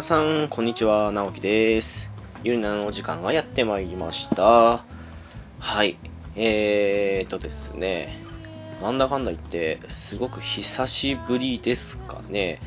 [0.00, 2.10] 皆さん、こんにちは、直樹です。
[2.42, 4.82] ゆりなのお時間がやってまいりました。
[5.58, 5.98] はい。
[6.36, 8.16] えーとですね、
[8.80, 12.62] なんだかんだ言って、すごく久しぶりですかね。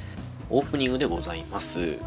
[0.51, 1.97] オープニングでございます。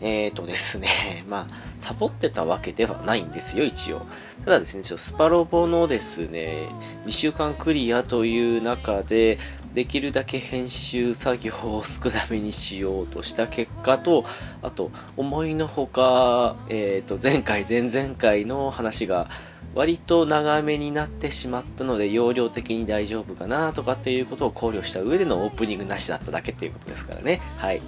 [0.00, 0.88] えーとですね、
[1.30, 4.04] まあ、サボってたわけではないんですよ、一応。
[4.44, 6.66] ただですね、ちょっとスパロボのですね、
[7.06, 9.38] 2週間クリアという中で、
[9.74, 14.24] できるだけ編集作業を少なめにしようとした結果と、
[14.62, 19.28] あと、思いのほか、えーと、前回、前々回の話が、
[19.74, 27.40] 割と長めになってしまったので、容量的に大丈夫かなとかっていうことを考慮した上でのオープニングなしだっただけっていうことですからね。
[27.56, 27.80] はい。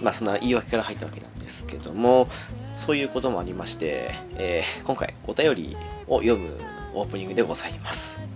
[0.00, 2.28] まあ、そんな言い訳から入ったわけなんですけども、
[2.76, 5.76] そういうこともありまして、えー今回お便り
[6.08, 6.58] を読む
[6.94, 8.29] オープニングでございます。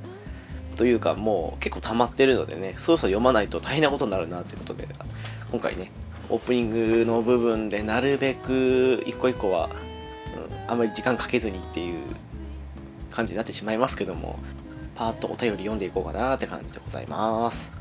[0.74, 4.88] というか、もう結構溜まってるのでね、そろそろ読まないと大変なことになるなということで、
[5.50, 5.90] 今回ね、
[6.30, 12.04] オープニングの部分でなるべく一個一個は、うん、あんまり時間かけずにっていう
[13.10, 14.38] 感じになってしまいますけども、
[14.94, 17.72] パーッとお便り読んでいこうかなって感じでございます。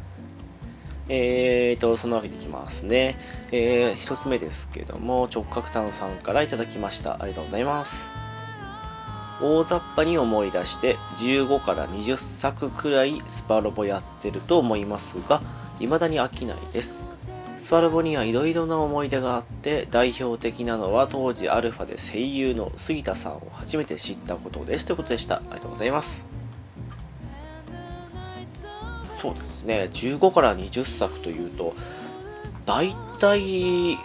[1.10, 3.18] えーと、そのわけでいきますね。
[3.52, 7.22] えー、一つ目ですけども、直角炭さんからいただきました。
[7.22, 8.13] ありがとうございます。
[9.44, 15.42] 大雑把に思い出して15から20作くらいスパロボやってると思いますが、
[15.80, 17.04] 未だに飽きないです。
[17.58, 24.86] スパロボにはいろいろな思い出があって、代表的なのは当時アルファで声優の杉田さんを初めて知ったことです。
[24.86, 25.36] ということでした。
[25.36, 26.26] ありがとうございます。
[29.22, 31.74] そうですね、15から20作というと、
[32.66, 33.98] 大体、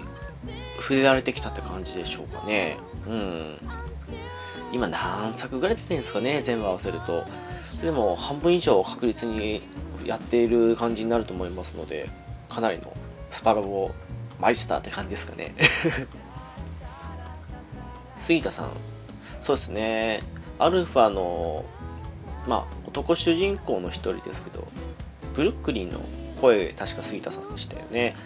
[0.80, 2.76] 触れられてきたって感じでしょうかね。
[3.06, 3.58] うん。
[4.72, 7.24] 今何作ぐらい出てるんですかね、全部合わせると。
[7.82, 9.62] でも、半分以上確実に
[10.04, 12.08] やっている感じになると思いますので、
[12.48, 12.92] かなりの
[13.30, 13.90] スパロボ
[14.40, 15.54] マイスターって感じですかね。
[18.18, 18.70] 杉田さん、
[19.40, 20.22] そうですね、
[20.58, 21.64] アルファの、
[22.46, 24.66] まあ、男主人公の一人ですけど、
[25.34, 26.00] ブルックリンの
[26.40, 28.16] 声、確か杉田さんでしたよね。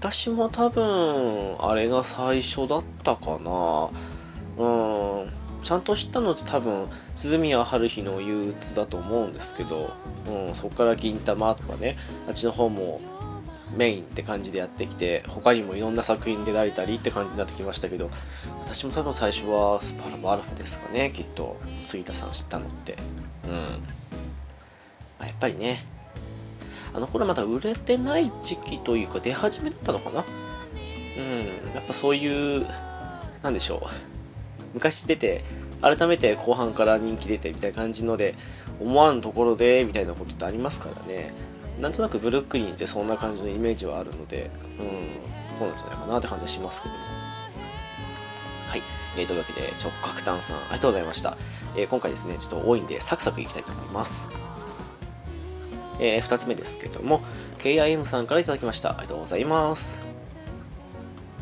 [0.00, 3.90] 私も多分、あれが最初だったかな。
[4.58, 5.28] うん、
[5.66, 9.90] ちゃんと知ったのって多分、鈴宮春日の憂鬱だと思うんですけど、
[10.28, 11.96] うん、そこから銀玉とかね、
[12.28, 13.00] あっちの方も
[13.76, 18.12] メインって感じでやってきて、他にもいろんな作品出られたりって感じになってきましたけど、
[18.60, 22.96] 私も多分最初はスパラボアルファですかね、きっと、杉田さん知ったのって。
[23.44, 23.50] うん。
[23.50, 25.84] まあ、やっぱりね、
[26.94, 30.24] あの頃まだ売れてない時期というか出始めだったのかな？
[31.18, 32.64] うん、やっぱそういう、
[33.42, 34.15] なんでしょう。
[34.76, 35.42] 昔出て、
[35.80, 38.34] 改めて後半から人気出てみたいな感じので、
[38.78, 41.32] 思わぬところで、みたいなことってありますからね。
[41.80, 47.00] なんとなくブルックリンってそんな感じのイメージはあるので、うん、そうなんじゃないかなって感じはしますけども。
[48.68, 48.82] はい。
[49.16, 51.38] えー、というわけで、直角炭さん、ありがとうございました。
[51.74, 54.26] えー今回ですね、ちょっと多いんで、サクサクいきたいと思います。
[55.98, 57.22] えー、2つ目ですけども、
[57.58, 58.90] KIM さんからいただきました。
[58.90, 60.00] ありがとうございます。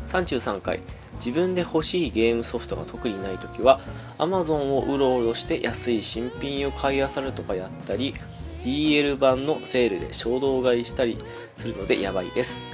[0.07, 0.79] 33回、
[1.17, 3.79] 自分で欲しいゲームソフトが特にないときは、
[4.17, 8.13] Amazon をうろうろして安い新品を買い漁るとかやったり、
[8.63, 11.19] DL 版のセールで衝動買いしたり
[11.55, 12.67] するのでやばいです。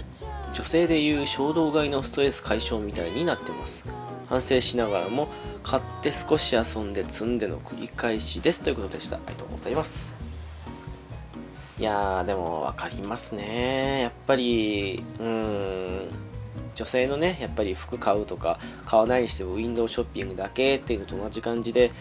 [0.53, 3.85] 女性でいう衝動買いのストレス解消みたいになってます。
[4.27, 5.27] 反省しながらも、
[5.63, 8.63] 買って少し遊んで積んでの繰り返しです。
[8.63, 9.17] ということでした。
[9.17, 10.15] ありがとうございます。
[11.77, 14.01] いやー、でもわかりますね。
[14.01, 16.09] やっぱり、うーん、
[16.75, 21.91] 女性のね、やっぱり服買うとか、買わないにしてもウィンドウショッピングだけっていうのと同じ感じで、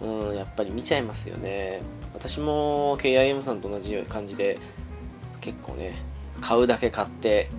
[0.00, 1.82] うん、やっぱり見ちゃいますよね。
[2.14, 4.58] 私も KIM さんと同じ感じで、
[5.40, 5.96] 結構ね、
[6.40, 7.50] 買うだけ買って、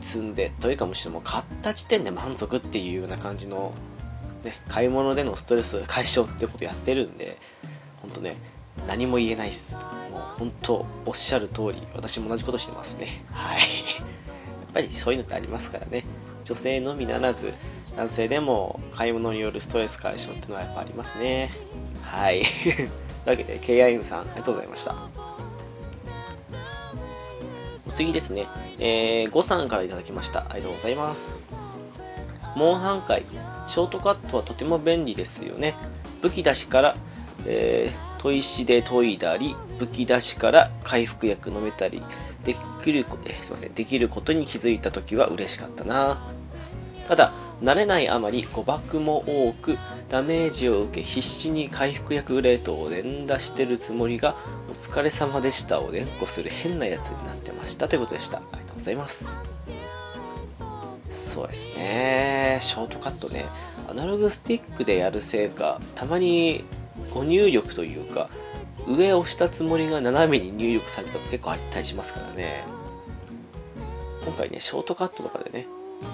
[0.00, 3.72] 積んで、というかむしろも買った時点で満足っていうような感じの、
[4.44, 7.38] ね、買い物でのストレス解消ってことやってるんで、
[8.00, 8.36] ほんとね、
[8.86, 9.74] 何も言えないっす。
[9.74, 13.24] もう本当おっしゃる通り、私も同じことしてますね。
[13.32, 13.60] はい。
[14.68, 16.04] やっぱりそういうのってありますからね。
[16.44, 17.52] 女性のみならず、
[17.96, 21.50] 男性でも買い物によるストレス解消っていうのはやっぱありますね。
[22.02, 22.42] はい。
[22.64, 22.90] という
[23.26, 24.94] わけで、KIM さん、ありがとうございました。
[27.86, 28.46] お次ですね、
[28.78, 30.40] えー、5さんからいただきました。
[30.50, 31.40] ありがとうございます。
[32.54, 33.24] モンハン回、
[33.66, 35.74] ショートカットはとても便利ですよね。
[36.22, 36.96] 武器出しから、
[37.46, 42.02] えー、砥石で研いだり、武器出しから回復薬飲めたり、
[42.48, 46.22] できるこ、えすいません、できることに気づいた時は嬉しかったな。
[47.06, 49.76] ただ、慣れないあまり誤爆も多く、
[50.08, 54.34] ダメージを受け必死に回復薬レートを連打してるつもりが、
[54.70, 58.38] お疲れ様でしたを連呼する変なやつになってましたということでした。
[58.38, 59.38] ありがとうございます。
[61.10, 63.46] そうですねショートカットね
[63.88, 66.64] アナログスティックでやるせいかたまに
[67.12, 68.28] ご入力というか
[68.88, 72.64] 上を押したつもりが斜めに入力されたも結構あったりしますからね。
[74.24, 75.66] 今回ねショートカットとかでね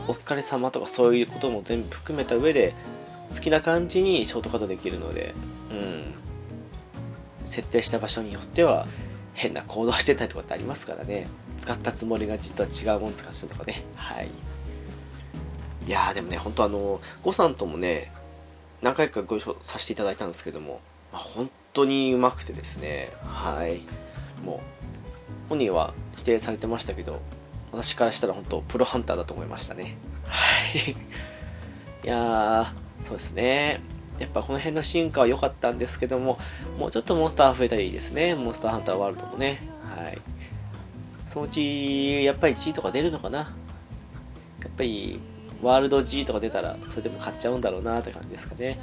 [0.09, 2.75] お疲れ様とかそういうことも全部含めた上で
[3.35, 5.35] 好きな感じにショートカットできるので
[5.71, 6.15] うん。
[7.45, 8.87] 設定した場所によっては
[9.35, 11.27] 変な行動してたりとかってありますからね。
[11.59, 13.85] 使ったつもりが実は違うもの使ってたとかね。
[13.95, 14.29] はい。
[15.87, 18.11] いやーでもね本当あのゴさんともね
[18.81, 20.81] 何回かご一緒させていただいたんですけども、
[21.13, 23.83] まあ、本当にうまくてですねはい
[24.45, 27.21] もう本人は否定されてましたけど
[27.73, 30.39] 私からしたら本当プロハンターだと思いましたねは
[30.79, 30.93] い
[32.05, 33.83] いやーそうですね
[34.19, 36.39] やっぱこの辺の進化は良かったんですけども、
[36.79, 38.35] もうちょっとモンスター増えたらいいですね。
[38.35, 39.61] モンスターハンターワールドもね。
[39.97, 40.19] はい。
[41.29, 43.39] そのうち、やっぱり G とか出るのかな。
[43.39, 43.47] や
[44.69, 45.21] っぱり、
[45.63, 48.79] ワールド G とか出たら、それでも買っちゃうんだろうなって感じですかね。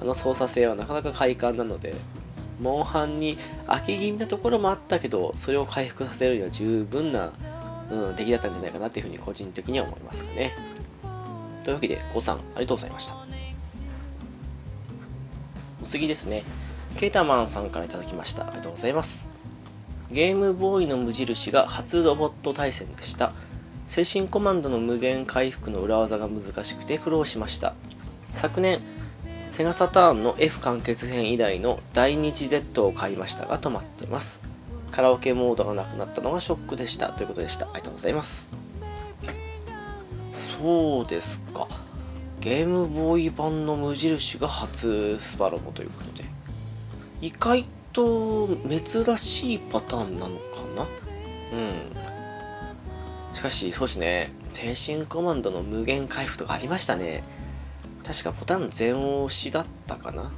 [0.00, 1.94] あの操作性はなかなか快感なので、
[2.60, 7.32] モンハンに飽き気味なところもあったけど、それを回復させるには十分な、
[7.90, 10.52] うん、出来だったんじゃないかなっていうふうに個人的には思いますかね。
[11.64, 13.16] というわけで、ごさん、ありがとうございました
[15.82, 15.86] お。
[15.86, 16.44] 次ですね。
[16.96, 18.46] ケータマンさんから頂きました。
[18.46, 19.28] ありがとうございます。
[20.10, 23.32] ゲームボーイの無印が初ロボット対戦でした。
[23.88, 27.74] 精神コマンドの無限回復の裏技が難しくて苦労しました。
[28.32, 28.80] 昨年、
[29.56, 34.42] セガサターンの F 完結編以来の大日 Z を買いましたが止まっています。
[34.90, 37.64] カラオケモードがなくなったのがショックでしたということでした。
[37.64, 38.54] ありがとうございます。
[40.60, 41.68] そうですか。
[42.38, 46.28] ゲームボーイ版の無印が初スパロボということで
[47.22, 47.64] 意外
[47.94, 50.42] と珍しいパターンなのか
[50.76, 50.86] な？
[51.54, 57.24] うんしかしそうですね低進コマンドの無限回復とかありましたね
[58.06, 60.30] 確かボタン全押しだったかな？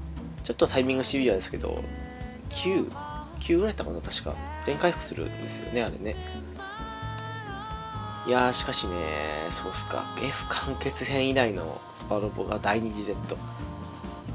[0.43, 1.83] ちょっとタイミングシビアですけど
[2.51, 2.91] 9
[3.41, 4.01] 9ぐらいだったかな？
[4.01, 6.17] 確か全回復するんですよねあれね
[8.27, 8.95] いやー、しかしね、
[9.51, 10.15] そうっすか。
[10.23, 13.15] F 完結編以来のスパロボが第2次 Z。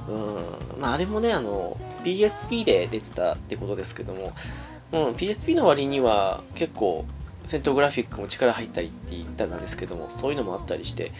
[0.09, 0.81] うん。
[0.81, 4.33] まあ、あれもね、あの、PSP で出てたってことですけども、
[4.93, 7.05] うん、PSP の割には結構、
[7.45, 11.11] 戦闘グラフィックも力入ったりって言ったんですけども、そういうのもあったりして、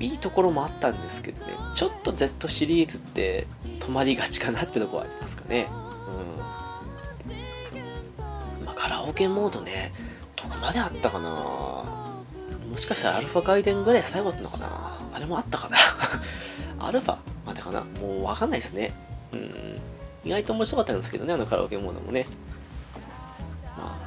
[0.00, 3.46] いいところもあったんですけどね、ちょっと Z シリーズって
[3.80, 5.68] 止まりがちかなってとこはありますかね。
[7.28, 8.64] うん。
[8.64, 9.92] まあ、カラオケモードね、
[10.36, 11.30] どこまであったかな
[12.70, 15.76] もしかしたらアルファ外伝ぐらい最後だったのかなあれもあったかな
[16.86, 18.92] アルファまでかなもうわかんないですね。
[19.32, 19.80] うん。
[20.24, 22.26] 意外と面白かったんですけどね、あのカラオケモードもね。
[23.76, 23.98] ま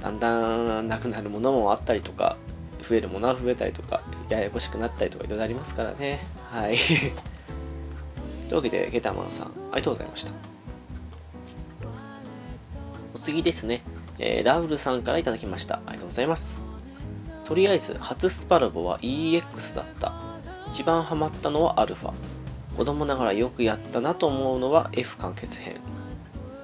[0.00, 2.36] あ、だんだんなくなるものもあったりとか、
[2.82, 6.20] 増えるものは増えたりとか、ややこしくなったりとかいろいろありますからね。
[6.50, 6.76] はい。
[8.48, 10.32] というわけで、ゲタマンさん、ありがとうございました。
[13.14, 13.82] お次ですね、
[14.18, 15.76] えー、ラウルさんからいただきました。
[15.76, 16.72] ありがとうございます。
[17.44, 20.14] とりあえず初スパロボは EX だった
[20.68, 22.12] 一番ハマったのはアルファ
[22.76, 25.76] 子供ながらよくやったなと思うのは F 完結編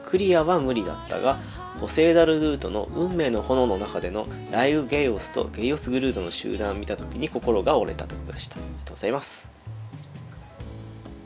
[0.07, 1.41] クリアは無理だったが
[1.81, 8.57] ポセイダルルートの運命の炎の中でのライウ・ゲイオスとゲイオスグルートの集団を見た時に心が折れたということでした。
[8.57, 9.49] ありがとうございます。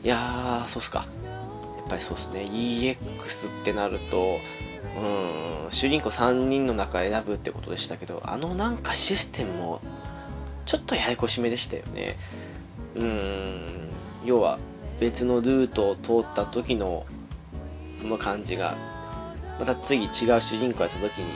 [0.03, 1.07] いやーそうっすか。
[1.77, 2.41] やっぱりそうっすね。
[2.51, 4.37] EX ってなると
[4.95, 9.81] うん主人公3人の中選ぶってことでしたけどあのなんかシステムも
[10.65, 12.17] ちょっとややこしめでしたよね。
[12.95, 13.89] うん
[14.23, 14.59] 要は
[14.99, 17.05] 別のルートを通った時の
[17.97, 18.77] その感じが
[19.59, 21.31] また次違う主人公やった時に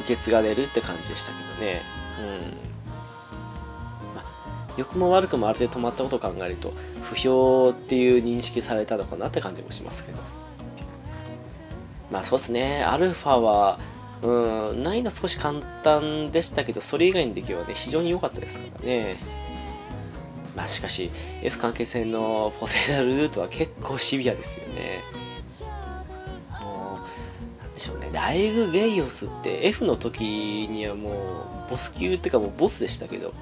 [0.00, 1.82] 受け継がれるって感じでしたけどね
[2.20, 4.24] うんま
[4.76, 6.72] 良くも悪くもある程度止まったことを考えると
[7.02, 10.22] 不評っていう認識されたのかなって感じもしますけど
[12.10, 13.78] まあそうですね、アルファは、
[14.22, 19.16] うん、難易度少し簡単でしたけど、それ以外の出来はね、非常に良かったですからね。
[20.56, 21.10] まあしかし、
[21.42, 25.02] F 関係線のポセイダルルートは結構シビアですよね。
[27.78, 30.22] でしょうね、ライグ・ゲイオスって F の時
[30.68, 31.10] にはも
[31.68, 33.32] う、ボス級っていうかもうボスでしたけど、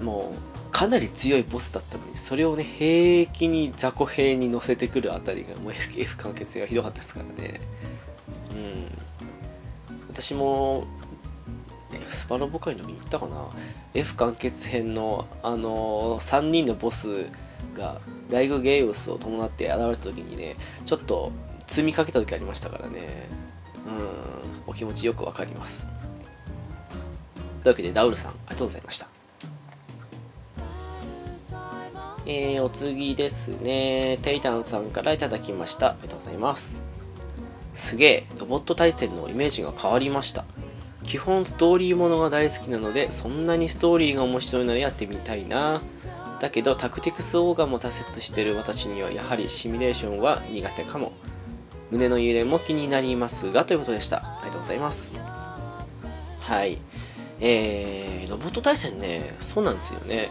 [0.00, 0.32] も
[0.68, 7.60] う、かなり強いボスだったのに、それをね、平気に雑魚兵に乗せてくるあたりが、もう F, F 関係性がひどかったですからね。
[8.50, 8.98] うん。
[10.10, 10.86] 私も、
[12.08, 13.48] スパロボ界の時に言ったかな
[13.94, 17.26] F 完結編の、あのー、3人のボス
[17.74, 21.32] がダイグゲイオスを伴って現れた時にねちょっと
[21.66, 23.28] 積みかけた時ありましたからね
[23.86, 24.08] うん
[24.66, 25.86] お気持ちよくわかります
[27.62, 29.08] というわけでダウルさんありがとうございました
[32.28, 34.18] えー、お次ですね。
[34.22, 35.90] テイタンさんからいただきました。
[35.90, 36.82] ありがとうございます。
[37.74, 40.44] すげえ、ロボット対戦のイメージが変わりました。
[41.04, 45.82] 基本ストーリーものが大好きなので、そんなにストーリーが面白いならやってみたいな。
[46.40, 51.12] だけど、タクティクスオーガも挫折してる私には、やはりシミュレーションは苦手かも。
[51.90, 54.18] 胸の揺れも気になりますが、ということでした。
[54.18, 55.20] ありがとうございます。
[56.40, 56.78] はい。
[57.40, 60.30] えー、ロボット対戦ね、そうなんですよね。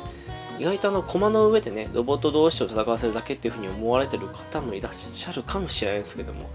[0.59, 6.49] 意外とあの、駒の上でね、ロボット同士を戦わせるだけっていう風に思われてる方もいらっしゃるかもしれないですけども、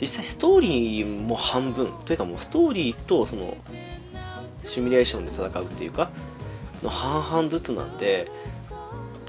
[0.00, 3.56] 実際ストーリーも半分、というかもうストーリーとその、
[4.64, 6.10] シミュレーションで戦うっていうか、
[6.82, 8.30] の半々ずつなんで、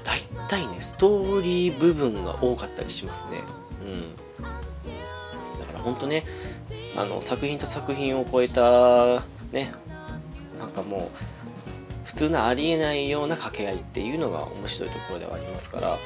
[0.02, 3.42] 大体ね、ストーリー部分が多かったりしますね。
[3.82, 4.23] うん。
[5.84, 6.24] 本当ね、
[6.96, 9.22] あの、作品と作品を超えた、
[9.52, 9.72] ね、
[10.58, 11.00] なんかもう、
[12.04, 15.98] 普通のありえないような掛け合いっていうのが面白いところではありますから、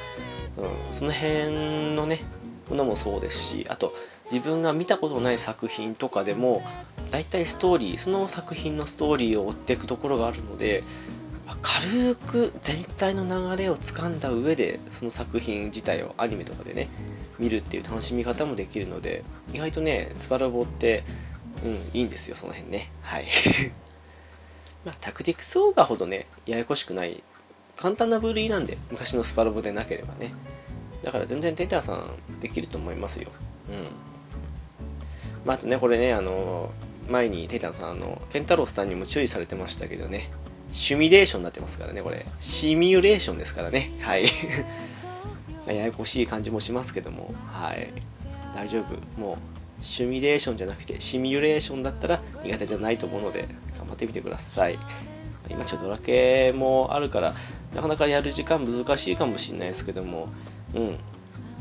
[0.57, 2.21] うん、その辺のね、
[2.69, 3.93] ものもそうですし、あと、
[4.31, 6.61] 自分が見たことない作品とかでも、
[7.11, 10.83] 大体ストーリー、その作品のストーリーを追っていくところがあるので、
[11.61, 16.89] 軽く全体の流れをつかんだ上でその作品自体をアニメとかでね
[17.39, 21.03] 見るっていう楽しみ方もできるので意外とねスパラボって
[21.63, 23.25] うんいいんですよその辺ねはい
[24.85, 27.21] まあ、タクティクスオーガほどね、ややこしくない、
[27.75, 30.33] 簡単な部類なんで、昔のスパロボでなければね。
[31.03, 33.29] だから全然テイターさんできると思いますよ。
[33.69, 33.87] うん。
[35.45, 36.71] まあ、あとね、これね、あの、
[37.09, 40.29] 前にテイターさん、あの、ケンタロスさんにも注意されてましたけどね、
[40.71, 42.25] シミュレーションになってますからね、これ。
[42.39, 43.91] シミュレーションですからね。
[43.99, 44.27] はい。
[45.71, 47.91] ややこしい感じもしますけども、はい。
[48.55, 49.19] 大丈夫。
[49.19, 49.37] も
[49.81, 53.47] う、シミュレーションじゃなくて、シミュレーションだったら苦手じゃないと思うので、
[53.77, 54.79] 頑張ってみてください。
[55.49, 57.33] 今ちょっとドラケもあるから、
[57.73, 60.29] なかなかやる時間難しいかもしれないですけども、
[60.73, 60.97] うん。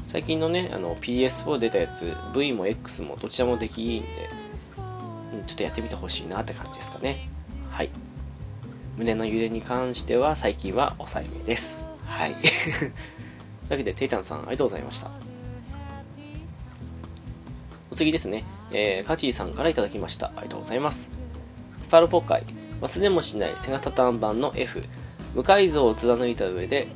[0.07, 4.09] 最近のね、あの PS4 出たやつ、V も X もどちらもできいいんで、
[5.35, 7.29] うん、ちょっとやってみてほしいなって感じですかね。
[7.71, 7.91] はい。
[8.97, 11.85] 胸の揺れに関しては最近は抑えめです。
[12.05, 12.35] はい。
[13.69, 15.11] というわけで、テイタンさんありがとうございました。
[17.91, 20.27] お次ですね、えー、カチーさんからいただきました。
[20.29, 21.11] ありがとうございます。
[21.81, 22.45] スパロポ界、
[22.81, 24.83] 忘れもしないセガサターン版の F、
[25.35, 26.89] 無改造を貫いた上で、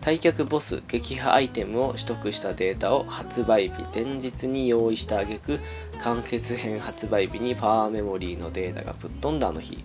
[0.00, 5.60] 退却ボス撃破アイテムを取得したデータを発売日前日に用意した挙句
[6.02, 9.84] 完結編発売日にパワーメモリーのデータがぶっ飛んだあの日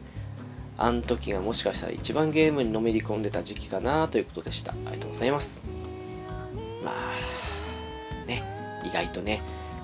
[0.77, 5.84] あの時がもしかしたら一番ゲームにのめり込んでた時期かなということでしたありがとうございます
[6.85, 8.43] まあね
[8.85, 9.41] 意外とね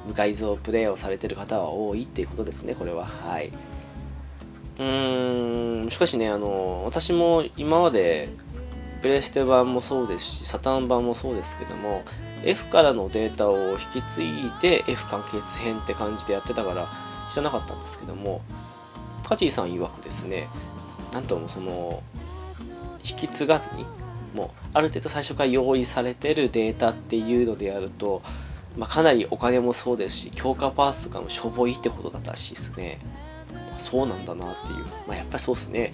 [0.07, 3.05] 無改造プレイをされてる方は多いっていうことですねこれは。
[3.05, 3.51] はい。
[4.79, 8.29] うーんしかしねあの私も今まで
[9.01, 12.03] プレステ版もそうですしサタン版もそうですけども
[12.43, 16.89] F からのデータを引き継いで F 完結編って感じでやってたから
[17.29, 18.41] 知らなかったんですけども
[19.27, 20.47] カチーさん曰くですね
[21.13, 22.01] なんともその
[23.03, 23.85] 引き継がずに
[24.33, 28.21] もうある程度最初から用意されてるデータっていうのでやると、
[28.77, 32.99] まあ、かなりお金もそうですし強化パースとかもしょぼいってことだったらしいですね。
[33.73, 35.93] まそうなんだなっていう、まあ、やっぱりそうですね。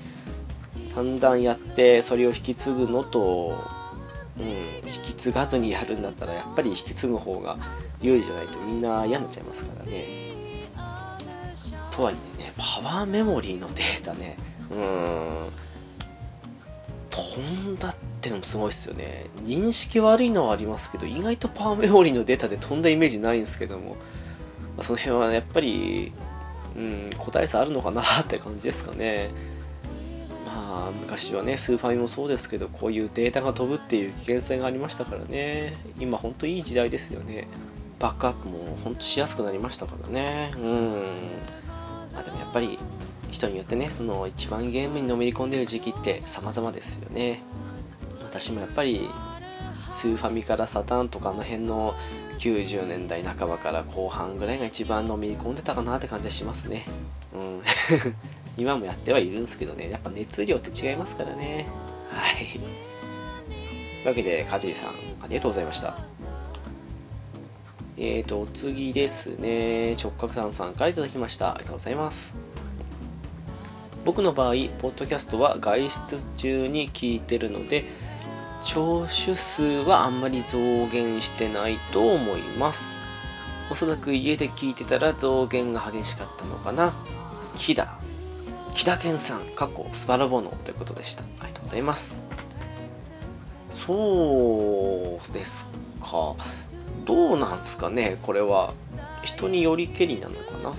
[0.95, 3.57] だんだんやってそれを引き継ぐのと、
[4.39, 7.57] うん、引き継がずにやるんだったらやっぱり引き継ぐ方が
[8.01, 10.27] 有利じゃないとみんな嫌になっちゃいますからね。
[11.91, 14.37] とはいえねパワーメモリーのデータね。
[14.71, 15.66] うん。
[17.17, 23.95] 飛んだってのもすごいですよね認識悪いのはありますけど意外とパワーメモリーのデータで飛んだイメージないんですけども、ま
[24.79, 26.13] あ、その辺はやっぱり
[26.77, 29.29] うん、個体差あるのかなって感じですかね。
[30.45, 35.75] まあ、昔はね、スーファミもそうですけど、こういうデータが飛ぶっていう危険性がありましたからね。
[35.99, 37.47] 今、ほんといい時代ですよね。
[37.99, 40.53] バックアップもほんとしやすくなりましたからね。
[40.55, 40.91] うん。
[42.13, 42.77] まあでもやっぱり、
[43.37, 47.41] 人によってね、その一番ゲームにのめり込んでる時期って様々ですよね。
[48.23, 49.09] 私もやっぱり、
[49.89, 51.95] スーファミからサタンとかあの辺の
[52.39, 56.85] 90年代半ばから後半ぐらいが一番のめり込んでたかなって感じはしますね。
[57.33, 57.61] うん。
[58.57, 61.67] 今もやってはいるんですけどね、やっぱ熱量って違いますからね。
[62.09, 62.35] はい。
[62.37, 64.89] というわけで、カジーさん、
[65.21, 65.97] ありがとうございました。
[67.97, 69.95] えーと、お次ですね。
[69.95, 71.55] 直角さんさんからいただきました。
[71.55, 72.56] ありがとうございます。
[74.07, 77.83] 僕の場合、ポッドキャストは外出中に聞いてるので、
[78.63, 82.99] 聴取数はあんまり増減してないと思います。
[83.69, 86.93] おそらく家で聞いてたら増減が激しかったのかな。
[87.57, 87.99] 木田。
[88.75, 91.23] 木田健さん、過去スパラボノということでした。
[91.41, 92.25] ありがとうございます。
[93.71, 95.65] そうです
[95.99, 96.33] か。
[97.03, 98.73] どうなんすかね、これは。
[99.23, 100.73] 人によりけりなのかな。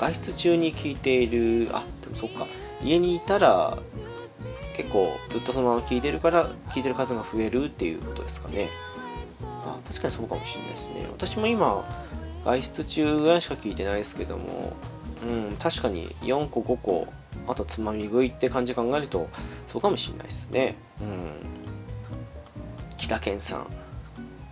[0.00, 2.46] 外出中に聞いている、あ、でもそっか。
[2.82, 3.78] 家にいたら、
[4.76, 8.68] 結構ずっとそのまま聞いてるから、聞いてる数が増えるっていうことですかね。
[9.64, 11.06] あ、確かにそうかもしれないですね。
[11.12, 11.84] 私も今、
[12.44, 14.72] 外出中ぐらいしか聞いてないですけども、
[15.22, 17.06] うん、確かに4個5個、
[17.46, 19.28] あとつまみ食いって感じ考えると、
[19.68, 20.76] そうかもしれないですね。
[21.00, 21.62] うん。
[22.96, 23.66] 北健さん。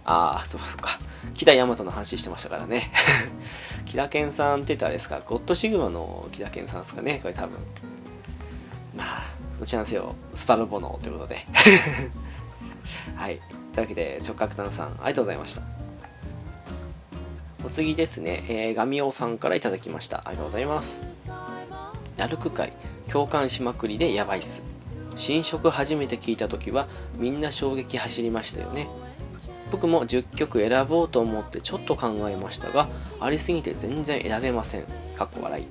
[0.05, 0.99] ああ、そうか。
[1.35, 2.91] 木田大和の話してましたからね。
[3.85, 7.59] 木田健さんって言ったらあれですか、ゴッドシグマの木田健さんですかね、これ多分。
[9.61, 11.47] どちらにせよ、スパルボノということで。
[13.15, 13.39] はい。
[13.75, 15.63] というわけで、直角炭さん、ありがとうございました。
[17.63, 20.23] お次ですね、えー、ガミオさんからいただきました。
[20.25, 20.99] ありがとうございます。
[22.17, 22.73] ラルク会、
[23.13, 24.63] 共感しまくりでやばいっす。
[25.15, 26.89] 新色初めて聞いた時は
[27.19, 28.89] みんな衝撃走りましたよね。
[29.71, 32.89] 僕も10曲選ぼうと思ってちょっと考えましたが、
[33.21, 34.85] ありすぎて全然選べません。
[35.19, 35.67] かっこ笑い。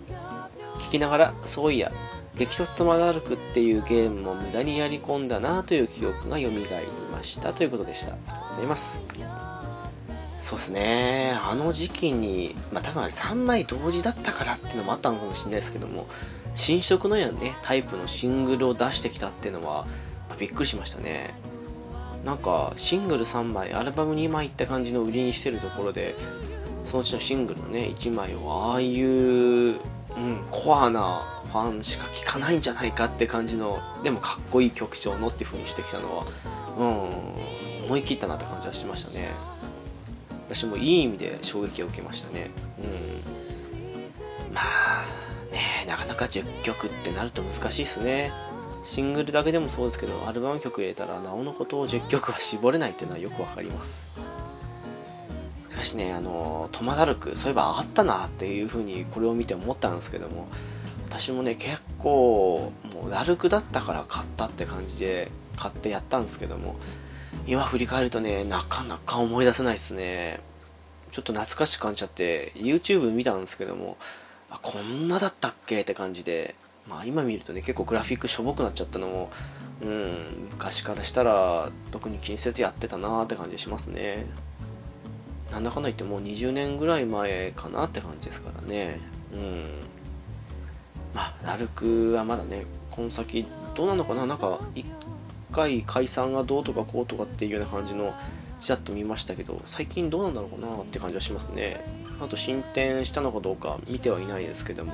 [0.79, 1.91] 聞きながら、そういや、
[2.39, 6.55] 激突とマダルクっていうゲームも無駄にやり込んだなという記憶が蘇り
[7.11, 8.13] ましたということでした。
[8.13, 9.03] ありがとうございます。
[10.39, 16.07] そうですね、あの時期に、まあ多分あれ3枚同時だったからっていうのもあったのかもしれないですけども、
[16.55, 19.85] 新色のようなね、タイプのシングルを出してきたっていうのは、
[20.29, 21.35] まあ、びっくりしましたね。
[22.23, 26.15] なんかシングル3枚アルバム2枚って感じの売りにしてるところで
[26.83, 29.79] そのうちのシングルのね1枚をああいう、うん、
[30.51, 36.25] コアなファンしか聴かないんじゃないかって感じのでもかっこいい曲調のっていう風にしてきたのは、
[36.77, 36.83] う
[37.83, 39.31] ん、思い切ったなって感じはしましたね。
[40.47, 42.49] 私もいい意味で衝撃を受けましたね。
[42.79, 44.53] うん。
[44.53, 45.05] まあ
[45.51, 48.31] ねなかなか10曲ってなると難しいですね。
[48.83, 54.07] シングルだけでもそうですけど、アルバム曲入れたら、なおのことを10曲は絞れないっていうのはよくわかります。
[55.69, 60.47] しかしね、あの、トマダルク、そういえばあったなっていうふうにこれを見て思ったんですけども、
[61.09, 66.75] 私もね、結構、もうダルクだったから買ったって感じで買ってやったんですけども、
[67.47, 70.39] 今振り返るとね、なかなか思い出せないですね。
[71.11, 73.97] ちょっと懐かしく感じちゃって、YouTube 見たんですけども、
[74.49, 76.55] あ、こんなだったっけって感じで、
[76.89, 79.29] まあ今見るとね結構グラフィックしょぼくなっちゃったのも
[79.81, 84.25] うん昔からしたら特に気にせずやってたなーって感じしますね。
[85.51, 88.99] なんだかんだ言ってもう20年ぐらい前かなって感じですからね。
[89.33, 89.88] うん。
[91.13, 93.45] まあラルクはまだねこの先
[93.75, 94.25] どうなのかな？
[94.25, 94.85] なんか1
[95.51, 98.13] 回解散がどうとかこうとかっていうような感じの
[98.59, 100.75] ちらっと見ましたけど最近どうなんだろうかな？
[100.75, 101.83] って感じはしますね
[102.21, 104.93] あと進展したのかどうか見てはいないですけども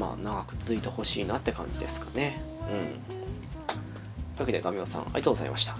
[0.00, 2.40] まあ、長く続いてほしいなって感じですかね。
[2.62, 3.14] うん。
[3.14, 3.16] とい
[4.38, 5.76] うわけで、ガミオさん、ありがとうございました。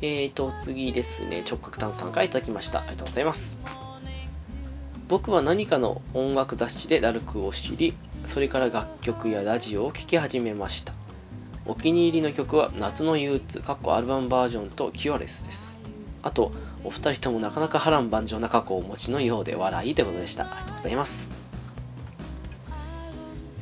[0.00, 2.82] えーと、次ですね、直角炭酸からいただきました。
[2.82, 3.58] ありがとうございます。
[5.12, 7.92] 僕は何かの音楽雑誌でラルクを知り、
[8.26, 10.94] それから楽曲やラジオを聴き始めました。
[11.66, 15.76] お気に入りの曲は夏の憂鬱、かっこアルバムバージョンとキュアレスです。
[16.22, 16.50] あと、
[16.82, 20.44] お二人ともなかなか波乱万丈な過去をお持ちのようで笑いということでした。
[20.44, 21.30] ありがとうございます。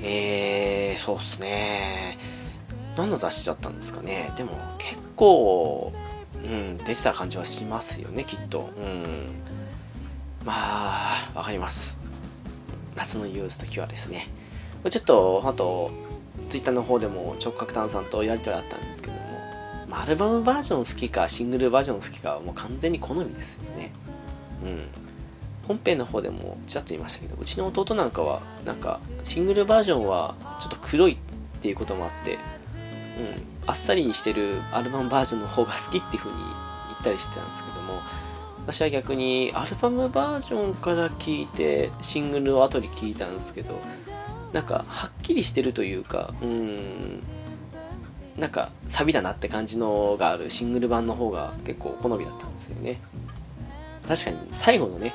[0.00, 2.16] えー、そうっすね。
[2.96, 4.32] 何の雑誌だったんですかね。
[4.36, 5.92] でも結構、
[6.44, 8.70] うん、出てた感じはしますよね、きっと。
[8.78, 9.39] うん。
[10.44, 11.98] まあ、わかります。
[12.96, 14.28] 夏のユースときはですね。
[14.88, 15.90] ちょっと、あと、
[16.48, 19.20] ツイッターの方でも直角炭酸とやりとりあったんですけども、
[19.88, 23.92] まあ、アルバムバージョン好きか、シングルバージョン好きかはもう完全に好みですよね。
[24.64, 24.88] うん。
[25.68, 31.16] 本編の方でもちらっと言いましたけど、うちの弟なんかは、なんか、シングルバージョンはちょっと黒いっ
[31.60, 32.40] ていうこともあって、うん、
[33.66, 36.38] あっさりにしてるアルバムバージョンの方が好きっていう風に
[36.88, 38.00] 言ったりしてたんですけども、
[38.70, 43.80] 私は逆にアルバムバージョンから聞いて、シングルを後に聞いたんですけど、
[44.52, 47.20] なんか、はっきりしてるというか、うん、
[48.38, 53.00] なんか、サビだなって感じのがあるシングル版の方が結構好みだったんですよね。
[54.06, 55.14] 確かに最後のね、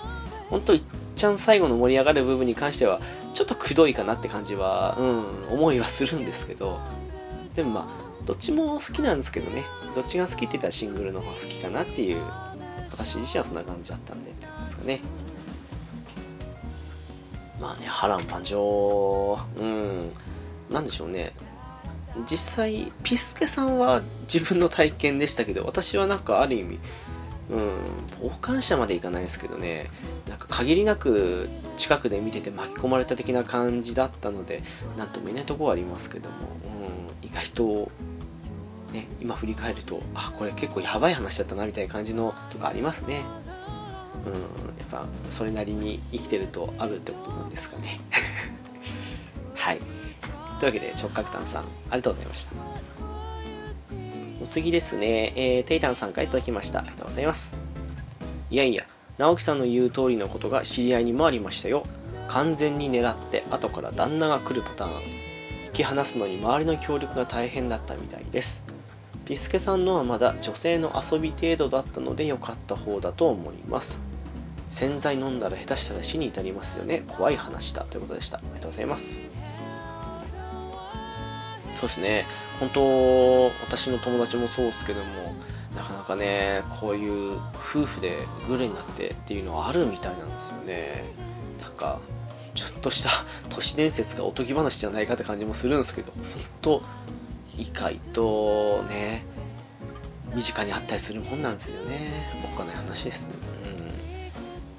[0.49, 0.81] 本当いっ
[1.15, 2.99] ちゃん最後の盛り上がる部分に関しては、
[3.33, 5.03] ちょっとくどいかなって感じは、う
[5.53, 6.77] ん、思いはするんですけど、
[7.55, 9.63] でもまあ、どっちも好きなんですけどね、
[9.95, 12.21] どっちが好きって言ったらシングルの方が好きかなっていう、
[12.95, 15.01] 私自身はそんな感じだったんで、ってですかね。
[17.59, 20.11] まあね、波乱万丈、うん、
[20.69, 21.33] なんでしょうね。
[22.29, 24.01] 実際、ピスケさんは
[24.33, 26.79] 自分の体験でしたけど、私はなんかある意味、
[27.49, 27.77] うん、
[28.21, 29.89] 傍観者までいかないですけどね、
[30.29, 34.63] なんか限りなく近くで見てて巻き込まれた的な感じだったので、
[34.97, 36.35] なんとも言えないところはありますけども、
[37.21, 37.91] うん、意外と、
[38.95, 43.23] ね、今振り返ると、あ、これ結構やばい話だったなみたいな感じのとかありますね。
[44.25, 47.99] うん、やっぱそれなりに生きてるとあるってことなんですかね。
[49.53, 49.79] はい。
[50.59, 52.51] というわけで直角炭さん、ありがとうございました。
[54.41, 56.79] お次ですね、えー、テイタンさんから頂きました。
[56.79, 57.53] ありがとうございます。
[58.49, 58.85] いやいや、
[59.17, 61.85] 直樹さんの言う通りのことが知り合いにもありましたよ。
[62.29, 65.25] 完全に狙って後から旦那が来るパターン。
[65.65, 68.63] 引き離すのに周りの協力が大変だったみたいです。
[69.25, 73.99] ピスケさんのはまだ女性の遊び程度だったので良かった方だと思います。
[74.67, 77.03] 洗剤飲んだら下手したら死に至りますよね。
[77.07, 77.85] 怖い話だ。
[77.85, 78.37] ということでした。
[78.37, 79.21] ありがとうございます。
[81.75, 82.25] そうですね。
[82.59, 85.35] 本当、私の友達もそうですけども、
[85.75, 88.13] なかなかね、こういう夫婦で
[88.47, 91.03] グルになってっていうのはあるみたいなんですよね。
[91.61, 91.99] なんか、
[92.53, 93.09] ちょっとした
[93.49, 96.23] 都市伝説がおとぎ話じゃないかって感じもするんですけど、本
[96.61, 96.81] 当、
[97.57, 99.25] 意外とね、
[100.33, 102.41] 身近にあったりするもんなんですよね。
[102.43, 103.31] おっかない話です。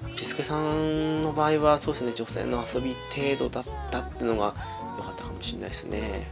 [0.05, 0.17] うん。
[0.17, 4.55] ピスケさんの場合はそうですね、女性の遊び程度だったってのが
[4.99, 6.27] 良かったかもしれないですね。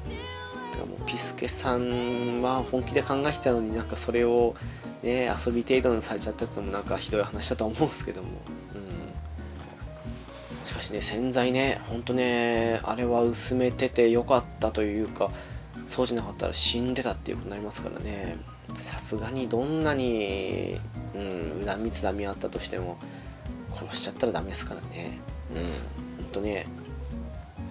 [0.75, 4.55] てかもうピスケさんは本気で考えてたのになんかそれを
[5.03, 8.29] ね遊び程度にされちゃったってのもなんかひどい話だと思うんですけども、
[8.75, 8.79] う
[10.65, 15.31] ん、しかしね洗剤ねほんとねあれは薄めててよかったというか
[15.87, 18.37] そうじゃなかったら死んでたっていうことになりますからね
[18.79, 20.81] さすがにどんなに、
[21.15, 22.99] うん、恨みつらみあったとしても
[23.75, 25.19] 殺しちゃったらダメですからね
[25.55, 26.67] うんほんとね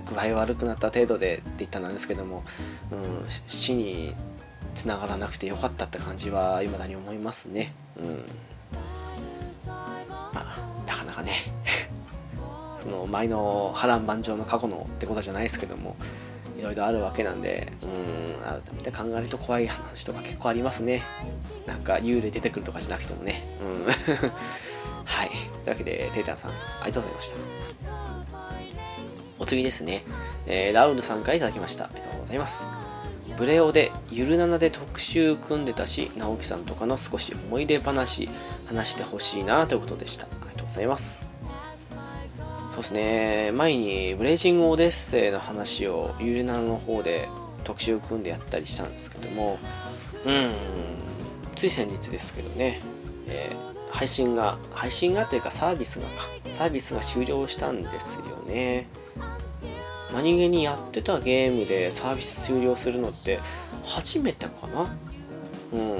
[0.05, 2.43] 具合悪くなった程度でって言ったんですけども、
[2.91, 4.13] うん、死に
[4.75, 7.73] つながらなくてよかったって感じは未だに思いますね。
[7.97, 8.25] うん。
[9.65, 11.33] まあ、なかなかね
[12.81, 15.95] その前の波乱万丈の過去のってことじゃないですけども、
[16.63, 21.03] いろいろあるわけなんで、うん、改めて考えると怖い話とか結構ありますね。
[21.65, 23.43] なんか幽霊出てくるとかじゃなくてもね。
[23.61, 23.85] うん。
[25.03, 25.29] はい。
[25.29, 26.53] というわけで、テータンさん、あ
[26.85, 27.35] りがとうございました。
[29.39, 30.05] お次ですね、
[30.45, 31.85] えー、ラウルさんから頂きました。
[31.85, 32.65] ありがとうございます。
[33.37, 38.29] ブレオでゆるななで特集組んでたし、直樹さんとかの少し思い出話、
[38.67, 40.27] 話してほしいなということでした。
[40.27, 41.32] ありがとうございます。
[42.73, 47.29] そうですね、前にブレイジングオデッセイの話をゆるななの方で
[47.63, 49.59] 特集を組んでやったりしたんですけども、
[50.25, 50.53] うん、
[51.55, 52.81] つい先日ですけどね、
[53.27, 56.11] えー、配信が、配信がというかサービスがか、
[56.55, 58.87] サービスが終了したんですよね。
[60.11, 63.39] 何気にやってたゲームでサービス終了するのって
[63.83, 64.95] 初めてかな？
[65.73, 65.99] うんっ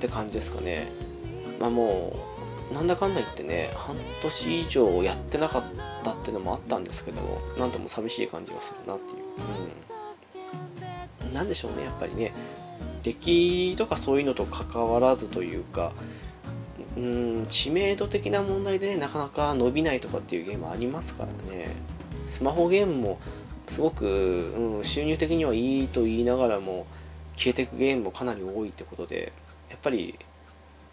[0.00, 0.92] て感じですかね。
[1.60, 2.33] まあもう
[2.72, 5.64] なんだかんだ言ってね半年以上やってなかっ
[6.02, 9.18] たってのもあったんですけどもなんとも寂しい感じがするなっていう。
[11.26, 11.34] うん。
[11.34, 12.32] なんでしょうねやっぱりね。
[13.02, 15.92] 出来とかそういうのと関わらずというか
[16.96, 21.68] うん知名度的な問題で、ね、なかなか伸びないとかっていうゲームありますからね。
[22.30, 23.20] スマホゲームも
[23.68, 26.86] すごく、うん、収入的にはいいと言いながらも
[27.36, 29.32] 消えていくゲームもかなり多いってことで
[29.70, 30.18] やっぱり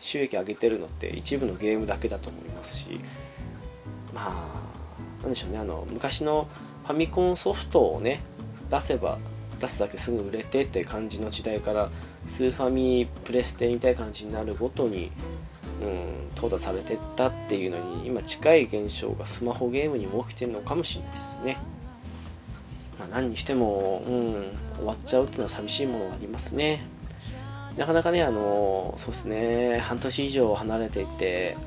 [0.02, 3.00] 収益上げてるのって一部のゲームだけだと思いますし
[4.14, 6.50] まあなんでしょうねあの昔の
[6.84, 8.22] ファミコンソフトをね
[8.70, 9.20] 出せば
[9.60, 11.92] 出すだけすぐ売れてって感じの時代から
[12.26, 15.12] スーファミプレステみたいな感じになるごとに、
[15.82, 21.58] うん、淘汰されてったっていうのに今近い現象がスマホゲームにも起きてるのかもしれないですね。
[23.00, 24.34] まあ、何にしても、うん、
[24.78, 26.84] 終わっちゃうっていうのは寂しいものがありますね。
[27.78, 31.58] なかなかね、あの、そうですね、半年以上離れていて、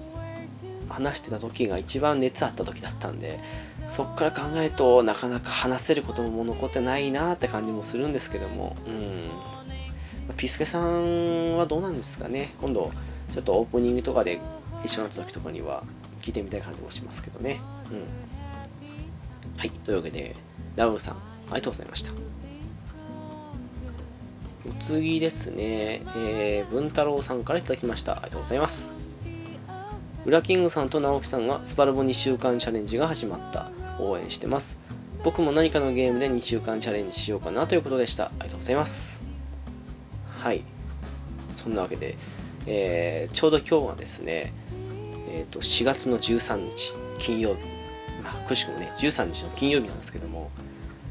[0.88, 3.40] 話してた時が一番熱あった時だったんで、
[3.90, 9.30] そっから考えるとなかなか話せることも残ってないなって感じもするんですけども、うん。
[10.36, 12.90] ピスケさんはどうなんですかね今度、
[13.34, 14.40] ちょっとオープニングとかで
[14.84, 15.84] 一緒になった時とかには
[16.22, 17.60] 聞いてみたい感じもしますけどね。
[17.90, 19.58] うん。
[19.58, 20.34] はい、というわけで、
[20.76, 22.33] ダウンさん、ありがとうございました。
[24.66, 28.12] お次ですね、えー、文太郎さんから頂きました。
[28.12, 28.90] ありがとうございます。
[30.24, 33.70] ウラキングさんと直樹さんがスパルボ2週間チャレンジが始まった。
[33.98, 34.80] 応援してます。
[35.22, 38.26] 僕も何かのゲームで2週間チャレンジしようかなということでした。
[38.26, 39.22] ありがとうございます。
[40.30, 40.62] はい。
[41.56, 42.16] そんなわけで、
[42.66, 44.54] えー、ちょうど今日はですね、
[45.28, 47.60] えー、と4月の13日、金曜日、
[48.22, 50.50] まあ、くしくもね、13日の金曜日なんですけども、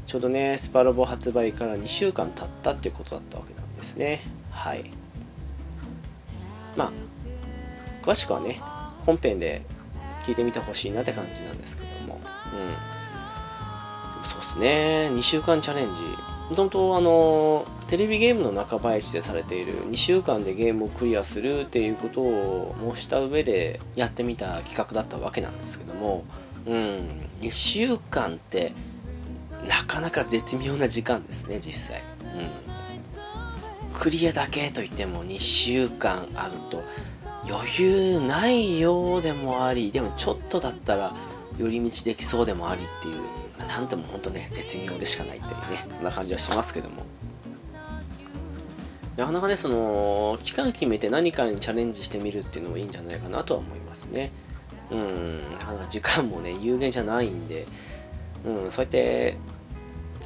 [0.06, 4.20] ちょうどね、スパロボ発売から2週間経ったっていうことだったわけなんですね。
[4.50, 4.90] はい。
[6.76, 6.92] まあ、
[8.04, 8.60] 詳しくはね、
[9.06, 9.62] 本編で
[10.26, 12.20] 聞いてみてほしいなって感じなんですけども、うん。
[14.28, 16.00] そうですね、2週間チャレンジ。
[16.50, 26.24] もともと、あの、テレビゲームの中林でされている2週間でゲームをクリアするっていうことを申した上でやってみた企画だったわけなんですけども、
[26.66, 26.74] うん、
[27.40, 28.72] 2週間って
[29.68, 32.02] なかなか絶妙な時間ですね、実際。
[32.22, 33.94] うん。
[33.94, 36.82] クリアだけといっても2週間あると
[37.48, 41.14] 余裕ないようでもあり、でもちょっとだったら
[41.58, 43.20] 寄り道できそうでもありっていう、
[43.58, 47.04] まあ、とも本当ね、絶妙でしかないっていうね、そんな感じはしますけども。
[49.16, 54.32] なかなかね、その、期間決めて何かにチャレンジしてみるっていうのもいいんじゃないかなとは思いますね。
[54.90, 57.66] うん、なかなか時間もね、有限じゃないんで、
[58.44, 59.36] うん、そうやって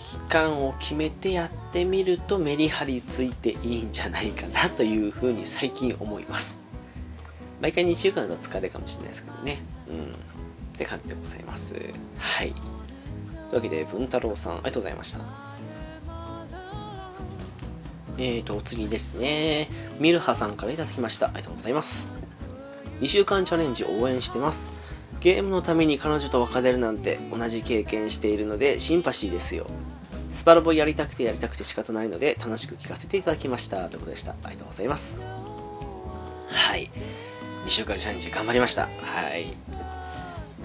[0.09, 6.62] 期間を決めてやってみるとメリハリついていいんじゃないかなというふうに最近思います
[7.61, 10.07] 毎回2週間の疲れかもしれないですけどねうんっ
[10.79, 11.75] て感じでございます
[12.16, 12.62] はいとい
[13.53, 15.21] うわけで文太郎さんありがとうございました
[18.21, 19.68] えーと、お次ですね。
[20.01, 21.27] ミルハさんから頂きました。
[21.27, 22.11] ありがとうございます。
[23.01, 24.73] 2週間チャレンジ応援してます。
[25.21, 29.66] ゲームのために彼女と別れるなんて同じ経験しているのでシンパシーですよ。
[30.38, 34.37] スパロボやりたくてやりたくて仕方ないので楽しく聞かせていただきましたということでした。
[34.44, 35.20] ありがとうございます。
[36.46, 36.92] はい。
[37.64, 38.83] 2週間チャレンジ頑張りました。
[38.83, 39.42] はい。
[39.42, 39.46] い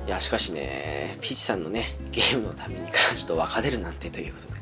[0.06, 4.54] や、しかしね、ピッチさんのね、ゲームのために彼女と別れるなんてということで、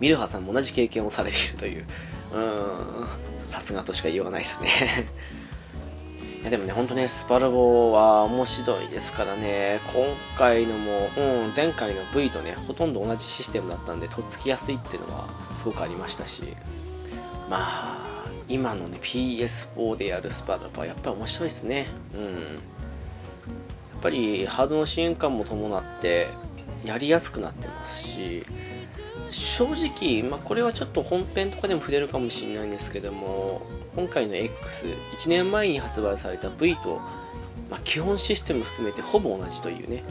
[0.00, 1.86] ミルハさんも同じ経験をされているという、
[2.32, 3.06] うーん、
[3.38, 4.68] さすがとしか言いようがないですね。
[6.44, 16.42] やでもね、ほんとね、スパルボは面白いですからね、今回のも、うん、前回の V とね、ほとんど同じシステムだったんで、とっつきやすいっていうのはすごくありましたし、
[17.48, 21.86] まあ、今のね、PS4 でやるスパルボはやっぱり面白いですね。
[22.14, 22.22] うん。
[22.24, 22.30] や
[23.98, 26.28] っぱりハードの進化も伴って、
[26.84, 28.44] やりやすくなってますし、
[29.30, 33.62] 正直、まあ、これはちょっと本編とかでも触れるかもしれないんですけども、
[33.94, 37.00] 今回の X、1年前に発売された V と、
[37.70, 40.02] まあ、基本システム含めてほぼ同じというね、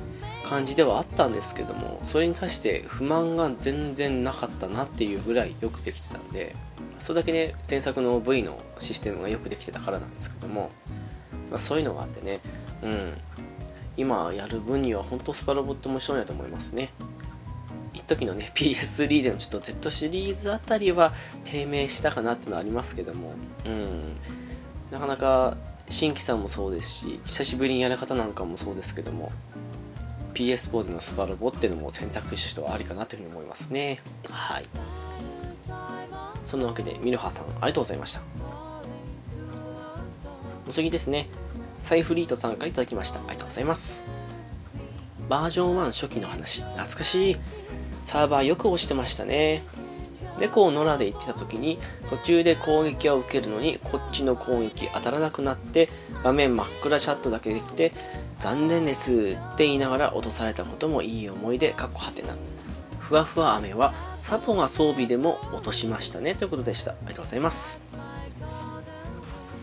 [0.48, 6.56] 感じではあったんですけども、それに対して不満が全然なかったなっていうぐらいよくできてたんで、
[7.00, 10.72] それだけね、前作の V のシステムがよくできてたからなんですけども、
[11.50, 12.39] まあ、そういうのがあってね、
[12.84, 13.13] うん、
[13.98, 16.89] 今やる分には本当スパロボって面白いなと思いますね。
[17.93, 21.13] 一時のね PS3 でのちょっと Z シリーズあたりは
[21.45, 23.34] 低迷したかなっていうのはありますけども、
[23.65, 24.15] うん、
[24.91, 25.58] なかなか
[25.89, 29.32] 新規さんもそうですし久しぶりにやる方なんかもそうですけども
[30.34, 34.01] PS4 でのスパロボっていうのも選択肢とありかなというふうに思いますね。
[34.29, 34.65] はい。
[36.45, 38.21] そんなわけでミルハさんありがとうございました。
[40.67, 41.27] お次ですね。
[41.79, 43.19] サイフリートさんから頂きました。
[43.19, 44.03] ありがとうございます。
[45.29, 46.63] バージョン1初期の話。
[46.63, 47.38] 懐かしい。
[48.04, 49.63] サーバーよく押してましたね。
[50.39, 51.78] 猫を野良で行ってた時に
[52.10, 55.89] 途中で攻撃を受けるのにこっちの攻撃当たらなくなって
[56.24, 57.94] 画面真っ暗チャットだけできて
[58.39, 62.36] 残念ですって言いながら落とされたこともいい思い出かっこはてな。
[63.00, 66.34] ふわふわ雨はサポが装備でも落としましたね。
[66.34, 66.92] ということでした。
[66.92, 67.82] ありがとうございます。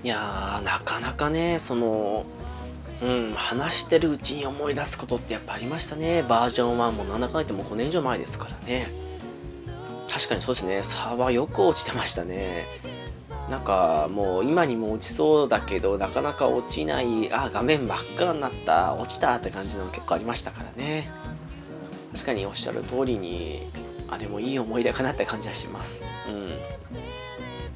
[0.02, 2.24] いやーなかなかねその
[3.02, 6.22] うん、話してるうちに思い出すことってやっぱありましたね。
[6.22, 8.92] バージョン1もなんだかんだ言っても5年以上前ですからね。
[10.08, 10.82] 確かにそうですね。
[10.82, 12.66] サーバーよく落ちてましたね。
[13.48, 21.10] なんかもう今にも落ちそうだけど、なかなか落ちない、あ、画面真っ暗になった、落ちたって感じの結構ありましたからね。
[22.12, 23.68] 確かにおっしゃる通りに、
[24.08, 26.04] あれもいい思い出かなって感じはします。
[26.28, 26.50] うん。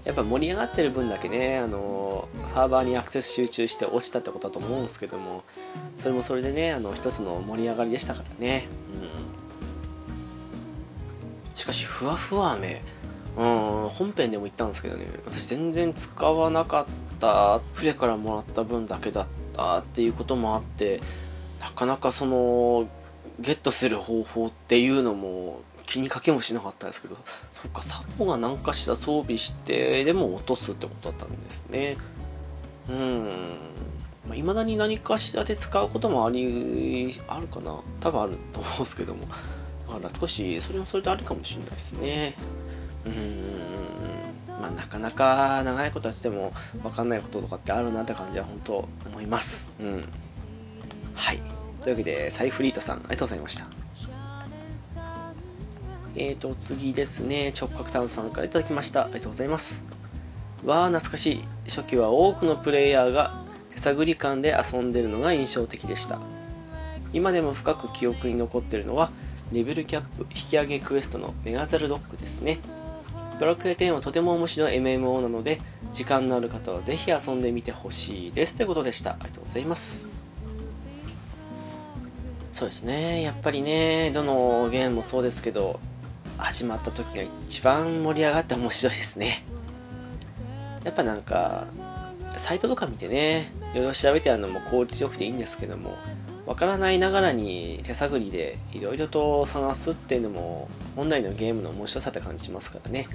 [0.04, 5.44] やっぱ盛り上がってる分だけね、あのサーバーにアクセス集中して落ちたってことだと思うんですけども、
[5.98, 8.68] それもそれでね、あの一つの盛り上がりでしたからね。
[11.52, 12.82] うん、しかし、ふわふわ飴、
[13.38, 16.86] うん、本編でも言ったんですけどね、私全然使わなかっ
[17.18, 21.00] た、船からもらった分だけだったっていうこともあって、
[21.60, 22.88] なかなかその、
[23.40, 27.16] ゲットする方法っていうのも気にかけもしなかったですけど、
[27.64, 31.96] そっか、サポが何かしら装備して、でも落とすってことだったんですね。
[32.90, 33.24] うん
[34.24, 34.28] い。
[34.28, 39.26] まあ、未だに何かしらで使うこともあり、あるかな多分あると思うんですけども。
[39.88, 42.34] だから少し、それもそれであるかもしれないですね。
[43.06, 44.60] うん。
[44.60, 49.68] まあ、なかなか長いことやってても分かんないこととかってあるなって感じは本当思います。
[49.80, 50.08] うん。
[51.14, 51.40] はい。
[51.82, 53.73] というわけで、サイフリートさん、ありがとうございました。
[56.16, 59.04] えーと、次ですね、直角炭酸から頂きました。
[59.04, 59.84] ありがとうございます。
[60.64, 61.44] わー、懐かしい。
[61.68, 66.20] 初期は多くのプレイヤーが手探り感で遊んでるのが印象的でした。
[67.12, 69.10] 今でも深く記憶に残ってるのは、
[69.52, 72.58] レベルキャップ引き上げクエストのメガザルドックですね。
[73.40, 75.60] ドラクエ10はとても面白い MMO なので、
[75.92, 78.54] 時間のある方はぜひ遊んでみてほしいです。
[78.54, 79.10] ということでした。
[79.10, 80.08] ありがとうございます。
[82.52, 85.80] そうですね、やっぱりね、どのゲームもそうですけど、
[86.44, 89.44] 始まった時が一番盛り上がって面白いですね。
[90.84, 91.66] やっぱなんか、
[92.36, 95.96] サイトとか見てね、いろいろ調べてあるのも効率よくていいんですけども、
[96.46, 103.08] わからないながらに手探りでいろいろと探すっていうのも本来のゲームの面白さって感じしますからね。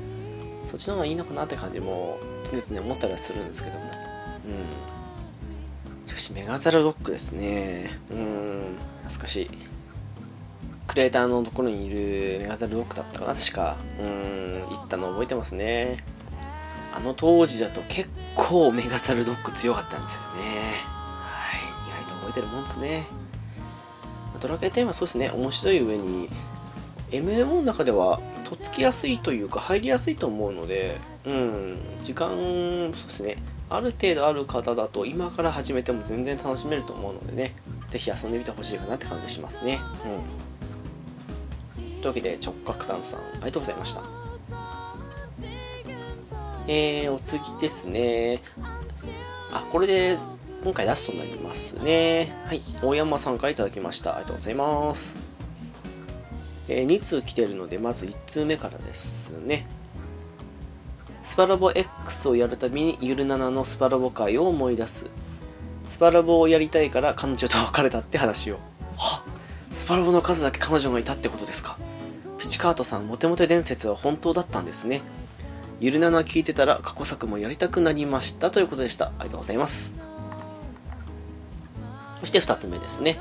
[0.70, 3.86] そっちの方がいいのかなって感じも常々思ったりはするんですけども。
[4.46, 6.08] うん。
[6.08, 7.92] しかしメガザルロックですね。
[8.10, 9.69] うん、懐かしい。
[10.90, 13.78] クレーターのところにいるメガザルロックだったかな、確か。
[14.00, 16.04] うん、行ったの覚えてますね。
[16.92, 20.28] あの当時だと結構メガザルドッグ強かったんですよね。
[21.22, 22.04] はい。
[22.04, 23.06] 意外と覚えてるもんですね。
[24.40, 26.30] ドラクエ10はそうですね、面白い上に、
[27.12, 32.30] MMO の中では、とっつきやすいというか、入りやすいと思うので、うん、時間、
[32.94, 33.38] そうですね、
[33.70, 37.54] ある程度ある方だと、今から始めても全然楽しめると思うのでね、
[37.90, 39.80] ぜひ遊んでみてほしいかなって感じしますね。
[40.06, 40.49] うん。
[42.02, 44.02] というわけで、直角炭さん、ありがとうございました。
[46.68, 48.42] えー、お次ですね。
[49.52, 50.18] あ、これで
[50.64, 52.32] 今回ラストになりますね。
[52.46, 52.62] はい。
[52.82, 54.16] 大山さんから頂きました。
[54.16, 55.16] ありがとうございます。
[56.68, 59.66] えー、2通来てるので、まず1通目からですね。
[61.24, 65.06] スパラボ X をやるたびにゆるななのスパラボ会を思い出す。
[65.88, 68.60] スパラボをやりたいから彼女と別れたって話を。
[68.98, 69.24] は
[69.72, 71.78] スパラボの数だけ彼女がいたってことですか。
[72.50, 75.02] チカートさん、モテモテ伝説は本当だったんですね。
[75.80, 79.06] ゆるなな聞いてたら過去作もやりたくなりましたということでした。
[79.06, 79.96] ありがとうございます。
[82.20, 83.20] そして2つ目ですね。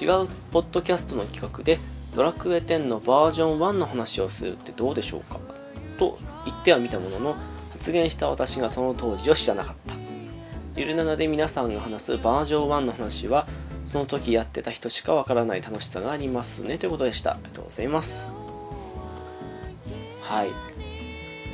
[0.00, 1.78] 違うポッドキャストの企画で
[2.14, 5.40] ドラクエ10のバージョン1の話をするってどうでしょうか？
[5.98, 7.36] と言ってはみたものの
[7.72, 9.94] 発言した私がその当時を知らなかった。
[10.76, 13.48] ゆるななで皆さんが話すバージョン1の話は
[13.86, 17.32] その時やってた人しかわからない楽しさがありますねということでした。
[17.32, 18.28] ありがとうございます。
[20.28, 20.50] はい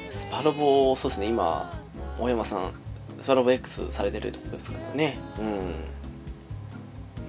[0.09, 0.27] ス。
[0.31, 1.71] パラボ、そうですね、今、
[2.19, 2.73] 大山さん、
[3.21, 5.19] スパラボ X されてるところですからね。
[5.39, 5.47] うん。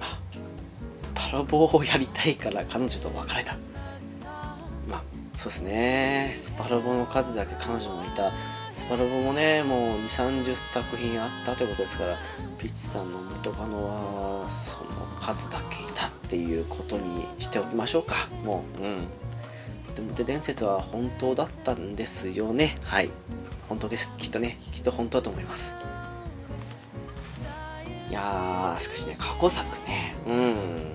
[0.00, 0.18] まあ、
[0.94, 3.56] スパラボをやりたいから彼女と別れた。
[4.88, 5.02] まあ、
[5.34, 6.34] そうですね。
[6.38, 8.32] スパラボの数だけ彼女がいた。
[8.74, 12.18] スパラボもね、もう2、30作品あったということですから、
[12.58, 18.14] ピッチさんの元カノは、その数だけいたっていうことにしておきましょうか。
[18.44, 19.08] もう、うん。
[19.94, 22.78] でも伝説は本当だったんですよね。
[22.82, 23.10] はい。
[23.68, 24.12] 本当です。
[24.18, 25.76] きっとね、きっと本当だと思います。
[28.10, 30.94] いやー、しかしね、過去作ね、うん。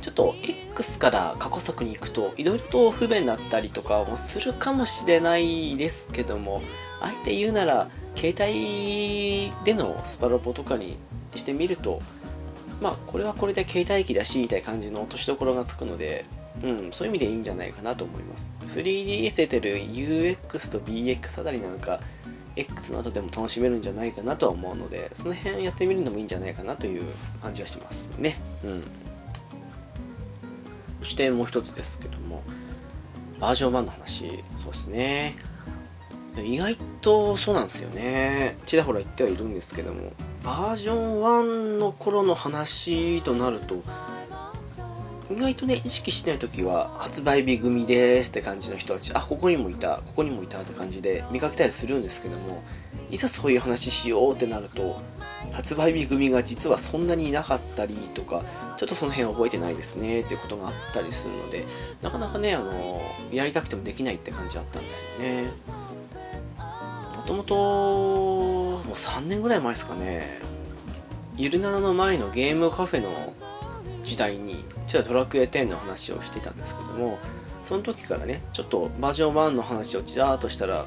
[0.00, 6.62] ちょっと X から過去作に行くと、いろいろと不便だったりとかもするかもしれないですけども、
[7.00, 10.96] あえて言うなら、携帯でのスパロボとかに
[11.34, 12.00] してみると、
[12.80, 16.24] まあ、これはこれで携帯機だし、みたいな感じの落としどころがつくので、
[16.62, 18.52] うん、そういう意味でいいんじゃないかなと思います。
[18.68, 22.00] 3DS 出てる UX と BX あたりなんか、
[22.56, 27.04] X の後でも楽しめるんじゃないかなとは思うので、その辺やってみるのもいいんじゃないかなという
[27.40, 28.38] 感じはしますね。
[28.64, 28.84] うん。
[31.02, 32.42] そしてもう一つですけども、
[33.38, 35.36] バージョン1の話、そうですね。
[36.44, 38.56] 意外とそうなんですよね。
[38.66, 40.12] ちらほら言ってはいるんですけども、
[40.44, 43.82] バージョン1の頃の話となると、
[45.30, 52.64] 意外とね、意識してない時は、発売日組ですって感じの人たち、あ、ここにもいた、ここにもいたって感じで見かけたりするんですけども、
[53.12, 55.00] いざそういう話しようってなると、
[55.52, 58.42] 発売日組が実はそんなにいなかったりとか、
[58.76, 61.64] ちょっとその辺覚えてないですねっていうことがあったりするので、
[62.02, 63.00] なかなかね、あの、
[63.30, 65.52] やりたくてもできないって感じあったんですよね。
[67.16, 70.40] もともと、もう3年ぐらい前ですかね、
[71.36, 73.32] ゆるななの前のゲームカフェの
[74.20, 77.18] 代に、ちょっとドラクエ10の話をしていたんですけども、
[77.64, 80.86] その時からね、ちょっとバージョン1の話をちらーっとしたら、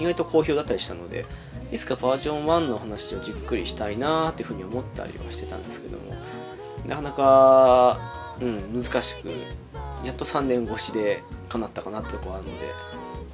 [0.00, 1.24] 意外と好評だったりしたので、
[1.70, 6.14] いつかバージョン1の話をじっくりしたいなーっていうふうに思ったりはしてたんですけども、
[6.86, 9.28] なかなか、うん、難しく、
[10.04, 12.66] やっと3年越しで叶ったかなってところあるので、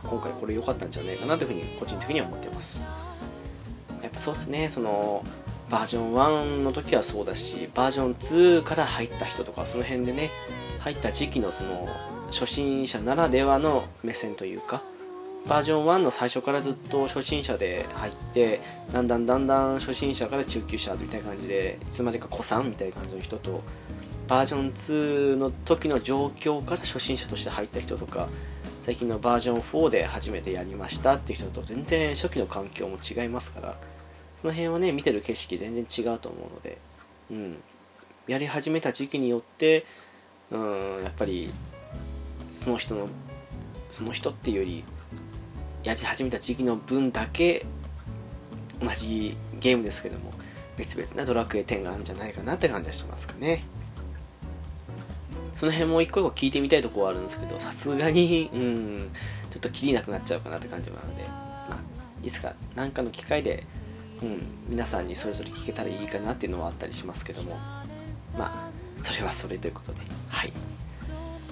[0.05, 2.83] 今回これ良かったんじゃないかなというふうに個人的には思ってます。
[4.03, 5.25] やっぱそうですね、その、
[5.71, 10.31] バージョン1の時はそうだし、バージョン2から入った人とか、その辺でね、
[10.81, 11.89] 入った時期のその、
[12.31, 14.83] 初心者ならではの目線というか、
[15.47, 18.61] バージョン1の最初からずっと初心者で入って、
[18.93, 23.63] だんだんだんだん初心者から中級者みたいな感じで、いつまでか古参みたいな感じの人と、
[24.27, 28.29] バージョン2の時の状況から初心者として入った人とか、
[28.89, 33.77] 最近のバージョン4で初めてやりましたっていう人と全然初期の環境も違いますから
[34.41, 36.79] その辺はね見てる景色全然違うと思うので
[37.31, 37.63] うん。
[38.27, 39.85] やり始めた時期によって
[40.51, 41.51] うんやっぱり
[42.51, 43.09] その人の
[43.91, 44.85] その人っていうより
[45.83, 47.65] やり始めた時期の分だけ
[48.81, 50.33] 同じゲームですけども
[50.77, 53.65] 別々なドラクエ10があるんじゃないかなって感じはしてますかね。
[55.57, 59.11] その辺も一個一個聞いてみたいとこはあるんですけどさすがにうん
[59.51, 61.79] ちょっと切りなくなっちゃうかなって感じなので、まあ、
[62.23, 63.67] いつか何かの機会で、
[64.23, 67.57] うん、皆さんにそれぞれ聞けたらいいかなっていうのはあったりしますけども。
[68.37, 70.01] まあそれはそれということで。
[70.29, 70.51] はい。
[70.51, 70.55] と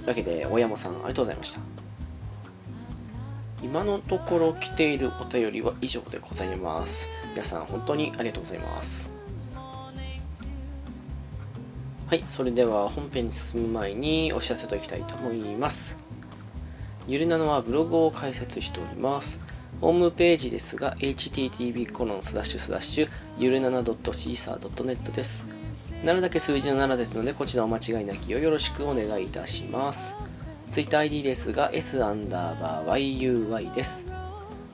[0.03, 1.61] いうわけで大山さんありがとうございました。
[3.63, 7.09] 今のところ来ているお便りは以上でございます。
[7.33, 9.13] 皆さん本当にありがとうございます。
[12.07, 15.97] はいそれでは本編に進む前にお知らせといきたいと思います。
[17.09, 19.41] ゆるなのはブログを開設しております。
[19.81, 23.09] ホームページですが http コロンスラッシュスラッシュ
[23.39, 25.45] ゆるなな .caesar.net です
[26.03, 30.17] 7だけ数字の7ですのでこちらお間違いなきをよろしくお願いいたします
[30.69, 34.05] ツイッター ID ですが S アンダーバー YUY です。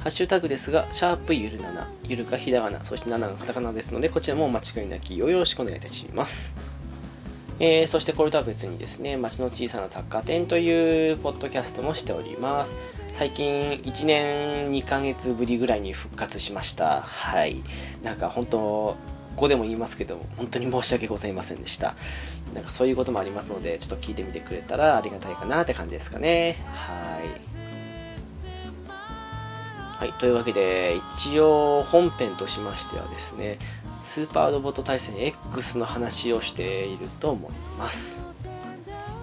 [0.03, 6.57] ハッシュタグですが、シャープゆる7、ゆるかひらがな、そして7がカタカナですので、こちらもお間違いなきをよろしくお願いいたします。
[7.61, 12.75] えー、そしてこれとは別にですね、街の小さな雑貨店というポッドキャストもしております。
[13.13, 17.03] 最近1年2ヶ月ぶりぐらいに復活しました。
[17.03, 17.63] はい。
[18.03, 18.97] なんか本当、こ
[19.37, 21.95] こでも言いますけど、本当に申し訳ございませんでした。
[22.55, 26.57] なんかそういうこともありますので、ちょっと聞いてみてくれたらありがたいかなって感じですかね。
[26.75, 27.53] はい。
[30.03, 33.59] はい、というわけで、一応本編としましてはですね、
[34.03, 38.32] スーパーロボット対戦 X の話をしていると思います。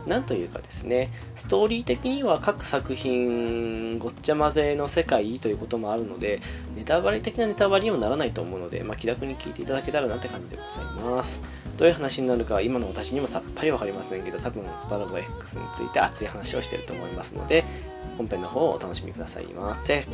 [0.09, 6.41] なんというかですね、ストーリー的には各作品ごっちゃ混ぜの世界ということもあるので、
[6.75, 11.41] ネタバレ的なネタバレにもならないと思うので、まあ、気楽に聞いていただけたらなって感じでございます。
[11.77, 17.63] どういう話になるかは今の私にもさっぱりわかりませんけど、多分スパラボ X について熱い話をしてると思いますので、
[18.17, 20.05] 本編の方をお楽しみくださいませ。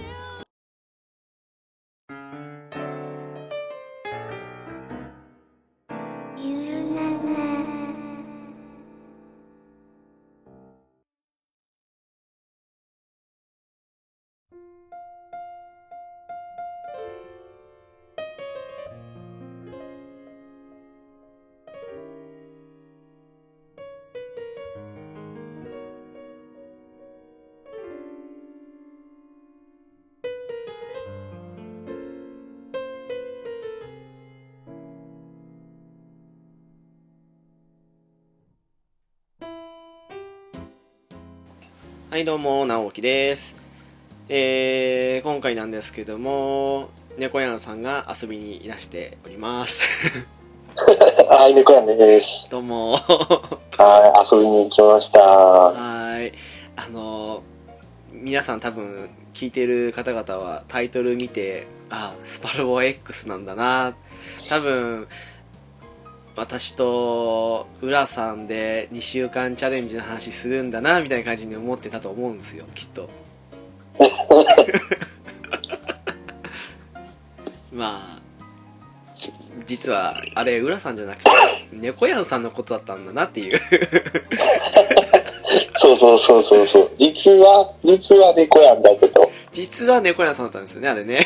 [42.25, 43.55] はい、どうも、直樹です。
[44.29, 49.83] えー、今回なんですけども、猫屋さんが遊びにいらしております。
[51.29, 52.47] はい、猫屋です。
[52.49, 52.93] どうも。
[52.93, 55.19] はい、遊びに来ました。
[55.19, 56.33] はい。
[56.75, 57.43] あの、
[58.11, 63.93] 皆さん多分聞いてる方々はタイトル見て、あ、スパルボ X なんだな。
[64.49, 65.07] 多分、
[66.35, 73.09] 私と浦さんで2週間チャレンジの話するんだなみたいな感じに思ってたと思うんですよきっと。
[77.71, 78.21] まあ
[79.65, 81.29] 実はあれ浦さんじゃなくて
[81.71, 83.59] 猫やんさんのことだったんだなっていう。
[85.77, 86.91] そうそうそうそうそう。
[86.97, 89.24] 実は実は猫やんだけど。
[89.55, 91.25] 実は猫屋さんだったんですよね、あれね。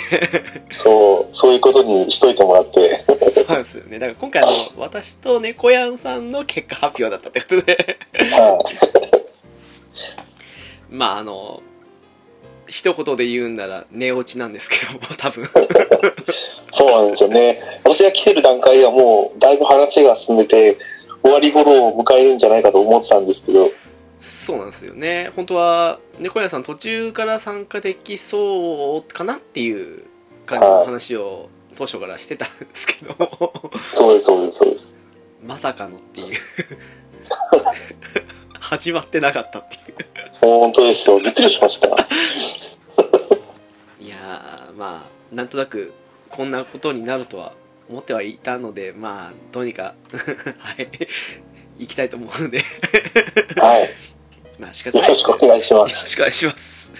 [0.83, 3.03] そう、そういうことにしといてもらって。
[3.31, 3.97] そうなんですよね。
[3.97, 7.97] だから今回あの、 私と猫屋さんの結果発表だったってことで。
[8.13, 8.59] は
[10.91, 10.95] い。
[10.95, 11.63] まああの、
[12.67, 15.49] 一言で言うんなら寝落ちなんですけども、多分。
[16.71, 17.81] そうなんですよね。
[17.83, 20.77] 私が来てる段階ではもう、だいぶ話が進んでて、
[21.23, 23.71] 終わり頃を迎えるんじゃないかと思ってたんですけど、
[24.19, 25.31] そうなんですよね。
[25.35, 30.03] 本当は、猫屋さん途中から参加できそうかなっていう
[30.45, 33.15] 感じの話を当初からしてたんですけど。
[33.93, 34.85] そうです、そうです、そうです。
[35.45, 36.35] まさかのっていう
[38.59, 39.95] 始まってなかったっていう
[40.41, 41.19] 本当ですよ。
[41.19, 41.87] びっくりしました。
[43.99, 45.93] いやー、まあ、なんとなく
[46.29, 47.53] こんなことになるとは
[47.89, 49.95] 思ってはいたので、まあ、どうにか
[50.59, 50.89] はい、
[51.79, 52.63] 行きたいと思うので
[53.55, 53.89] はい。
[54.59, 55.07] まあ仕方ない。
[55.07, 55.93] よろしくお願いします。
[55.93, 56.91] よろしくお願いします。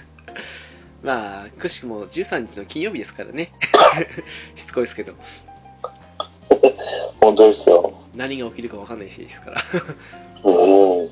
[1.03, 3.51] まあ、くしくも13日の金曜日ですからね。
[4.55, 5.13] しつこいですけど。
[7.21, 7.93] 本当ですよ。
[8.15, 9.63] 何が起きるか分かんない日ですから。
[10.43, 10.51] う
[11.03, 11.09] ん。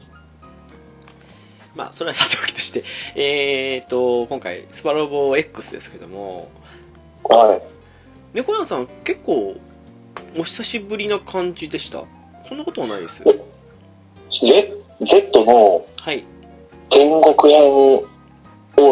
[1.75, 2.83] まあ、それはさておきとして、
[3.15, 6.49] えーと、今回、スパロボ X ですけども、
[7.23, 7.61] はい。
[8.33, 9.55] 猫屋さん結構、
[10.37, 12.03] お久しぶりな感じでした？
[12.47, 13.23] そんなことはないです。
[14.31, 16.23] Z, Z のはい。
[16.89, 18.05] 天国編を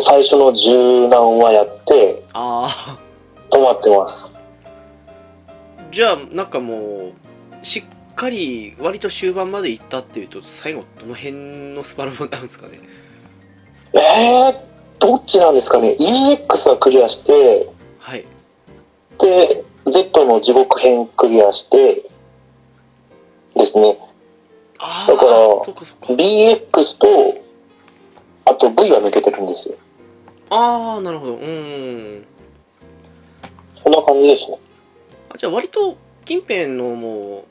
[0.03, 2.97] 最初の柔軟はやって、あ
[3.49, 4.31] 止まってます。
[5.89, 7.13] ー、じゃあ、なんかも
[7.61, 12.79] う、しっかり、割と終盤まで行ったっていうと、最後、どの辺のスパロボになるんですかね。
[13.93, 14.55] えー、
[14.99, 17.69] どっちなんですかね ?EX はクリアして、
[17.99, 18.25] はい。
[19.19, 22.03] で、Z の地獄編クリアして、
[23.55, 23.97] ですね。
[24.80, 26.13] あだからー、そっかそっか。
[26.13, 27.43] BX と、
[28.45, 29.76] あと V は抜けてるんですよ。
[30.49, 31.36] あー、なるほど。
[31.36, 32.26] うーん。
[33.84, 34.59] そんな感じですね。
[35.30, 37.45] あじゃあ割と近辺のも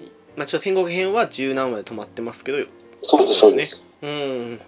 [0.00, 0.04] う、
[0.36, 2.58] まあ、ちょっと天国編は十何話で止まってますけど
[3.02, 3.82] そうです、そうです。
[4.02, 4.60] うん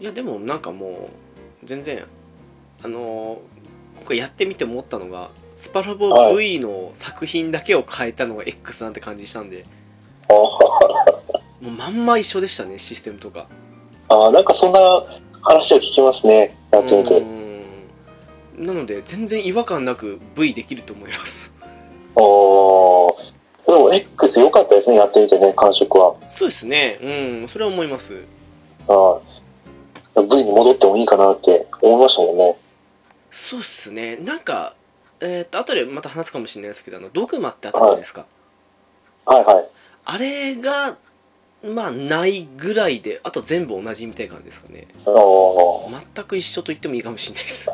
[0.00, 1.10] いやでもなんかも
[1.62, 2.04] う全然
[2.82, 3.38] あのー
[3.98, 9.68] 今回やってみて思ったのがスパロボはい V の作品だけを変えたのが X なんて感じしたんであ
[11.60, 13.46] もうまんま一緒でしたねシステムとか
[14.08, 14.80] あ、なんかそんな
[15.42, 16.56] 話を聞きますね。
[16.70, 17.18] やってみて。
[17.18, 17.42] うん
[18.58, 21.52] なので全然違和感なく V できると思います
[22.14, 22.20] ああ。
[22.20, 22.22] で
[23.78, 26.14] も X 良かったですね、やってみてね、感触は。
[26.28, 28.22] そうですねうんそれは思います
[28.88, 28.92] あ
[30.16, 30.22] あ。
[30.22, 32.56] V に戻ってもいいかなって思いましたもんね。
[33.30, 34.74] そうっすねなんか
[35.20, 38.26] えーっと後でまた話すかもしれないですけどあのドグマってあったじゃないですか、
[39.24, 39.68] はいはい。
[40.04, 40.96] あれが
[41.64, 46.02] まあないぐらいであと全部同じみたいな感じですかねああ。
[46.14, 47.70] 全く一緒と言ってもいいかもしれないです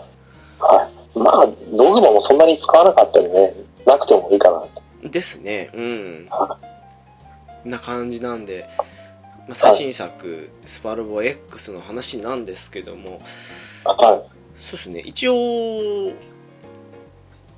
[0.59, 1.19] はい。
[1.19, 3.55] まあ、ドグマもそんなに使わなかったりね、
[3.87, 5.11] なくてもいいかな。
[5.11, 6.59] ですねうんは
[7.65, 8.69] な感じなんで、
[9.47, 13.21] まあ、最新作「スパロボ X」の話なんですけども
[13.85, 14.39] はい。
[14.61, 16.13] そうですね一応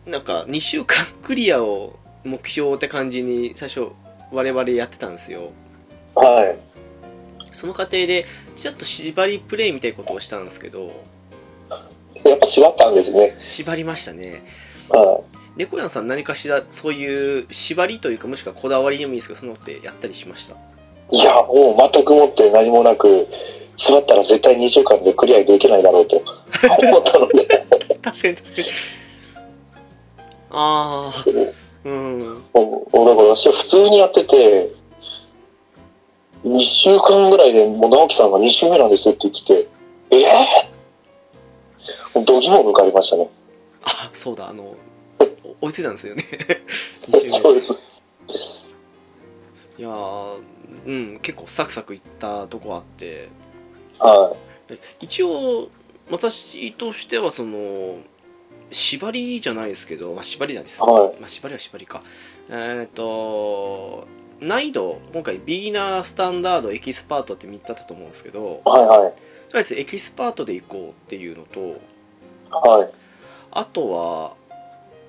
[0.06, 3.88] なんか2週間クリアを目標って感じに最初
[4.32, 5.50] 我々やってたんですよ。
[6.14, 6.58] はい。
[7.52, 8.26] その過程で
[8.56, 10.92] ちょっと縛りプレイみたいなことをしたんですけど
[12.24, 13.36] やっぱ縛ったんですね。
[13.40, 14.44] 縛りましたね。
[14.88, 15.22] は
[15.56, 20.54] 猫屋さん何かしらそういう縛りというかもしくはこだわりでもいいですけどそのってやったりしました？
[21.10, 21.18] い。
[21.18, 23.26] いや、もう全くもって何もなく、
[23.76, 26.16] 縛ったら絶対2週間でクリアできないだろうと
[26.88, 27.46] 思ったので、
[28.00, 28.66] 確かに確かに。
[30.50, 31.24] ああ
[31.84, 32.42] うん。
[32.52, 34.72] もうだから私は普通にやってて、
[36.44, 39.68] 2週間ぐらいでもう直樹さんが2週目なんですって言ってて、
[40.10, 43.28] えぇ、ー、ドギモ抜かれましたね。
[43.82, 44.74] あそうだあの
[45.44, 46.24] お 追いついたんですよね。
[47.08, 47.30] 2週目。
[47.40, 47.72] そうです。
[49.78, 50.38] いやー
[50.86, 53.28] うん結構サクサクいったとこあって。
[53.98, 54.34] は
[55.00, 55.68] 一応
[56.10, 57.98] 私としてはその
[58.70, 62.02] 縛りじゃないですけど、まあ、縛りなんです、はいまあ、縛りは縛りか
[62.48, 64.06] えっ、と
[64.40, 68.68] 難易度今回ビギナースタンダードエキスパートって3つあったと思うんですけどい。
[68.68, 69.12] はいはい。
[69.12, 71.80] とりあえずエキスパートでいこうっていうのと
[72.50, 72.90] はい。
[73.50, 74.34] あとは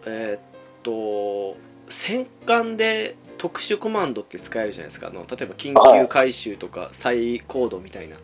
[0.05, 1.55] えっ、と
[1.87, 8.17] 戦艦で特殊コマンドって使えるじゃないですかあの例えば緊急回収とか再コードみたいな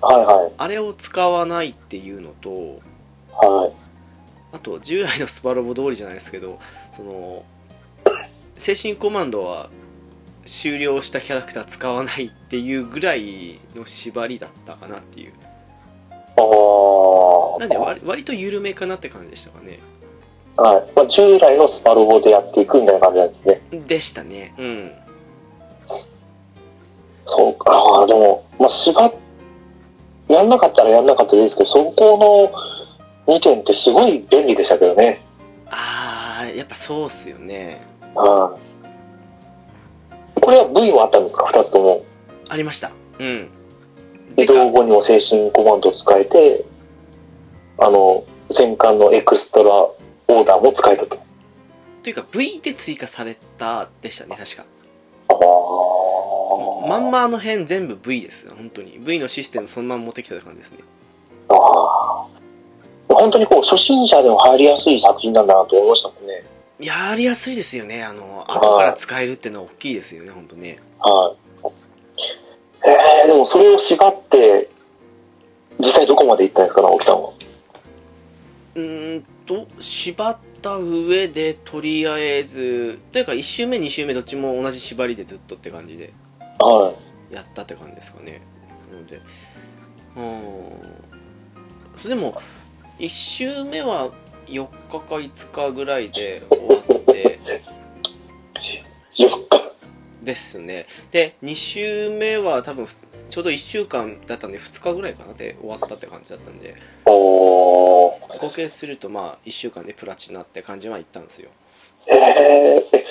[0.00, 0.52] はいはい。
[0.56, 2.80] あれを使わないっていうのと
[3.32, 3.87] はい。
[4.52, 6.58] あと従来のスパロボ通りじゃないですけど
[6.96, 7.44] その
[8.56, 9.70] 精神コマンドは
[10.44, 15.32] 終了したキャラクター使わないっていうぐらいの縛りだったかなっていう
[17.58, 19.78] なんで割割と緩めかなって感じでしたかね
[20.56, 20.92] はい。
[20.96, 23.60] まあ、従来のスパロボでやっていくみたいな感じなんですね。
[23.86, 24.92] でしたねうん
[27.28, 28.06] そうか。
[28.08, 29.14] でも、まあ、縛っ、
[30.28, 32.77] やんなかったらやんなかったですけど、そこの
[33.28, 35.20] 2点ってすごい便利でしたけどね。
[35.66, 37.82] ああやっぱそうっすよね
[38.14, 38.56] は
[40.36, 40.40] い。
[40.40, 42.04] これは V もあったんですか ?2 つとも。
[42.48, 43.50] ありましたうん
[44.38, 46.64] 移動後にも精神コマンドを使えて、
[47.76, 51.18] あの、戦艦のエクストラオーダーも使えたと。
[52.02, 54.64] というか V で追加されたでしたね確か
[55.28, 56.88] ああ。
[56.88, 60.78] まんまあの辺全部 V です本当に V のシステムそのまま持ってきた感じですね
[61.48, 61.97] ああ。
[63.08, 66.44] 本当にこう、初心者でも入りやすい作品なんだなと思いましたもんね。
[66.78, 71.34] やりやすいですよねあの後から使えるってのは大きいですよね本当ねは
[71.64, 71.68] い。
[72.86, 74.70] えー、でもそれを縛って、
[75.80, 77.32] 実際どこまで行ったんですか、直樹さんは？
[78.76, 86.12] うーんと縛った上でとりあえずというか1周目2周目どっちも同じ縛りでずっとって感じで
[86.58, 86.92] は
[87.30, 88.42] やったって感じですかね
[88.92, 89.20] ので
[90.16, 90.64] うん
[91.96, 92.40] それでも
[92.98, 94.10] 1周目は
[94.46, 97.38] 4日か5日ぐらいで終わって。
[99.18, 99.46] 4日。
[100.22, 100.86] ですね。
[101.10, 102.94] で2周目は多分ふ
[103.30, 105.34] ちょうど1週間だったんで2日ぐらいかな。
[105.34, 106.76] で終わったって感じだったんで。
[107.06, 111.50] 合計するとまあ1週間でプラチナって感じはいったんですよ。
[112.06, 113.04] えー、え、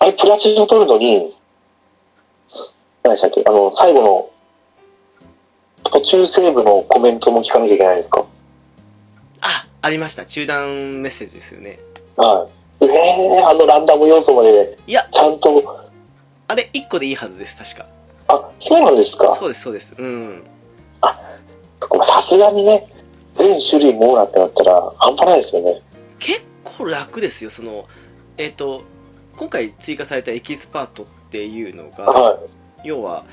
[0.00, 1.34] あれ、プラチナ取るのに、
[3.02, 3.42] 何でしたっけ？
[3.46, 8.23] あの、最後の、途中セーブのコメントも聞かなきゃいけないんですか？
[9.84, 10.24] あありました。
[10.24, 11.78] 中断メッセージですよね。
[12.16, 12.48] は
[12.80, 12.84] い。
[12.84, 15.06] えー、あのランダム要素まで、いや。
[15.12, 15.90] ちゃんと、
[16.48, 17.86] あれ1個でいいはずです確か。
[18.28, 19.34] あ、そうなんですか？
[19.34, 19.94] そうですそうです。
[19.98, 20.42] うん。
[21.00, 22.88] さすがにね、
[23.34, 25.82] 全種類網羅ってなったら、半端ないですよね。
[26.18, 27.84] 結構楽ですよその
[28.38, 28.82] えっ、と
[29.36, 32.38] 今回追加されたエキスパートっていうのがは
[32.82, 33.24] 要は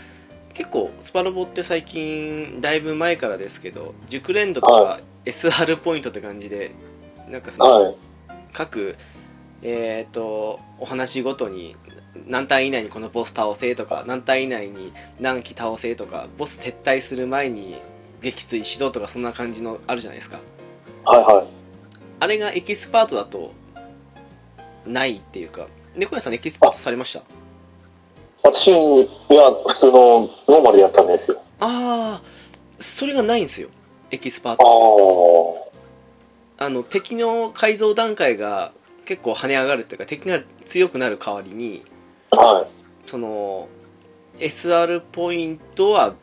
[0.53, 6.71] 結構スパロボって最近だいぶ前からですけど熟練度とかは SR ポイントって感じで
[7.29, 7.67] なんかそい。
[7.67, 7.95] のはい。
[8.53, 8.95] 各
[9.63, 11.75] えっ、とお話ごとに
[12.27, 17.79] 何ターン以内にこのボス倒せとか何ターン以内に何機倒せとかボス撤退する前に
[18.21, 20.39] 撃墜しろとかそんな感じのあるじゃないですか
[21.05, 21.47] はいはい。
[22.19, 23.53] あれがエキスパートだと
[24.85, 27.21] ないっていうか猫屋さんエキスパートされました？
[28.43, 29.07] 私に
[29.37, 31.39] は普通のノーマルでやったんですよ。
[31.59, 32.23] ああ
[32.79, 33.69] それがないんですよ
[34.11, 35.71] エキスパーあト
[36.59, 36.65] あ。
[36.65, 38.71] あの敵の改造段階が
[39.05, 41.83] 結構跳ね上がるっていうか敵が強くなる代わりに
[42.29, 43.09] はい。
[43.09, 43.67] その
[44.37, 46.13] SR ポイントは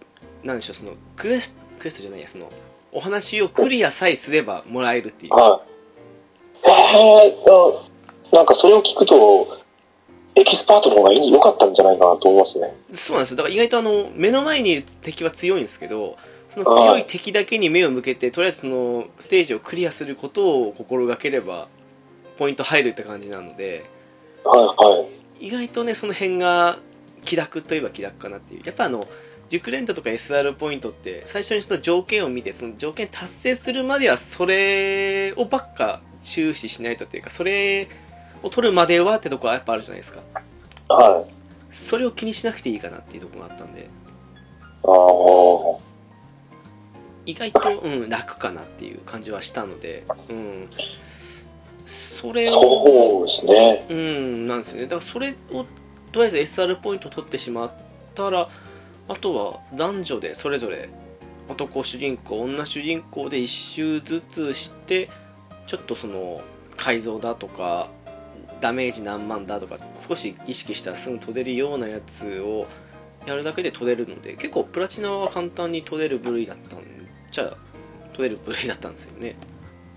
[0.45, 2.51] 何でしょうそのクエスクエストじゃないやその
[2.93, 5.69] お話をクリアさえすればもらえるっていうはい。
[6.65, 9.59] えー、なんかそれを聞くと、
[10.35, 12.75] エキスパートの方がいい良かったんじゃないかなと思いますね。
[12.93, 16.17] そうなんですよだから意外とあの目の前にいる敵は強いんですけど
[16.49, 21.69] その強い敵だけに目を向けてとりあえずそのステージをクリアすることを心がければ
[22.39, 23.91] ポイント入るって感じなので
[24.45, 25.07] はいは
[25.41, 25.47] い。
[25.47, 26.79] 意外とねその辺が
[27.25, 29.07] 気楽といえば気楽かなっていうやっぱあの
[29.49, 37.89] 熟練度とか SR ポイントって最初にその条件を見てその条件達成するまではそれをばっか注視しないとっていうかそれ
[38.43, 40.21] を取るまではってとこはやっぱあるじゃないですか
[40.89, 41.35] はい。
[41.71, 43.89] それを気にしなくていいかなっていうところがあったんで
[44.85, 45.88] ああ。
[47.29, 50.71] 意外と、うん、楽かなっていう感じはしたので、うん、
[51.85, 53.87] それをそうですね。
[53.91, 54.83] うん、なんですよね。
[54.85, 55.67] だからそれを、
[56.11, 57.73] とりあえず SR ポイント取ってしまっ
[58.15, 58.49] たら、
[59.09, 60.89] あとは男女でそれぞれ
[61.51, 65.11] 男主人公、女主人公で1周ずつして、
[65.67, 66.41] ちょっとその
[66.79, 67.91] 改造だとか、
[68.63, 72.67] ダメージ何万だとか、少し意識したらすぐ取れるようなやつを
[73.27, 76.98] やるだけで取れるので、結構プラチナは簡単に取れる部類だったん
[77.31, 77.57] じゃあ、
[78.15, 79.37] 取れる部類だったんですよね。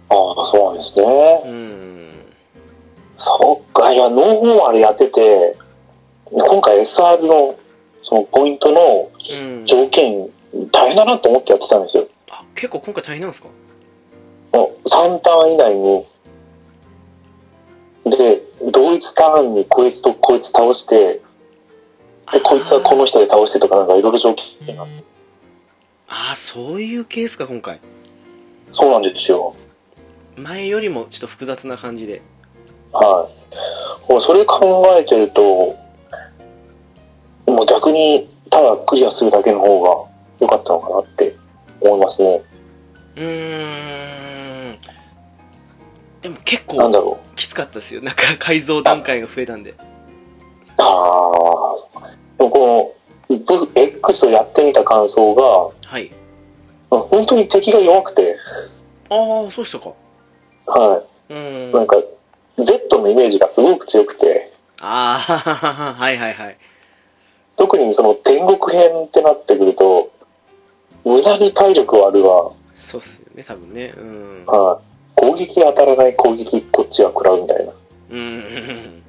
[0.09, 0.17] ああ、
[0.51, 1.43] そうなんですね。
[1.45, 2.11] うん。
[3.17, 5.55] そっか、いや、ノーマルやってて、
[6.31, 7.55] 今回 SR の、
[8.03, 9.65] そのポイントのうん。
[9.65, 10.29] 条件、
[10.71, 12.07] 大変だなと思ってやってたんですよ。
[12.29, 13.49] あ、結構今回大変なんですか？
[14.53, 16.05] もう3ターン以内に、
[18.05, 21.21] で、同一ターンにこいつとこいつ倒して、
[22.33, 24.83] で、こいつはこの人で倒してとかなんかいろいろ条件が。
[24.83, 24.87] あ
[26.13, 27.79] あ、そういうケースか、今回。
[28.73, 29.55] そうなんですよ。
[30.35, 32.21] 前よりもちょっと複雑な感じで。
[32.91, 33.29] は
[34.09, 34.11] い。
[34.11, 35.41] もうそれ考えてると、
[37.47, 41.33] もう逆にただクリアするだけの方が良かったのかなって
[41.79, 42.43] 思いますね。
[43.15, 44.79] うーん。
[46.21, 47.35] でも結構なんだろう。
[47.37, 48.01] きつかったですよ。
[48.01, 49.75] なんか改造段階が増えたんで。
[50.77, 50.87] ああ。
[52.37, 52.93] でも
[53.75, 56.11] X をやってみた感想が、はい。
[56.89, 58.37] 本当に敵が弱くて、
[59.09, 59.93] ああ、そうしたか。
[60.67, 61.33] はい。
[61.33, 61.71] ん。
[61.71, 61.97] なんか、
[62.57, 66.57] Z のイメージがすごく強くて、ああ、 はいはいはい。
[67.55, 70.09] 特にその天国編ってなってくると、
[71.05, 72.51] 無駄に体力はあるわ。
[72.73, 73.93] そうっすよね、多分ね。
[73.95, 74.45] うん。
[74.47, 74.91] はい。
[75.15, 77.73] 攻撃当たらない攻撃こっちは食らうみたいな。
[78.11, 79.03] うん。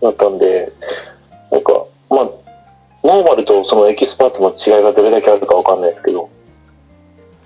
[0.00, 0.72] だったんで、
[1.50, 2.30] なんか、まあ、
[3.02, 6.30] ノーマルとそのエキスパートの違いがどれだけあるかわかんないですけど、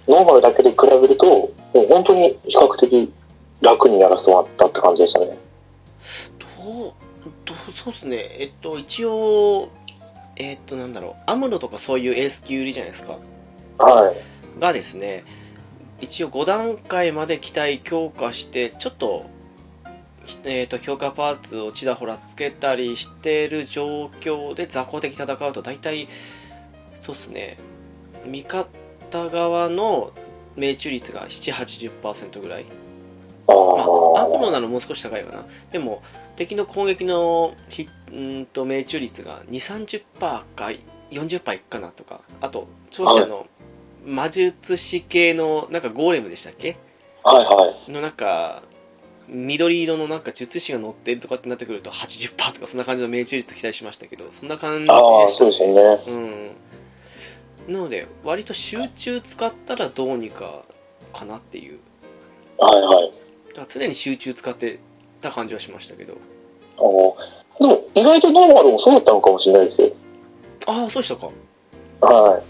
[0.09, 3.13] ノーマルだけで比べると、もう本当に比較的
[3.61, 5.39] 楽にやらせてもらったって感じでしたね。
[6.65, 6.93] どう、
[7.45, 8.17] どう、そうっすね。
[8.39, 9.69] えっと、一応、
[10.37, 11.15] えっと、なんだろう。
[11.27, 13.19] アムロとかそういうエース級いるじゃないですか。
[13.79, 14.35] はい。
[14.59, 15.25] がですね
[16.01, 19.27] 一応5段階まで機体強化してちょっと,、
[20.45, 26.09] えー、と強化パーツをちらほらつけたりしてる状況で雑魚敵戦うと大体
[26.95, 27.57] そうっすね
[28.27, 28.67] 味方
[29.29, 30.13] 側の
[30.57, 32.65] 命中率が780%ぐらい
[33.47, 35.45] あまあ、アあポロならもう少し高いかな。
[35.71, 36.03] でも、
[36.37, 40.45] 敵の攻撃のひうんと命中率が2、30%か
[41.11, 42.23] 40%いくかなとか。
[42.41, 43.47] あと、長者の
[44.07, 46.77] 魔術師系の、なんかゴーレムでしたっけ？
[47.23, 47.91] はいはい。
[47.91, 48.63] のなんか、
[49.29, 56.05] 緑色のなんか術師が乗ってるとかってなってくると80%とかそんな感じの命中率期待しましたけど、そんな感じああ、でしたそうですよね。
[56.07, 57.73] うん。
[57.73, 60.65] なので、割と集中使ったらどうにか
[61.13, 61.79] かなっていう。
[62.59, 63.13] はいはい。
[63.49, 64.79] だから常に集中使って
[65.21, 66.15] た感じはしましたけど。
[66.15, 66.17] あ
[66.79, 67.61] あ。
[67.61, 69.93] でも、意外とノーマルもそうだったのかもしれないですよ。
[70.67, 71.31] ああ、そうでしたか。
[72.01, 72.43] はい。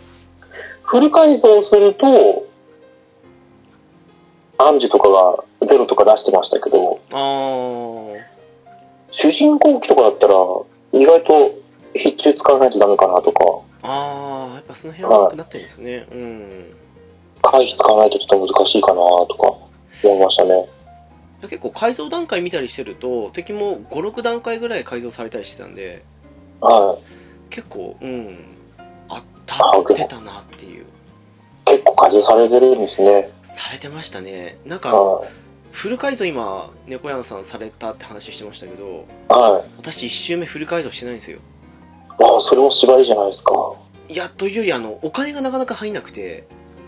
[0.82, 2.46] フル改造すると、
[4.58, 5.44] アンジュとかが
[5.74, 7.20] ゼロとか出してましたけど、ああ、
[9.10, 10.34] 主人公機とかだったら、
[10.92, 11.54] 意外と
[11.94, 13.44] 必中使わないとダメかなとか、
[13.82, 16.06] ああ、やっぱその辺は多くなってるんですね。
[16.12, 16.76] うん。
[17.42, 20.68] 回避使わないとちょっと難しいかなとか思いましたね。
[21.42, 26.04] 結構改造段階見たりしてると、敵も5、6段階ぐらい改造されたりしてたんで、
[26.60, 26.98] は
[27.50, 27.52] い。
[27.52, 28.38] 結構、うん、
[29.08, 30.86] 当たってたなっていう。
[31.66, 33.30] 結構改造されてるんですね。
[33.42, 34.58] されてましたね。
[34.64, 35.43] なんか、はい。
[35.74, 39.70] フル改造今、猫やんさんされたって話してましたけど、はい。
[39.76, 41.40] 私1周目フル改造してないんですよ。
[42.10, 43.52] ああ、それも縛りじゃないですか。
[44.08, 46.46] いや、というより、あの、お金がなかなか入んなくて、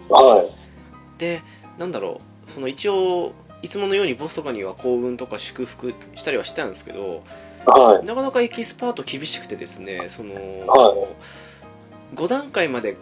[0.08, 1.18] はい。
[1.18, 1.42] で、
[1.78, 7.24] なんだろう、その一応、いつものようにボスとかには幸運とか祝福したりはしてたんですけど、
[7.66, 8.06] はい。
[8.06, 10.34] なかなかエキスパート厳しくてですね、その、
[10.68, 11.08] は
[12.14, 12.96] 5段階まで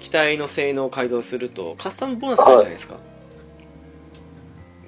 [0.00, 2.96] 機体の性能を改造すると、カスタムボーナスあるじゃないですか。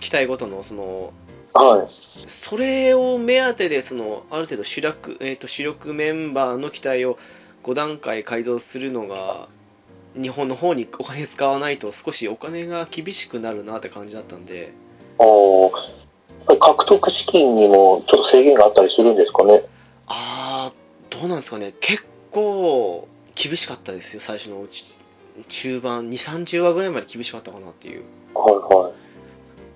[0.03, 1.13] 機体ごとの、その、
[1.55, 1.87] はい。
[2.27, 7.19] それを目当てで、その、ある程度主力、えっ、と、主力メンバーの機体を
[7.63, 9.49] 5段階改造するのが、
[10.21, 14.75] 日本の方にお金使わないと少しお金が厳しくなるなって感じだったんで、
[15.19, 15.71] お
[16.47, 19.63] 獲得資金にもちょっと制限があったりするんですかね。
[20.07, 21.73] あー、どうなんですかね。
[21.81, 24.97] 結構厳しかったですよ、最初のうち。
[25.49, 28.03] 中盤、2、30話ぐらいまで厳しかったかなっていう。
[28.35, 28.93] は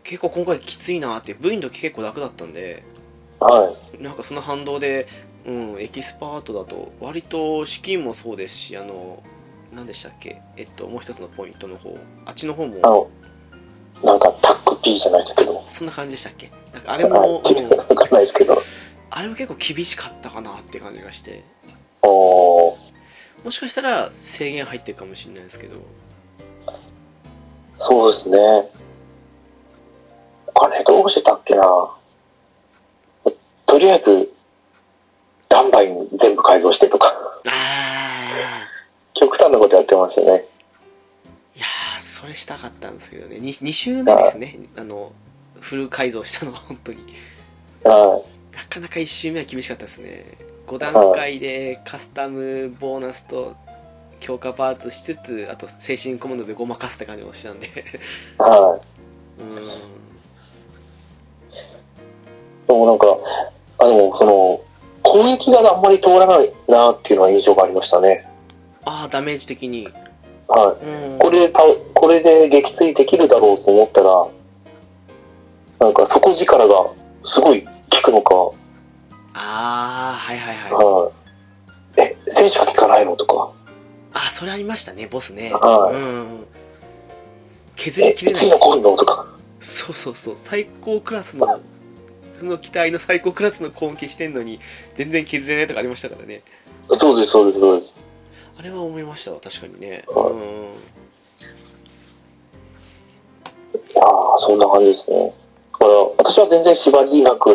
[0.06, 2.84] 結構今回きついなって、V の時結構楽だったんで、
[3.40, 3.66] いはい。
[3.66, 4.02] はい。
[4.02, 5.08] なんかその反動で、
[5.44, 9.22] うん、エキスパートだと、割と資金もそうですし、あの、
[9.74, 13.10] 何でしたっけえっと、もう一つのポイントの方、あっちの方あも、の、
[14.04, 15.64] なんかタック P じゃないですけど。
[15.66, 16.52] そんな感じでしたっけ？
[16.72, 17.54] なんかあれも、はい。
[17.54, 18.62] うんわかんないですけど。
[19.10, 21.42] あれも結構厳しかったかなって感じがして、
[22.02, 22.76] おー
[23.44, 25.76] もしかしたら制限入ってるかもしれないですけど、
[27.78, 28.68] そうですね。
[30.56, 31.62] お金どうしてたっけな
[33.66, 34.32] とりあえず、
[35.50, 37.12] ダンバイに全部改造してとか、
[37.46, 38.66] あ
[39.12, 40.28] 極端なことやってましたね。
[41.54, 45.12] ー、いやー、それしたかったんですけどね、2, 2周目ですね、あの、
[45.60, 47.00] フル改造したのは本当に。
[47.84, 48.22] は
[48.54, 50.24] なかなか1周目は厳しかったですね。
[50.66, 53.56] 5段階でカスタムボーナスと
[54.20, 57.66] 強化パーツしつつ、あと精神コマンドでごまかすって感じをしたんで。
[57.66, 57.70] い。
[58.38, 58.80] はい。
[59.42, 60.05] うん。
[62.66, 63.06] でもなんか、
[63.78, 64.60] あの、その、
[65.02, 68.26] 攻撃があんまり通らないなっていうのは印象がありましたね。
[68.84, 69.88] ああ、ダメージ的に。
[70.48, 70.84] はい。
[70.84, 71.18] うん。
[71.18, 71.62] これでた、
[71.94, 74.26] これで撃墜できるだろうと思ったら、
[75.78, 76.86] なんか底力が
[77.24, 77.70] すごい効
[78.02, 78.34] くのか、
[79.34, 80.72] ああ、はいはいはい。
[80.72, 81.10] は
[81.98, 82.00] い。
[82.00, 83.52] え、戦車が効かないのとか、
[84.12, 85.52] ああ、それありましたね、ボスね。
[85.52, 86.46] はいうん。
[87.76, 88.52] 削え、りきれないいつ。
[88.54, 89.26] 残るのとか。
[89.60, 91.60] そうそうそう、最高クラスの、
[92.36, 94.60] その機体の最高クラスの攻撃してんのに、
[94.94, 96.42] 全然削れないとかありましたからね。
[96.98, 97.92] そうです、そうです、そうです。
[98.58, 100.04] あれは思いましたわ、確かにね。
[100.08, 100.40] はいうん。
[103.74, 105.32] いやーそんな感じですね。
[105.72, 107.54] だから、私は全然縛りなくい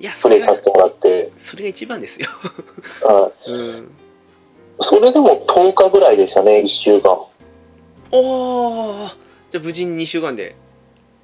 [0.00, 2.28] や、 それさせ、てもらって、それが一番ですよ。
[3.02, 3.50] はい。
[3.50, 3.90] うん。
[4.80, 7.16] それでも10日ぐらいでしたね、1週間。
[8.10, 9.08] おー
[9.50, 10.56] じゃあ無事に2週間で。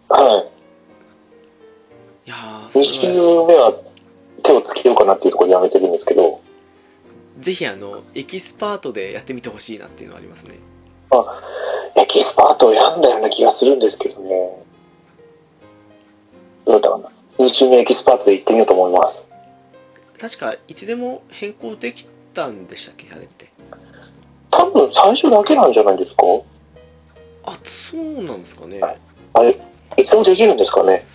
[0.09, 0.60] はい
[2.31, 2.83] やー、い。
[2.83, 3.75] 2そ週目は
[4.43, 6.41] 手をつけようかなっていうところでやめてるんですけど、
[7.41, 10.59] ぜひあの、エキスパートでやってみてほしいなっていうのはありますね。
[11.97, 14.29] エキスパートを選んだような気がするんですけどね。
[16.67, 17.11] どうだったかな。
[17.45, 19.25] 2週目エキスパートで行ってみようと思います。
[20.21, 23.09] 確か、いつでも変更できたんでしたっけ？
[23.13, 23.51] あれって。
[24.51, 26.17] 多分最初だけなんじゃないですか？
[27.45, 28.81] あ、そうなんですかね。
[29.33, 29.59] あれ、
[29.97, 31.07] いつでもできるんですかね？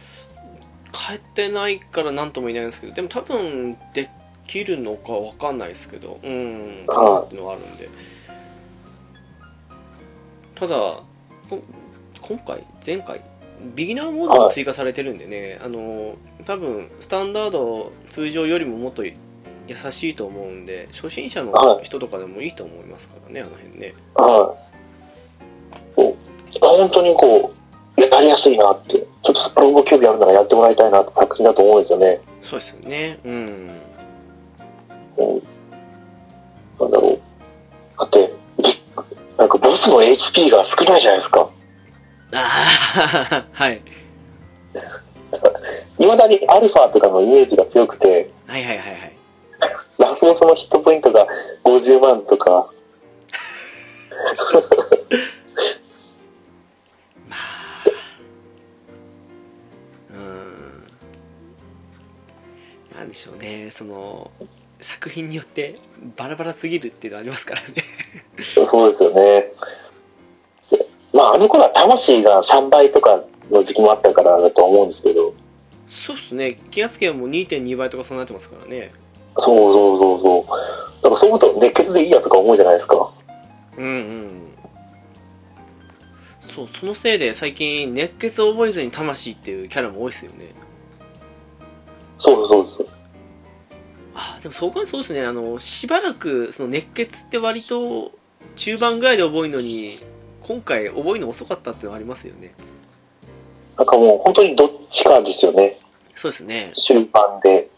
[0.96, 4.10] 変えてないから何とも言えないんですけど、でも多分で
[4.48, 7.90] きるのかわかんないですけど、うん、かなっていうのはあるんで。
[10.56, 10.76] ただ
[11.50, 11.62] こ
[12.22, 13.20] 今回前回
[13.76, 16.16] ビギナーモードが追加されてるんでね、あの
[16.46, 19.16] 多分スタンダード通常よりももっと優
[19.90, 24.66] しいと思うんで初心者の人とかでもいいと思いますからね、あの辺ねはい。
[26.62, 27.65] 本当にこう、
[27.98, 32.20] やりやすいなって、ちょっと札幌も興味あるならやってもらいたいなって作品だと思うんですよね。
[32.42, 33.20] そうですよね。
[33.24, 33.82] うん。
[35.16, 35.42] こ
[36.80, 37.20] うなんだろう。
[38.00, 38.64] だって、び
[39.38, 41.50] なんかボスの HP が少ないじゃないですか。
[42.34, 42.66] あ
[43.32, 43.82] あ はい。
[45.98, 49.18] いまだにアルファとかのイメージが強くて、はいはいはいはい。
[49.98, 51.26] ラスボスのヒットポイントが
[51.64, 52.70] 50万とか、
[62.96, 64.32] なんでしょうねその
[64.80, 65.80] 作品によって
[66.16, 67.68] バラバラすぎるっていうのありますからね
[68.42, 69.46] そうですよね。
[71.14, 75.34] まあ、あの頃は魂が3倍とかの時期もあったからだと思うんですけど、
[75.88, 78.92] そうっすね気がつけばもう2.2倍とかそうなってますからね
[79.38, 80.46] そうそうそうそう。
[81.04, 83.14] だからそう思うと熱血でいいやとか思うじゃないですか。
[83.78, 84.46] うんうん
[86.42, 90.54] そうそのせいで最近熱血を覚えずに魂っていうキャラも多いですよね
[92.20, 92.85] そうそうそう。
[94.46, 98.12] でもそう考えるとそうですねあのしばらくその熱血って割と
[98.56, 99.98] 中盤ぐらいで覚えるのに
[100.42, 102.54] 今回覚えるの遅かったっていうのはありますよね
[103.76, 105.80] なんかもう本当にどっちかですよね。
[106.14, 107.70] そうですね終盤で。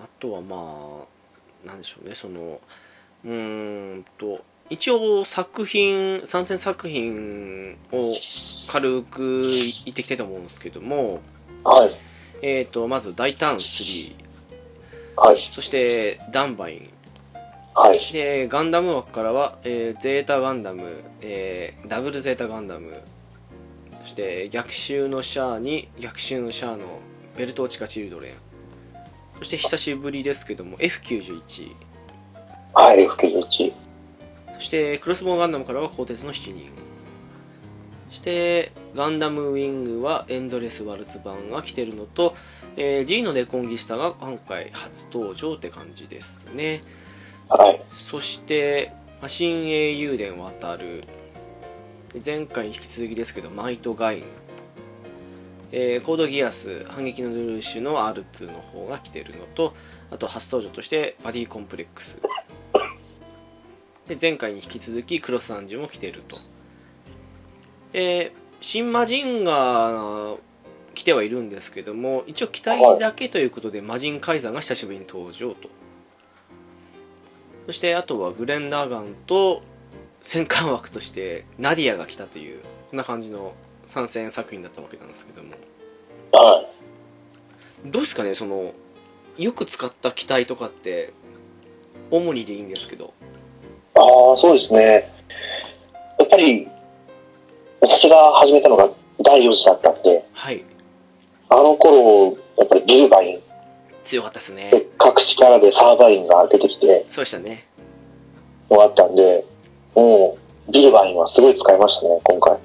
[0.00, 1.04] あとはま
[1.64, 2.60] あなんでしょうねその
[3.24, 8.12] うーんと一応作品参戦作品を
[8.68, 11.20] 軽く言っていきたいと思うんですけども
[11.64, 11.90] はい。
[12.42, 14.23] えー、とまず大胆3
[15.16, 15.36] はい。
[15.36, 16.90] そしてダンバイン
[17.74, 17.98] はい。
[18.12, 23.02] でガンダム枠からは、えーゼータガンダム、えーダブルゼータガンダム
[24.02, 27.00] そして逆襲のシャアに逆襲のシャアの
[27.36, 28.34] ベルトーチカチルドレン
[29.38, 31.72] そして久しぶりですけども F91
[32.74, 33.72] はい、F91。
[34.54, 36.70] そしてクロスボーンガンダムからは鋼鉄の7人
[38.10, 42.36] そしてガンダムウィングはエンドレスワルツ版が来てるのと、
[42.76, 46.82] えー G のデコンギスタが今回初登場って感じですね
[47.48, 47.82] はい。
[47.94, 51.04] そして、まあ新英雄伝渡る、
[52.24, 54.24] 前回に引き続きですけど、マイトガイン、
[55.72, 59.74] えーコードギアス、反撃のルルーシュの R2 の方が来てるのと、
[60.10, 62.18] あと初登場として、バディコンプレックス。
[64.06, 66.38] で、前回に引き続き、クロスアンジュも来てると。
[67.92, 70.36] で、新マジンが
[70.94, 75.68] 来てはいるんですけども、一応機体だけということで、マジンカイザーが久しぶりに登場と。
[77.66, 79.62] そしてあとはグレン・ダーガンと
[80.22, 83.54] 戦艦枠としてナディアが来たというこんな感じの
[83.86, 85.52] 参戦作品だったわけなんですけども
[86.32, 86.62] は
[87.86, 87.90] い。
[87.90, 88.74] どうですかねその
[89.38, 91.14] よく使った機体とかって
[92.10, 93.14] 主にでいいんですけど
[93.96, 95.12] ああ、そうですね。
[96.18, 96.68] やっぱり、
[97.80, 98.90] 私が始めたのが
[99.22, 100.64] 第4次だったんで、はい
[101.54, 103.40] あの頃、やっぱりビルバイン、
[104.02, 107.64] 強かったですねで隠しキャラでサーバインが出てきて、そうでしたね
[108.68, 109.44] もあったんで、
[109.94, 110.36] も
[110.68, 112.58] う、ビルバインはすごい使いましたね、今回。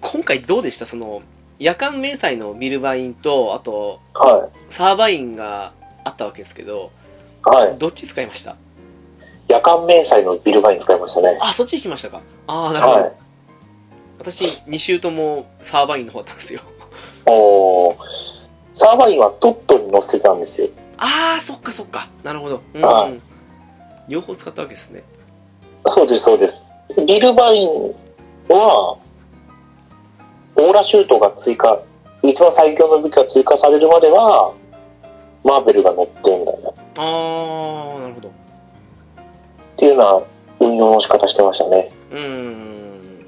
[0.00, 0.86] 今回どうでした？
[0.86, 1.22] その
[1.58, 5.72] 夜間明細のビルバインとあとはサーバインが
[6.04, 6.92] あったわけですけど
[7.44, 7.48] い。
[7.50, 7.78] はい。
[7.78, 8.54] どっち使いました？
[9.48, 11.36] 夜間明細のビルバイン使いましたね。
[11.40, 13.12] あそっち行きましたかああなるほど、はい。
[14.20, 16.60] 私2周ともサーバインの方だったんですよ
[17.26, 17.96] おー
[18.78, 20.68] サーバインはトットに乗せてたんですよ。
[20.98, 23.10] ああそっかそっかなるほどうん、は
[24.08, 25.04] 両方使ったわけですね
[25.86, 26.62] そうです、そうです。
[27.06, 27.68] ビルバイン
[28.48, 28.98] は、
[30.56, 31.80] オーラシュートが追加、
[32.22, 34.52] 一番最強の武器が追加されるまでは、
[35.44, 36.70] マーベルが乗ってんだよな。
[36.70, 38.30] っああなるほど
[39.76, 39.98] ていうよう
[40.60, 41.90] な運用の仕方してましたね。
[42.10, 43.18] うーん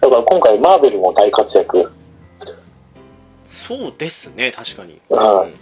[0.00, 1.90] だから今回マーベルも大活躍。
[3.50, 5.54] そうですね確かにはいうん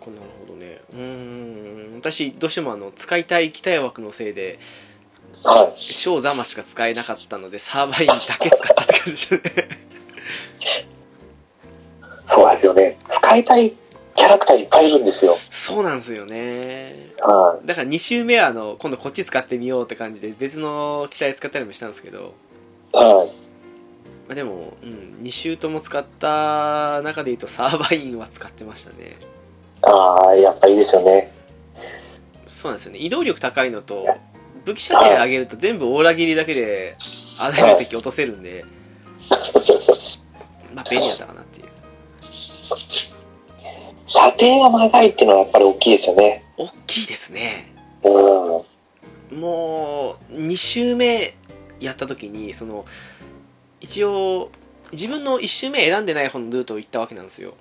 [0.00, 4.58] こなるほどねうーん私どうしてもあの使いたい機体枠のせいで
[5.44, 5.78] はい。
[5.78, 9.40] 小ザマしか使えなかったのでサーバインだけ使ったって感じですね
[12.28, 12.98] そうですよね。
[13.06, 13.76] 使いたい
[14.14, 15.36] キャラクターいっぱいいるんですよ。
[15.50, 22.34] そうなんですよねはだから2周目はあの今度こっち使ってみようって感じで別の機体使ったりもしたんですけど
[22.92, 22.96] い。
[22.96, 23.28] はい。
[23.28, 23.41] ま
[24.32, 29.16] あ、でも、うん、2周とも使った中で言うとサーバインは使ってましたね
[29.82, 31.32] ああ、やっぱいいですよね。
[32.48, 34.06] そうなんですよね移動力高いのと
[34.64, 36.96] 武器射程上げると全部オーラ切りだけで、
[37.38, 38.64] あらゆる敵落とせるんで、
[40.74, 41.66] まあ、便利だったかなっていう。
[44.06, 46.44] 射程が長いっていうのはやっぱり大きいですよね。
[46.56, 47.72] 大きいですね。
[48.04, 49.40] うん。
[49.40, 51.34] もう、2周目
[51.80, 52.84] やった時に、その、
[53.82, 54.50] 一応、
[54.92, 57.54] 自分の1周目選んでない方のルートを行ったわけなんですよ。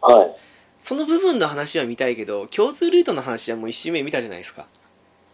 [0.00, 0.36] はい。
[0.80, 4.66] その部分の話は見たいけど、共通ルートの話はもう1周目見たじゃないですか。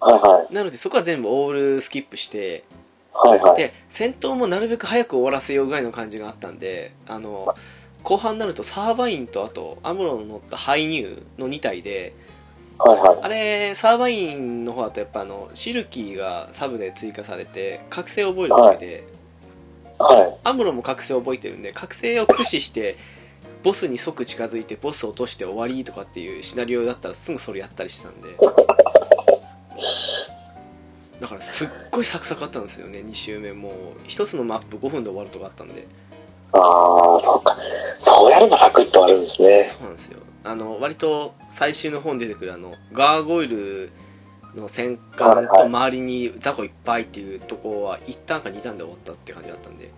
[0.01, 0.55] はいはい。
[0.55, 2.65] なのでそこは全部オールスキップして、
[3.15, 3.57] はいはい。
[3.57, 7.55] で、戦闘もなるべく早く終わらせようぐらいの感じがあったんで、あの、
[8.03, 12.15] 後半になるとサーバインとあとアムロの乗ったハイニューの2体で、
[12.79, 13.19] はいはい。
[13.23, 19.05] あれ、サーバインの方だとやっぱあの、シルキーがサブで追加されて、覚醒を覚えるわけで、
[19.99, 20.39] はい。
[20.45, 22.97] アムロも覚醒を覚えてるんで、覚醒を駆使して、
[23.63, 28.37] ボスに即近づいて、ボスを落として終わりとかっていうシナリオだったらすぐそれやったりしてたんで。
[31.21, 33.53] だからすっごいサクサクあったんですよね、2周目。
[33.53, 33.73] もう、
[34.07, 35.89] 一つのマップ5分で終わるとかあったんで。
[36.53, 36.61] ああ、
[37.21, 37.57] そうか。
[37.99, 39.65] そうやればサクッと終わるんですね。
[39.65, 40.21] そうなんですよ。
[40.45, 43.91] あの、割と最終の方に出てくるあの、ガーゴイル
[44.55, 49.91] の戦艦と周りに雑魚いっぱいっていうところは1ターンか2ターンで終わったって感じだったんで、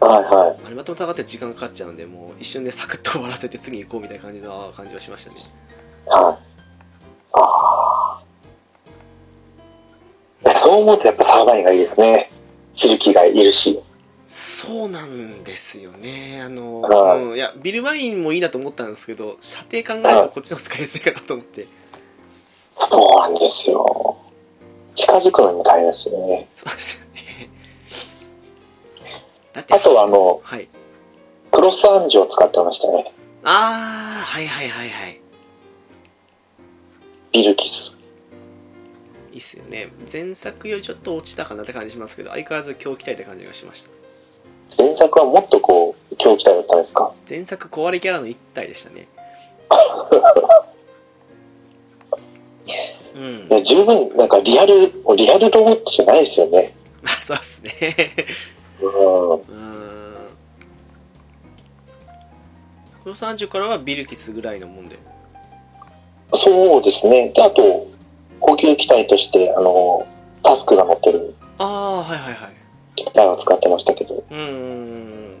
[0.00, 0.66] はいはい。
[0.66, 5.36] あれまとも戦って時間かかっちゃうんで、もう一瞬でサクッと終わらせて次行こうみたいな感じの感じはしましたね。
[6.06, 6.38] はい。
[7.34, 8.22] ああ。
[10.60, 12.30] そう思うとやっぱサーバインがいいですね。
[12.72, 13.80] シルキーがいるし。
[14.26, 16.40] そうなんですよね。
[16.42, 21.68] あの、はいうん、いや、ビルワインもいいなと思ったんですけど、射程考えるとこっちの使いやすいかなと思って。
[22.74, 24.16] そうなんですよ。
[24.94, 26.48] 近づくのにも大変ですね。
[26.52, 27.48] そうですよね。
[29.52, 30.68] だって、あとはあの、はい。
[31.50, 33.12] クロスアンジュを使ってましたね。
[33.44, 35.20] あー、はいはいはいはい。
[37.32, 37.92] ビルキス。
[39.32, 39.90] いいっすよね。
[40.10, 43.90] 前作よりちょっと落ちたかなって感じしますけど、相変わらず今日期待って感じがしました。
[44.78, 47.12] 前作はもっとこう、狂気体だったんですか？
[47.28, 49.08] 前作壊れキャラの一体でしたね。
[53.14, 53.64] うん。
[53.64, 56.74] 十分、なんかリアル、リアルロボットじゃないですよね。
[57.02, 57.72] まあ、そうっすね。
[58.80, 58.90] うん。
[58.90, 60.14] うーん。
[63.02, 64.96] クロスアンジュからはビルキスぐらいのもんで。
[66.34, 67.30] そうですね。
[67.34, 67.86] で、あと、
[68.40, 70.06] 補給機体として、あの、
[70.42, 72.52] タスクが乗ってるああ、はいはいはい。
[72.96, 75.32] 機体を使ってましたけど、うーん。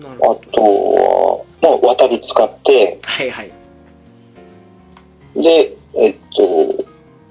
[0.00, 0.40] なるあほど。
[0.52, 3.52] とは、まあ、渡り使って、はいはい。
[5.36, 6.84] で、えっと、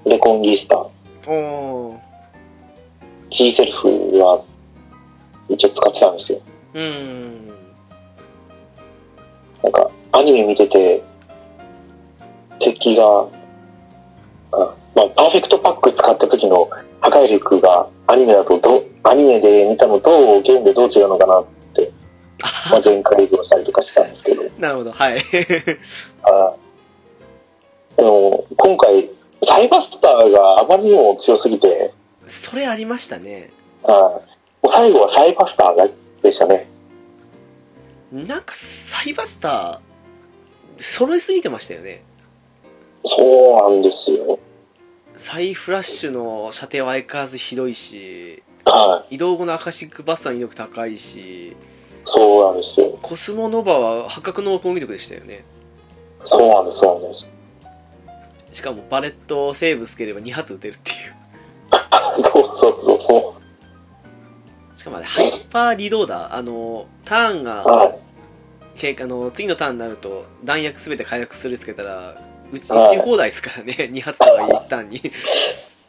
[0.08, 1.98] レコンギスタ、おー。
[3.30, 3.88] G セルフ
[4.18, 4.42] は、
[5.48, 6.40] 一応使ってたんですよ。
[6.74, 7.48] うーん。
[9.62, 11.02] なんか、アニメ見てて、
[12.58, 13.04] 敵が、
[14.52, 16.68] あまあ、パーフェクトパック使った時の
[17.00, 21.44] 破壊力がアニメだとど、アニメで見たのとゲームでどう違うのかな、
[22.70, 25.18] まあ、 全回移動したりとかしてたんですけど、なるほど、はい。
[26.22, 26.54] あ
[27.96, 29.10] でも、今回、
[29.46, 31.92] サイバスターがあまりにも強すぎて、
[32.26, 33.50] それありましたね。
[33.84, 34.20] あ
[34.64, 35.88] 最後はサイバスターが
[36.22, 36.68] でしたね。
[38.12, 42.04] なんか、サイバスター、揃いすぎてましたよね。
[43.04, 44.38] そうなんですよ。
[45.16, 51.56] サイフラッシュの射程は相変わらずひどいし、は移動後のアカシックバスターの威力高いし、い。
[52.06, 52.98] そうなんですよ。
[53.02, 55.44] コスモノバは破格の攻撃力でしたよね。
[56.24, 57.26] そうなんです、そうなんです。
[58.52, 61.14] しかもバレットをセーブつければ2発撃てるっていう。
[62.18, 63.42] そうそうそうそ
[64.76, 67.44] しかもあれ、ハイパーリローダー、あの、ターンう。
[67.44, 67.98] が、はい。
[69.00, 72.20] あの、次のターンになると弾薬すべて回復するつけたら、
[72.52, 75.02] 撃ちはい撃ち放題ですからね、 2発とか1ターンに。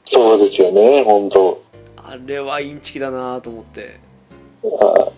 [0.05, 1.63] そうですよね、本当
[1.97, 3.99] あれはインチキだなと思って、
[4.61, 5.11] は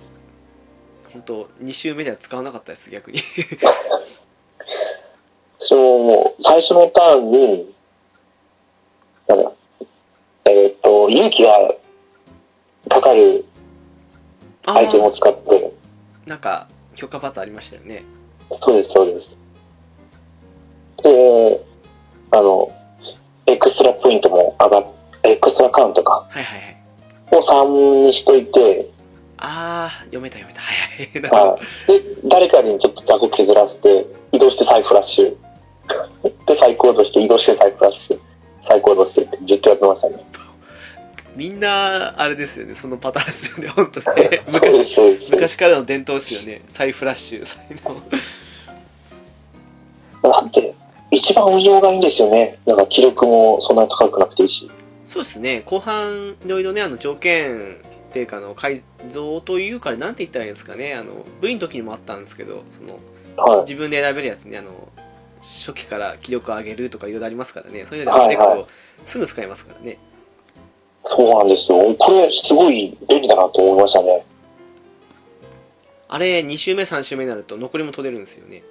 [1.12, 3.20] 本当2周目では使わなかったです、逆に。
[5.66, 5.70] い。
[5.70, 7.74] 私ももう、最初のターンに、
[9.28, 9.52] なんだ、
[10.46, 11.76] えーっと、勇気が
[12.90, 13.46] かかる
[14.66, 15.74] あアイテムをー使って、
[16.26, 18.04] なんか、許可罰ありましたよね。
[18.62, 19.36] そうです、そうです。
[21.04, 21.62] で、
[22.32, 22.72] あの、
[23.48, 24.86] エクストラポイントも上がっ、
[25.24, 26.76] エクストラカウントか、はいはいはい。
[27.32, 28.90] を3にしといて、
[29.38, 30.62] あー、読めた読めた。
[30.62, 32.00] はいはい。
[32.00, 35.45] で、誰かにちょっと雑魚削らせて、移動して再フラッシュ。
[36.24, 38.20] で、再行動して、移動して再フラッシュ。
[38.62, 40.16] 再行動してってずっとやってましたね。
[40.34, 40.40] ど
[41.36, 44.42] みんな、あれですよね、そのパターンですよね、本当ね。
[44.52, 45.30] 昔。
[45.30, 46.62] 昔からの伝統ですよね。
[46.70, 48.02] 再フラッシュ、再の。
[50.32, 50.74] だって、
[51.12, 52.58] 一番運用がいいんですよね。
[52.66, 54.70] なんか気力もそんなに高くなくていいし。
[55.06, 57.78] そうですね、後半、いろいろね、あの条件
[58.10, 63.00] っていうかあの、改造というか、なんて言ったらいいんですかね、あの V の時にもあったんですけど、その
[63.38, 63.62] はい。
[63.62, 64.72] 自分で選べるやつね、あの
[65.46, 68.70] 初期から気力を上げるとかいろいろありますからね、そういうので上げていくはいはと、
[69.06, 70.00] すぐ使えますからね。
[71.06, 71.96] そうなんですよ。
[72.00, 74.26] これ、すごい便利だなと思いましたね。
[76.08, 78.64] あれ、2周目、3周目になると残りも取れるんですよね。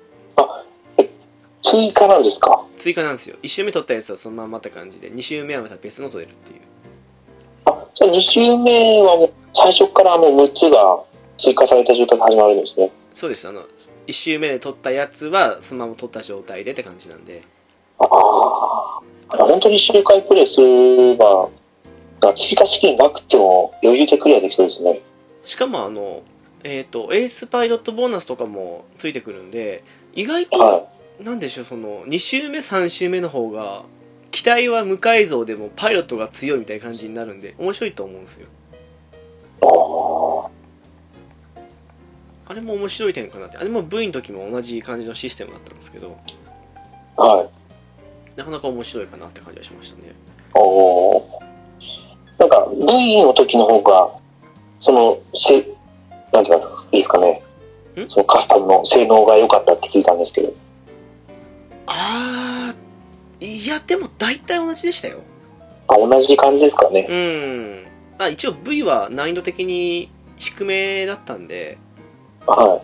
[1.63, 2.65] 追加なんですか？
[2.77, 3.37] 追加なんですよ。
[3.43, 6.61] 1周目取ったやつはそのまんまって感じで、2周目はまた別の取れるっていう。
[7.65, 11.03] あ、じゃあ2周目はもう最初からもう6つが
[11.39, 12.91] 追加された状態で始まるんですね。
[13.15, 13.63] そうです、あの、
[14.07, 17.43] 1周目で取ったやつはそのまま取った状態でって感じなんで。
[17.99, 19.01] ああ。
[19.29, 21.49] 本当に周回プレイすれば、
[22.37, 25.01] 追加資金なくても余裕でクリアできそうですね。
[25.43, 26.23] しかもあの、
[26.63, 29.85] えっ、と、エースパイロットボーナスとかもついてくるんで、
[30.15, 30.87] 意外と、は
[31.21, 33.85] なんでしょう、その、2周目、3周目の方が、
[34.31, 38.47] 機体は無改造でもパイロットが強いみたいな感じになるんで、面白いと思うんですよ。
[38.47, 38.49] い。
[39.63, 39.67] あ
[42.47, 43.57] あれも面白い点かなって。
[43.57, 46.17] あれも V の時も同じ感じのシステムだったんですけど、
[47.17, 47.23] あ。
[47.23, 47.49] はい。
[48.37, 50.13] なかなか面白いかなって感じがしましたね。
[50.55, 51.23] おー
[52.39, 54.11] なんか、V の時の方が、
[54.81, 55.67] その、せ、
[56.33, 57.43] なんていうか、いいですかね。
[57.97, 58.11] ん？
[58.11, 60.53] そのカスタムの性能が良かったって聞いたんですけど。
[61.87, 65.21] あー、いや、でも大体同じでしたよ。
[65.87, 67.07] あ、同じ感じですかね。
[67.09, 67.87] うん。
[68.19, 71.79] まあ一応 V は難易度的に低めだったんで、
[72.47, 72.83] は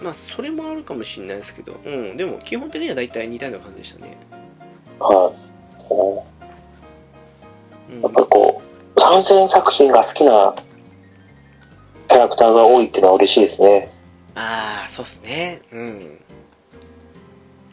[0.00, 4.18] まあそれもあるかもしれないですけど、うん、でも基本的には大体似たような感じでしたね。
[4.98, 5.02] い。
[5.02, 5.34] はい。
[7.92, 8.62] うんやっぱりこ
[8.96, 10.56] う、参戦作品が好きな
[12.08, 13.92] キャラクターが多いっていうのは嬉しいですね。
[14.34, 15.60] ああ、そうっすね。
[15.70, 16.20] うん。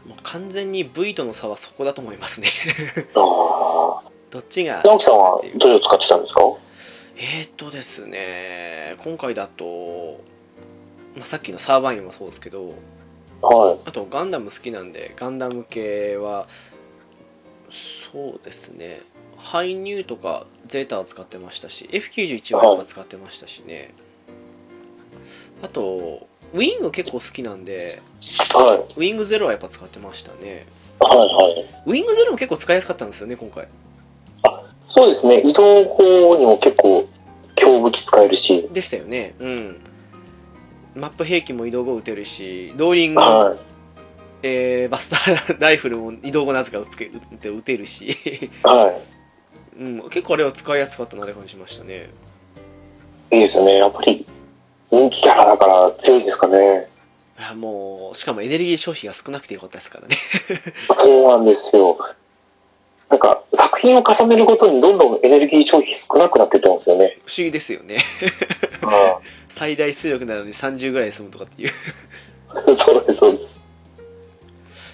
[0.06, 2.50] もう完全に V との差はそこだと思いますね。
[3.16, 4.10] ああ。
[4.30, 4.82] どっちが。
[4.84, 6.42] 直樹さんはどれを使ってたんですか？
[7.18, 10.22] えーっとですね、今回だと、
[11.16, 12.74] まあ、さっきのサーバインもそうですけど、
[13.42, 13.80] はい。
[13.86, 16.48] あとガンダム好きなんで、ガンダム系は、
[18.14, 19.02] そうですね、
[19.38, 23.94] ハイニューとかゼータを使ってましたし、F91 はやっぱ使ってましたしね。
[25.62, 28.02] あと、ウィング結構好きなんで、
[28.54, 28.94] はい。
[28.96, 30.66] ウィングゼロはやっぱ使ってましたね。
[31.00, 31.66] はいはい。
[31.86, 33.68] ウィングゼロも結構使いやすかったんですよね、今回。
[34.94, 35.42] そうですね。
[35.42, 37.08] 移動法にも結構
[37.56, 38.70] 強武器使えるし。
[38.74, 39.36] でしたよね。
[39.40, 39.82] うん。
[40.96, 43.58] マップ兵器も移動後撃てるし、ローリング、はい。
[44.44, 49.02] えー、バスターライフルも移動後なぜか撃つけ撃て撃てるし、はい。
[49.80, 52.10] うん、結構あれは使いやすかったなって感じしましたね。
[53.32, 53.78] いいですよね。
[53.78, 54.26] やっぱり
[54.92, 56.90] 人気キャラだから強いですかね。
[57.40, 60.18] いやもう、しかもエネルギー消費が少なくてよかったですからね。
[60.96, 61.98] そうなんですよ。
[63.10, 63.51] なんか作
[63.82, 67.18] 品を重ねるごとにどんどんエネルギー消費少なくなってってますよね。
[67.26, 67.98] 不思議ですよね。
[68.84, 69.20] あ
[69.50, 71.72] 最大出力なのに30ぐらいで済むとかっていう。
[72.50, 73.62] あそうです、そうです。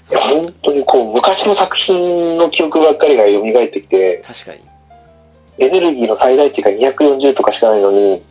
[0.09, 4.61] いや、本当にこう、昔の作品の記憶ばっかりが蘇ってきて、確かに。
[5.57, 8.23] エネルギーの最大値が240とかしかないのに、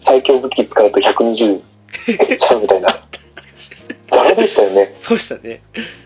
[0.00, 2.88] 最強武器使うと120減っちゃうみたいな。
[4.10, 4.90] ダメでしたよね。
[4.94, 5.62] そうしたね。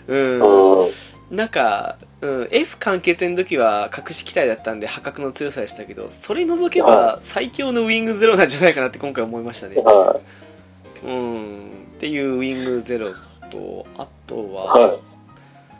[0.08, 0.40] うん。
[0.40, 0.90] うん。
[1.30, 9.76] なんか、うん、F 完結の時は隠し機体だったんで破格の強さでしたけど、それ除けば最強のウィングゼロなんじゃないかなって今回思いましたね。
[9.76, 10.20] は
[11.04, 11.70] うん。
[11.96, 13.14] っていうウィングゼロ
[13.50, 14.38] と、あとい。
[14.38, 14.90] は、はい。
[14.90, 14.98] そ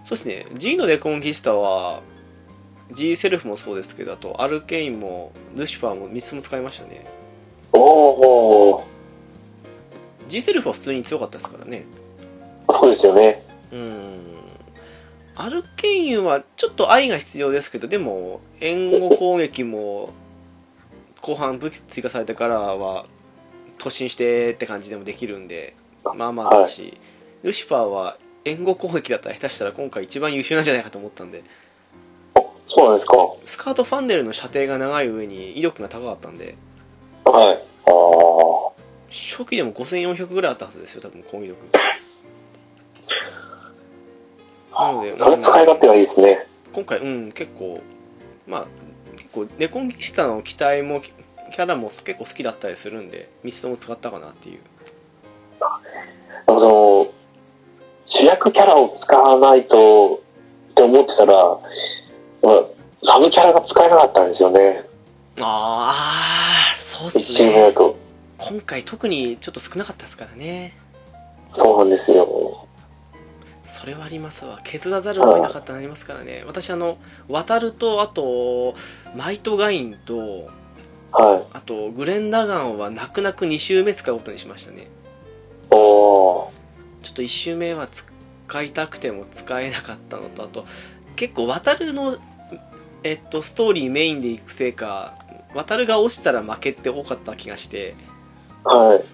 [0.06, 2.02] うですね、G のレコンキスタは、
[2.93, 7.06] G セルフもそうですけど、あとアルケインもルシファーも3つも使いましたね。
[7.72, 8.82] おー、
[10.28, 11.86] G セルフは普通に強かったですからね。
[12.68, 13.44] そうですよね。
[13.72, 14.30] うん。
[15.42, 20.10] アルケインはちょっと愛が必要ですけど、でも、援護攻撃も、
[21.22, 23.06] 後半武器追加されてからは、
[23.78, 25.74] 突進してって感じでもできるんで、
[26.14, 26.98] まあまあだし、
[27.42, 31.42] ルシファーは援護攻撃だったら下手したら今回一番優秀なんじゃないかと思ったんで、
[32.68, 33.14] そうなんですか。
[33.46, 36.58] スカートファンネルの射程が長い上に威力が高かったんで、
[37.24, 37.54] はい。
[37.54, 38.72] ああ。
[39.10, 41.56] 初期でも5400ぐらいあったはずですよ、多分攻撃力。
[44.81, 46.47] なので、その使い勝手がいいですね。
[46.73, 47.81] 今回、うん、結構、
[48.47, 48.66] まあ、
[49.16, 54.61] 結構、ネコンキスタの機体も、キャラも結構好きだったりするんで、3つとも使ったかなっていう。
[56.47, 57.12] あの
[58.07, 60.23] 主役キャラを使わないと
[60.70, 62.65] って思ってたら、まあ、
[63.05, 64.85] サブキャラが使えなかったんですよね。
[65.40, 67.73] あーあー、そうっ1すチームだね。
[67.73, 67.97] と。
[68.39, 70.77] 今回特にちょっと少なかったですからね。
[71.55, 72.27] そうなんですよ。
[73.81, 76.98] それはありますわ削らざるを得なかったなりますからね私あの
[77.28, 78.74] 渡るとあと
[79.16, 80.51] マイトガインと
[81.12, 81.57] はい。
[81.57, 84.89] あとグレン・ダガンは泣く泣く2周目使うことにしましたね
[85.70, 86.51] おー。
[87.02, 90.66] ちょっと1周目は使いたくても使えなかったのとあと
[91.16, 92.19] 結構渡るの
[93.02, 95.15] えっとストーリーメインで行くせいか
[95.55, 97.97] 渡るが落ちたら負けって多かった気がして
[98.62, 99.05] はい。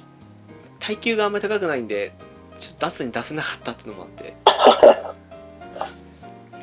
[0.80, 2.12] 耐久があんまり高くないんで
[2.58, 4.34] ちょっと出すに出せなかったっていうのもあって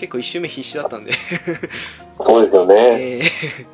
[0.04, 1.14] 結構1周目必死だったんで
[2.20, 2.76] そうですよね。
[2.76, 3.74] えー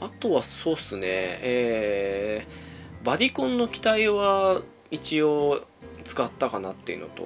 [0.00, 5.62] あとはそうっすね、えーバディコンの機体は一応
[6.04, 7.22] 使ったかなっていうのと、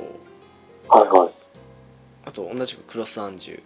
[0.89, 1.31] はいはい。
[2.27, 3.63] あと同じくクロスアンジュ、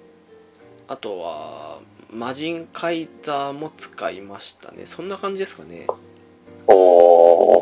[0.89, 1.81] あとは
[2.11, 4.87] 魔人カイザーも使いましたね。
[4.87, 5.87] そんな感じですかね。
[6.69, 7.62] お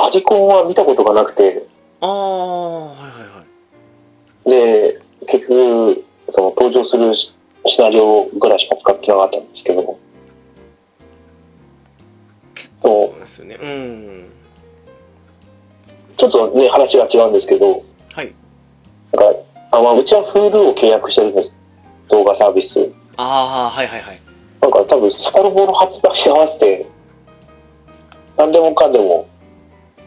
[0.00, 1.66] バディコンは見たことがなくて、
[2.00, 3.44] ああ、はいはいは
[4.46, 4.50] い。
[4.50, 7.34] で、結局、その登場するシ
[7.66, 9.98] シナリオぐらいしか使ってなかったんですけど、
[12.82, 13.58] そうですよね。
[13.60, 14.30] うん。
[16.16, 18.34] ちょっとね、話が違うんですけど、はい。
[19.12, 19.38] なんか、
[19.72, 21.52] あまあ、うちは Hulu を契約してるんです。
[22.08, 22.90] 動画サービス。
[23.18, 24.20] ああ、はいはいはい。
[24.62, 26.86] なんか多分、スパロボの発売に合わせて、
[28.38, 29.28] 何でもかんでも、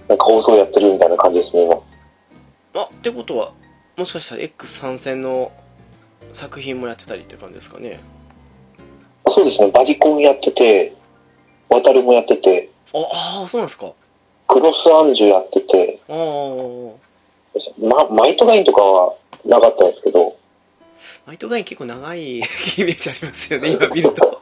[0.07, 1.79] なんか放送やってるみたいな感じですね、今。
[2.81, 3.51] あ、ってことは、
[3.97, 5.51] もしかしたら X 参戦の
[6.33, 7.99] 作品もやってたりって感じですかね？
[9.29, 10.93] そうですね、バディコンやってて、
[11.69, 13.91] 渡るもやってて、ああー、そうなんですか。
[14.47, 16.17] クロスアンジュやってて、ああ。
[17.79, 19.13] ま、マイトガインとかは
[19.45, 20.35] なかったですけど、
[21.25, 24.39] マイトガイン結構長い イメージありますよね、今見ると。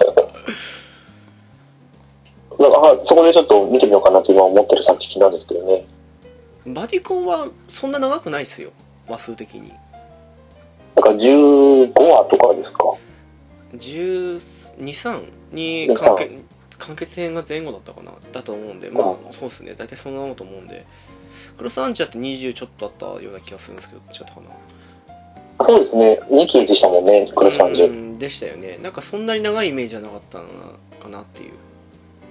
[2.61, 5.85] なんかあそこでちょっと見てみようかなって今思ってる作品なんですけどね。
[6.67, 8.71] バディコンはそんな長くないですよ、
[9.07, 9.69] 話数的に。
[9.69, 12.83] なんか15話とかですか
[13.73, 15.23] ？12、3
[15.53, 16.31] に完結
[16.77, 20.85] 完結編が前後だったかなだと思うんで、まあそうですね、大体そんなもんと思うんで。
[21.57, 24.47] クロスアンチャーって20ちょっとあったような気がするんですけど、違ったかな。
[25.63, 27.87] そうですね、2期でしたもんね、クロスアンジュ。
[27.87, 28.77] うんでしたよね。
[28.77, 30.45] なんかそんなに長いイメージじゃなかったの
[31.01, 31.53] かなっていう。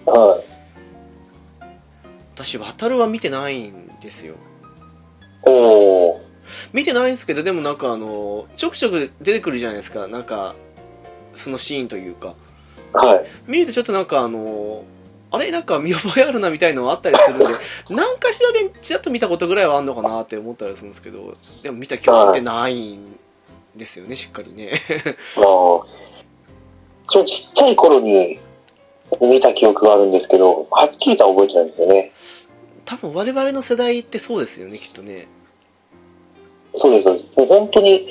[0.07, 0.45] はい。
[2.35, 4.35] 私、渡るは見てないんですよ。
[5.43, 6.21] おー。
[6.73, 10.09] 見てないんですけど、でもなんかあの、ちょくちょく出てくるじゃないですか。
[10.09, 10.55] なんか、
[11.35, 12.35] そのシーンというか。
[12.93, 13.27] はい。
[13.47, 14.85] 見るとちょっとなんかあの、
[15.33, 15.53] あれ？
[15.53, 17.55] なんか見覚えあるなみたいのはあったりするんで、
[17.91, 23.17] 何かしらでちらっと見たことぐらいはあんのかなって思ったりするんですけど、でも見た記憶ってないん
[23.77, 24.83] ですよね、しっかりね。
[25.37, 25.85] あー
[27.07, 28.41] そのちっちゃい頃に
[29.21, 32.13] 見た記憶があるんですけど、はっきりとは覚えてないんですよね。
[32.85, 35.29] 多分我々の世代ってそうですよね、きっとね。
[36.75, 37.39] そうです、そうです。
[37.39, 38.09] もう本当に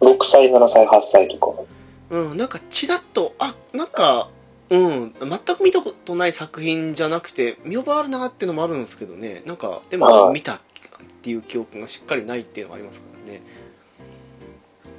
[0.00, 1.62] 6歳、7歳、8歳とか。
[2.10, 4.28] うん、なんかちらっと、あ、なんか、
[4.70, 10.60] うん、全く見たことない作品じゃなくて、見覚えあるなっていうのもあるんですけどね、なんか、でもはい見たっ
[11.22, 13.42] ていう記憶がしっかりないっていうのがありますからね。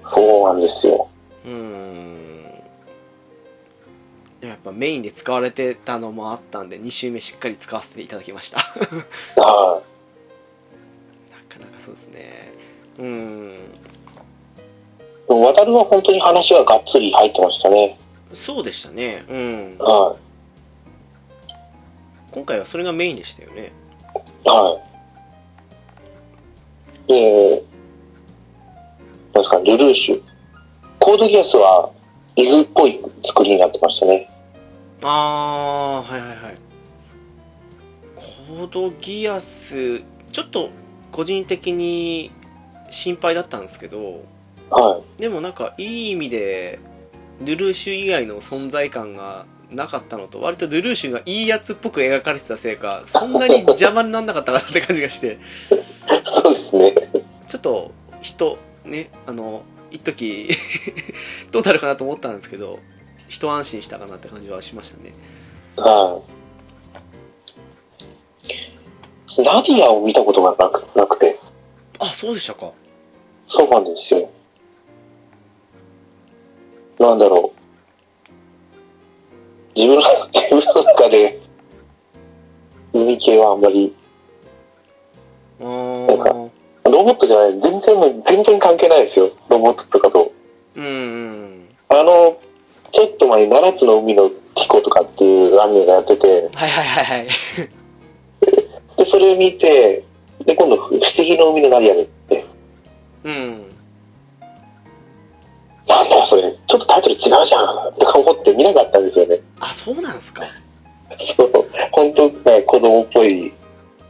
[0.08, 1.10] そうなんですよ。
[1.46, 2.28] うーん。
[4.40, 8.58] でもやっぱメインで使われてたのもあったんで、2周目しっかり使わせていただきました。
[9.36, 9.82] なは
[11.50, 12.54] かなかそうですね。
[13.00, 13.58] うーん。
[15.28, 17.98] 渡るは本当に話ががっつり入ってましたね。
[18.34, 19.26] そうでしたね。
[19.28, 19.76] うん。
[19.80, 20.16] は
[22.32, 23.72] 今回はそれがメインでしたよね。
[24.46, 24.48] い。
[24.48, 24.80] は
[27.08, 27.12] い。
[27.12, 27.64] で、
[29.34, 30.22] なんですか、ルルーシュ。
[31.00, 31.90] コードギアスは、
[32.38, 34.30] イグっぽい作りになってましたね。
[35.02, 36.58] あー、はいはいはい。
[38.16, 40.70] コードギアス、ちょっと
[41.12, 42.32] 個人的に
[42.92, 44.24] 心配だったんですけど、
[44.70, 46.80] はでもなんかいい意味で、
[47.42, 55.38] ルルーシュ以外の存在感がなかったのと、割とルルーシュがいいやつっぽく描かれてたせいか、そんなに邪魔にならなかったかなって感じがして、い。
[56.44, 56.94] そうですね。
[57.48, 57.92] ちょっと
[58.22, 60.50] 人、ね、あの、一時
[61.52, 62.80] どうなるかなと思ったんですけど、
[63.30, 65.14] 一安心したかなって感じはしましたね。
[65.78, 66.22] は
[69.38, 69.42] い。
[69.44, 71.40] ナディアを見たことがなくなくて。
[72.00, 72.72] あ、そうでしたか。
[73.48, 74.30] そうなんですよ。
[77.00, 77.58] なんだろう。
[79.76, 80.04] 自分の、
[80.34, 81.40] 自分の中で、
[82.94, 83.96] 海系はあんまり、
[85.60, 86.57] あなんー。
[86.98, 89.30] ロボットじゃない、全然、全然関係ないですよ。
[89.50, 90.32] ロボットとかと。
[90.76, 91.70] うんうん。
[91.90, 92.40] あの、
[92.92, 97.28] ちょっと前に七つの海のキコとかっていうアニメがやってて、はいはいはいはい。
[98.98, 100.04] で、それを見て、
[100.44, 102.46] で、今度、不思議の海のナディアでって、
[103.26, 103.66] うん。
[105.88, 109.40] なんだよ、それ、ちょっとタイトル違うじゃん、とか思って見なかったんですよね。
[109.60, 110.44] あ、そうなんすか。
[111.38, 111.52] そう、
[111.92, 113.54] 本当ね、子供っぽい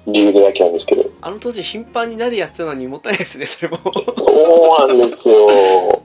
[0.07, 1.09] 理由でだけなんですけど。
[1.21, 3.77] あの当時頻繁になでやってたのにもったいないですね、それも。
[3.83, 6.01] そうなんですよ。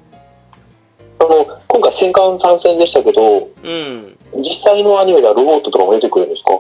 [1.21, 4.19] あの、今回戦艦参戦でしたけど、うん。
[4.37, 6.51] 実際のアニメではロボットとかも出てくるんですか？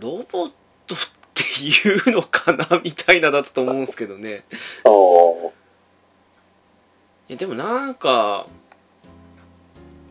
[0.00, 0.50] ロボッ
[0.86, 0.98] トっ
[1.34, 4.44] ていうのかなみたいなだったと思うんですけどね。
[4.84, 4.92] ああ。
[7.28, 8.46] いや、でもなんか、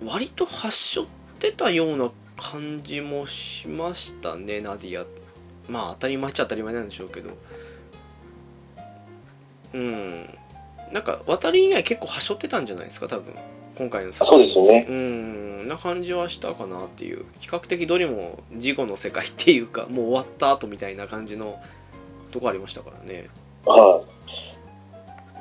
[0.06, 1.06] 割と発しょっ
[1.40, 5.06] てたような感じもしましたね、ナディア。
[5.68, 7.32] まあ、当たり前っちゃ当たり前なんでしょうけど。
[9.74, 10.30] うん。
[10.92, 13.34] なんか、渡り以外結構はしょってたんじゃないですか、多分。
[13.78, 14.88] 今回の作そうですよね。
[14.90, 17.26] うん、な感じはしたかなっていう。
[17.42, 21.60] 比較的どれも事後の世界っていうか、もう終わった後みたいな感じの
[22.32, 23.28] とこありましたからね。
[23.66, 24.28] はい。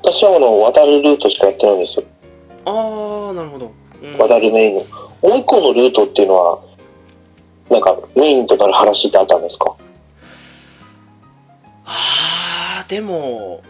[0.03, 2.05] 私はあの、渡るルートしかやってないんですよ。
[2.66, 3.73] あー、なるほど。
[4.03, 4.81] うん渡るメインの。
[4.82, 6.59] もう一個のルートっていうのは、
[7.70, 9.74] なんかメインとなる話ってあったんですか？
[11.86, 13.62] あー、でも、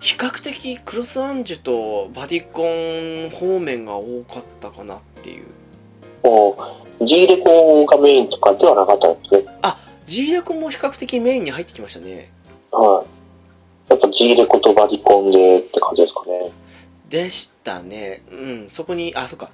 [0.00, 5.46] 比較的クロスアンジュとバディコン方面が多かったかなっていう。
[6.22, 6.58] も
[7.00, 9.50] う、G レコがメインとかではなかったんですね。
[10.10, 12.32] G レコも比較的メインに入ってきましたね。
[12.72, 13.04] は
[13.88, 13.90] い。
[13.90, 16.50] やっぱ G レコとバディコンでって感じですかね。
[17.08, 18.24] でしたね。
[18.28, 19.50] うん、そこに、あ、そっか。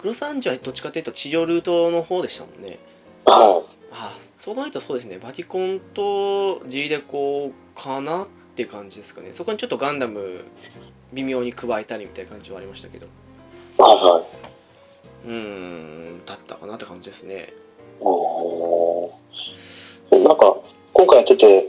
[0.00, 2.78] クロスアンジュはどっちかというと地上ルートの方でしたもんね。
[3.24, 9.32] はあそう考えるとそうですね、バディコンと G レコかなって感じですかね。
[9.32, 10.44] そこにちょっとガンダム
[11.12, 13.06] 微妙に加えたりみたいな感じはありましたけど。
[13.06, 13.08] い。
[13.80, 14.24] はいはい。
[15.26, 17.52] うーん、だったかなって感じですね。
[18.00, 20.56] おーなんか、
[20.92, 21.68] 今回やってて、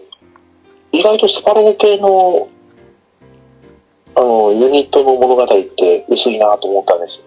[0.92, 2.50] 意外とスパロー系の、
[4.16, 7.24] あの、ユニットの物語って薄いなと思ったんですよ。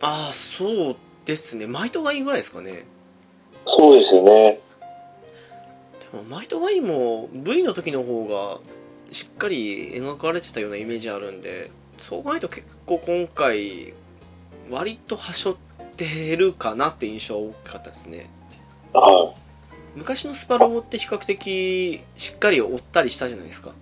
[0.00, 1.66] ああ、そうですね。
[1.66, 2.86] マイトがいいぐらいですかね。
[3.66, 4.60] そうですよね。
[6.12, 8.60] でもマイトがいいも V の時の方が
[9.12, 13.94] しっかり描かれてたようなイメージあるんで、そう考えると結構今回、
[14.70, 15.56] 割とはしょっ
[15.96, 18.30] てるかなって印象は大きかったですね。
[18.92, 19.34] は
[19.96, 23.72] 昔のスパロボって比較的しっかり追ったりしたじゃないですか。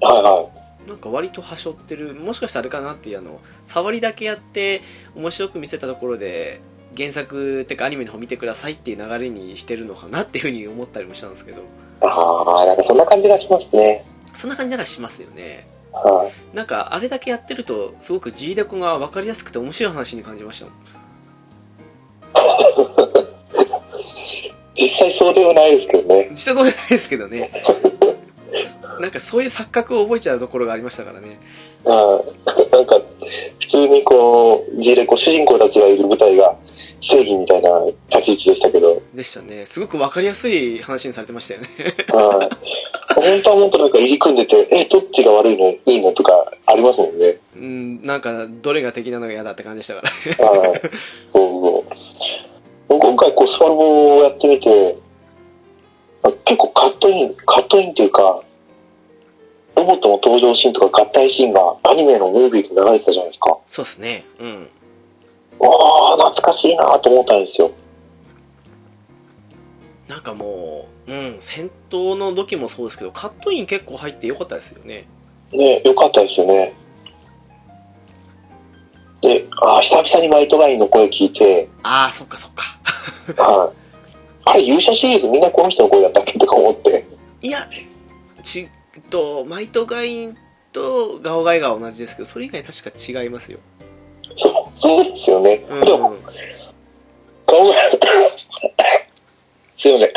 [0.00, 0.04] い。
[0.04, 0.50] はいは
[0.86, 0.88] い。
[0.88, 4.82] なんか割とはしょってる、もしかしたらあれかなっていうあの、触りだけやって
[5.14, 6.60] 面白く見せたところで、
[6.96, 11.62] 原作ってかアニメの方見てくださいっていう流れにしてるのかなっていうふうに思ったりもしたんですけど、
[12.00, 14.04] ああ、なんかそんな感じがしますね。
[14.34, 15.66] そんな感じならしますよね。
[15.92, 16.56] はい。
[16.56, 20.66] なんかあれだけやってると、すごく G レコが分かりやすくて面白い話に感じました。
[24.74, 26.28] 実際そうではないですけどね。
[26.30, 27.50] 実際そうじゃないですけどね。
[29.00, 31.38] なんかそういう錯覚を覚えちゃうところがありましたからね。
[31.84, 32.72] はい。
[32.72, 33.00] なんか、
[33.60, 36.56] 普通にこう、G レコ主人公たちがいる舞台が
[37.00, 39.66] 正義みたいな立ち位置でしたけど、でしたね。
[39.66, 41.68] すごく分かりやすい話にされてましたよね。
[42.08, 42.56] はい。
[43.14, 45.70] 本当はもっとなんか入り組んでて、え、どっちが悪いの？
[45.70, 47.38] いいのとかありますもんね。
[47.56, 50.02] うん、なんかどれが敵なのが嫌だって感じでしたか
[50.42, 50.50] ら。
[50.50, 50.80] はい。
[51.32, 51.84] そう
[52.88, 52.98] そう。
[52.98, 54.98] 今回こうスパロボをやってみて、
[56.22, 58.42] あ結構カットイン、カットインっていうか、
[59.76, 63.56] ロボットの登場シーンとか合体シーンがアニメのムービーで流れてたじゃないですか。
[63.66, 64.24] そうですね。
[64.40, 64.68] うん。
[65.58, 67.70] わあ、懐かしいなと思ったんですよ。
[70.08, 75.06] なんかもう、うん、戦闘の時もそうですけど、カットイン結構入ってよかったですよね。
[75.52, 76.74] ね、よかったですよね。
[79.22, 83.42] で、あー久々にマイトガインの声聞いて、ああ、そっかそっか。
[83.42, 83.76] はい。
[84.44, 87.06] あれ、勇者シリーズみんなこの人の声だったっけとか思って。
[87.42, 87.68] いや、
[88.42, 88.68] ち
[89.10, 90.36] と、マイトガイン
[90.72, 93.58] とガオガイが同じですけど、それ以外確か違いますよ。
[94.36, 95.64] そう、そうですよね。
[95.68, 95.80] うん。
[95.80, 96.14] でも、
[97.46, 97.74] 顔が、
[99.78, 100.12] すいません。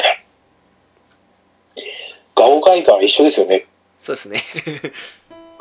[2.35, 3.67] ガオガイガー一緒ですよね。
[3.97, 4.43] そうですね。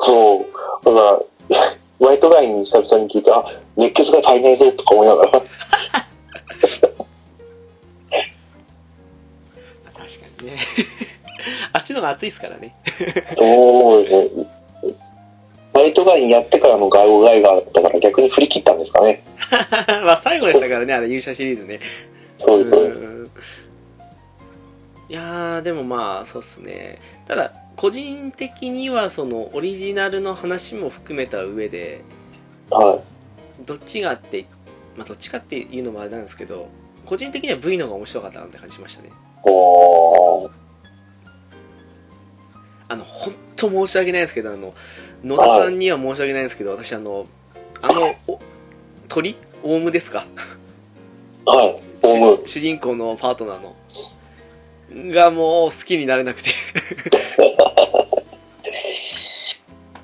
[0.01, 0.45] そう。
[0.85, 1.19] だから、
[1.99, 3.43] マイトガイン久々に聞いて、あ、
[3.77, 5.31] 熱血が足りないぞとか思いながら。
[5.41, 5.47] 確
[9.93, 9.99] か
[10.41, 10.57] にね。
[11.73, 12.75] あっちの方が熱いですからね。
[13.37, 14.60] そうですね。
[15.73, 19.23] マイトガインやってからのガオガイガーだったから逆に振り切ったんですかね。
[20.05, 21.79] まあ最後でしたからね、あれ勇者シリーズね。
[22.37, 22.97] そうです、そうです。
[22.97, 23.31] うん
[25.09, 26.99] いやー、でもまあ、そうっすね。
[27.27, 31.99] ただ、個人的には、その、オリジナルの話も含めた上で、
[32.69, 33.01] は
[33.61, 33.65] い。
[33.65, 34.45] どっちがって、
[34.95, 36.69] まあ、どっちかっていうのもあれなんですけど、
[37.05, 39.09] 個人的には V の方が面白かったなって感じしましたね
[39.43, 40.51] おー。
[42.87, 44.73] あの本当申し訳ないですけどあの
[45.23, 47.27] 野田さんには申し訳ないですけど私あの
[47.81, 48.39] あのお
[49.07, 49.35] 鳥？
[49.63, 50.25] オウムですか？
[51.45, 51.81] はい。
[52.03, 52.47] オウム。
[52.47, 53.75] 主主人公のパートナーの
[55.13, 56.49] がもう好きになれなくて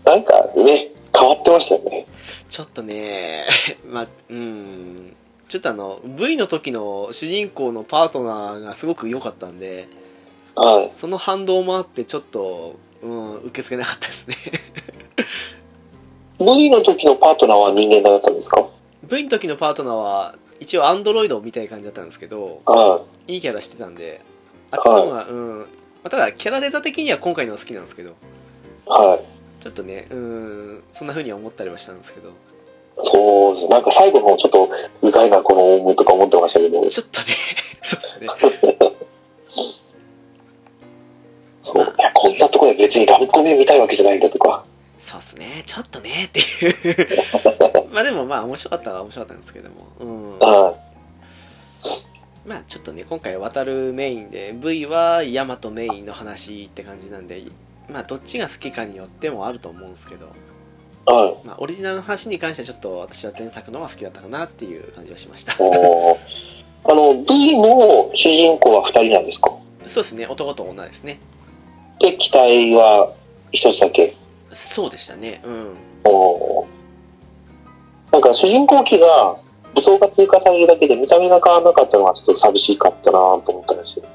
[0.06, 2.06] なんかね、変わってましたよね。
[2.48, 3.44] ちょっとね
[3.90, 5.16] まあうん
[5.50, 9.88] ちょっとあの V の時の主人公のパートナーがすごく良かったんで
[10.56, 10.90] はい。
[10.92, 14.36] その反動もあってちょっと、うん、受け付けなかったですね
[16.40, 18.68] V の時のパートナーは人間だったんですか
[19.04, 24.22] ？V の時のパートナーは一応アンドロイドみたいな感じだったんですけどはいいキャラしてたんで
[24.72, 25.66] あっちの方が、うんま
[26.04, 28.14] あ、ただキャラデザ的には今回のが好きなんですけどい。
[28.90, 29.64] はい。
[29.64, 32.32] ちょっとねうんそんな風には思ったりはしたんですけど
[33.04, 33.68] そうです。
[33.68, 34.70] なんか最後の方ちょっと
[35.02, 36.90] うざいな、このオウムとか思ってましたけど。
[36.90, 37.28] ちょっとね
[37.84, 38.78] そうですね
[41.74, 41.96] そう。
[41.98, 44.64] いや、こんなところで別にラブコメ見たいわけじゃないんだとか。
[45.00, 45.64] そうですね。
[45.66, 46.26] ちょっとね。
[46.26, 47.08] っていう。
[47.94, 49.76] まあでもまあ面白かったは面白かったんですけども。
[50.00, 50.40] うん。
[50.40, 50.76] は
[52.46, 57.42] まあちょっとね今回渡るメインで V はヤマトメインの話って感じなんで
[57.90, 60.28] まあどっちが好きかによってもあると思うんですけど。
[61.46, 65.54] まあ、オリジナルの話に関してはちょっと私は前作の方が好きだったかなっていう感じはしました。
[65.54, 69.50] あの、V の主人公は二人なんですか？
[69.86, 70.28] そうですね。
[70.28, 71.20] 男と女ですね
[72.00, 73.14] で、機体は
[73.52, 74.16] 一つだけ。
[74.52, 75.76] そうでしたねうん
[76.06, 76.68] おー
[78.12, 79.38] なんか主人公機が
[79.76, 84.06] 武装が追加されるだけで見た目が変わらなかったのはちょっと寂しかったなと思ったんですよ。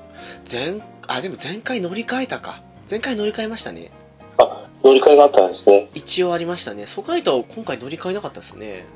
[0.51, 3.91] 前あでも前回乗り換えたか前回乗り換えましたね
[4.39, 5.89] あ、乗り換えがあったんですね。
[5.95, 8.87] 一応ありましたねソカイト今回乗り換えなかったですね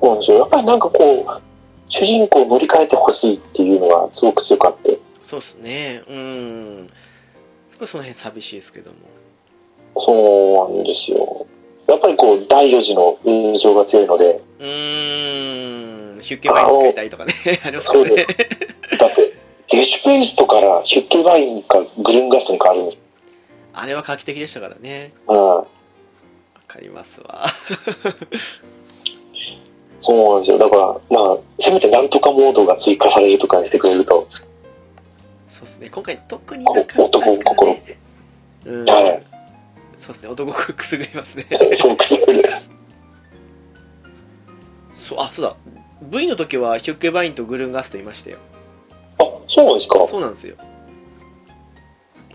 [0.00, 0.38] そうなんですよ。
[0.38, 1.42] やっぱりなんかこう、
[1.86, 4.98] 主人公を乗り換えてほしいっていうのがすごく強かって。
[5.22, 6.90] そうですねうん
[7.78, 8.96] 少しその辺寂しいですけども
[10.00, 11.46] そうなんですよ。
[11.88, 17.32] やっぱりこう、第4次の印象が強いので、うーんヒュッケバイン使いたいとかね
[17.64, 18.26] ありますよね。
[18.98, 19.32] だって、
[19.68, 22.98] ゲシュペイストからヒュッケバインかグルンガストに変わるんです。
[23.72, 25.36] あれは画期的でしたからねうん。
[25.36, 25.66] わ
[26.66, 27.46] かりますわ
[30.02, 30.58] そうなんですよ。
[30.58, 34.26] だから、まあ、せめてなんとかモードが追加されるとかにしてくれると、
[35.56, 35.88] そうですね。
[35.88, 37.98] 今回特になかったですからね
[38.66, 38.84] うん。
[38.84, 39.22] はい。
[39.96, 40.28] そうですね。
[40.28, 41.46] 男心くすぐりますね。
[41.80, 42.42] そうくすぐる。
[44.92, 45.56] そうあそうだ。
[46.02, 48.36] V の時はヒュッケバインとグルンガストいましたよ。
[49.18, 50.06] あ、そうなんですか？
[50.06, 50.56] そうなんですよ。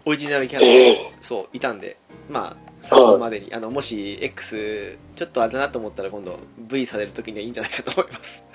[0.04, 1.14] オリジナルキャラ、ええ。
[1.22, 1.98] そういたんで。
[2.28, 8.48] まあ参考までに、あのもし X ちょっとあれだなと思ったら今度 V される時にはいいんじゃないかと思います。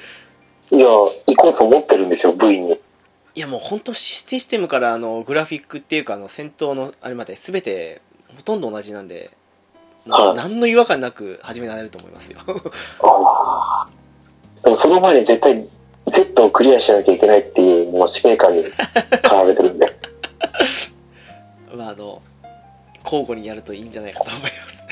[0.73, 2.81] いや、行こうと思ってるんですよ、V に。
[3.37, 8.01] いやもう本当システムからあのグラフィックっていうかあの戦闘のあれまで全て
[8.35, 9.31] ほとんど同じなんで、
[10.09, 12.39] はい何の違和感なく始められると思いますよ
[13.03, 13.91] ああ。
[14.63, 15.69] でもその前に絶対
[16.07, 19.99] Z をクリアしなきゃいけないっていう、もう使命感に駆られてるんで。
[21.75, 22.23] まああの
[23.05, 24.87] 交互にやるといいんじゃないかと思います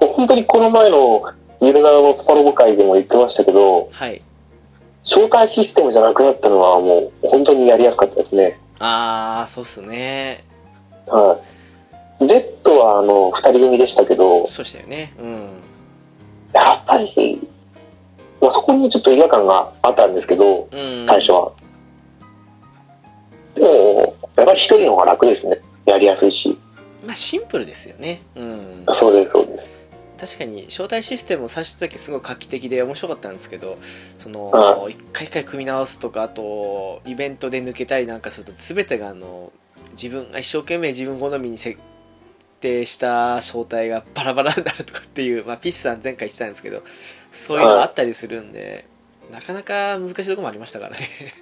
[0.16, 1.22] 本当にこの前の
[1.62, 4.20] ユルナのスパロボ会でも言ってましたけど、はい
[5.04, 8.58] 招待システムじゃなくなったのはもう本当にやりやすかったですね。
[8.78, 10.44] ああそうっすね
[11.06, 11.38] は
[12.20, 12.26] い。
[12.26, 15.48] Z はあの、二人組でしたけど、そうでしたよねうん
[16.54, 17.48] やっぱり、
[18.40, 21.52] まあ、そこにちょっと違和感があったんですけど、うん最初は。
[23.54, 25.60] でも、やっぱり一人の方が楽ですね。
[25.84, 26.58] やりやすいし。
[27.04, 29.70] まあシンプルですよねうんそうです、そうです。
[30.18, 33.78] 確かに招待システムも最初だけすごい画期的で面白かったんですけど
[34.16, 39.52] そのは一回一回組み直すとかあとイベントで抜けたりなんかすると全てがあの
[39.92, 41.78] 自分が一生懸命自分好みに設
[42.60, 46.82] 定した招待がバラバラになるとかっていう、まあ、ピッチさん前回言ってたんですけど
[47.32, 48.86] そういうのあったりするんで、
[49.30, 51.34] なかなか難しいところもありましたからね。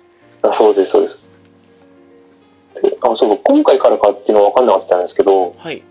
[0.42, 1.18] あそうです、そうです。
[2.82, 5.82] であそう今回からかっていうのは分かんなかったんですけど、はい。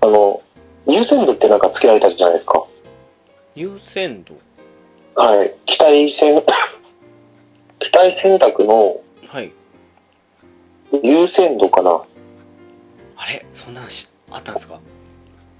[0.00, 0.42] あの、
[0.88, 2.64] 優先度ってなんか付けられたじゃないですか。
[3.54, 4.34] 優先度？
[5.14, 5.54] はい。
[5.66, 6.42] 機体選、
[7.78, 9.52] 機体選択のはい
[11.02, 12.02] 優先度かな。
[13.16, 13.44] あれ？
[13.52, 14.80] そんなのしあったんですか？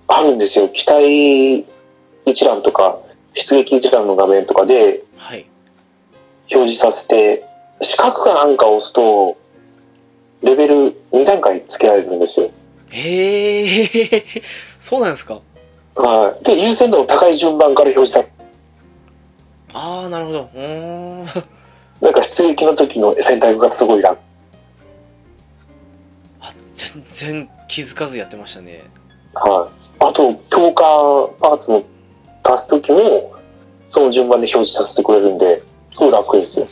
[0.08, 0.68] あるんですよ。
[0.68, 1.66] 機体
[2.24, 2.98] 一覧とか、
[3.34, 5.44] 出撃一覧の画面とかではい
[6.50, 7.44] 表示させて、
[7.82, 9.36] 四角かなんかを押すと、
[10.42, 10.74] レベル
[11.12, 12.50] 2段階付けられるんですよ。
[12.90, 14.24] へえ
[14.80, 15.40] そうなんですか
[15.96, 16.44] はい。
[16.44, 18.24] で、優先度の高い順番から表示さ
[19.74, 21.24] ああなるほどうーん
[22.00, 24.18] なんか出撃の時の選択がすごい楽。
[26.40, 28.84] あ全然気づかずやってましたね
[29.34, 29.88] はい。
[30.00, 30.84] あと、強化
[31.40, 31.82] パーツの
[32.44, 33.34] 足す時も、
[33.88, 36.66] その順番で表示させてくれるんで、すごい楽ですよ。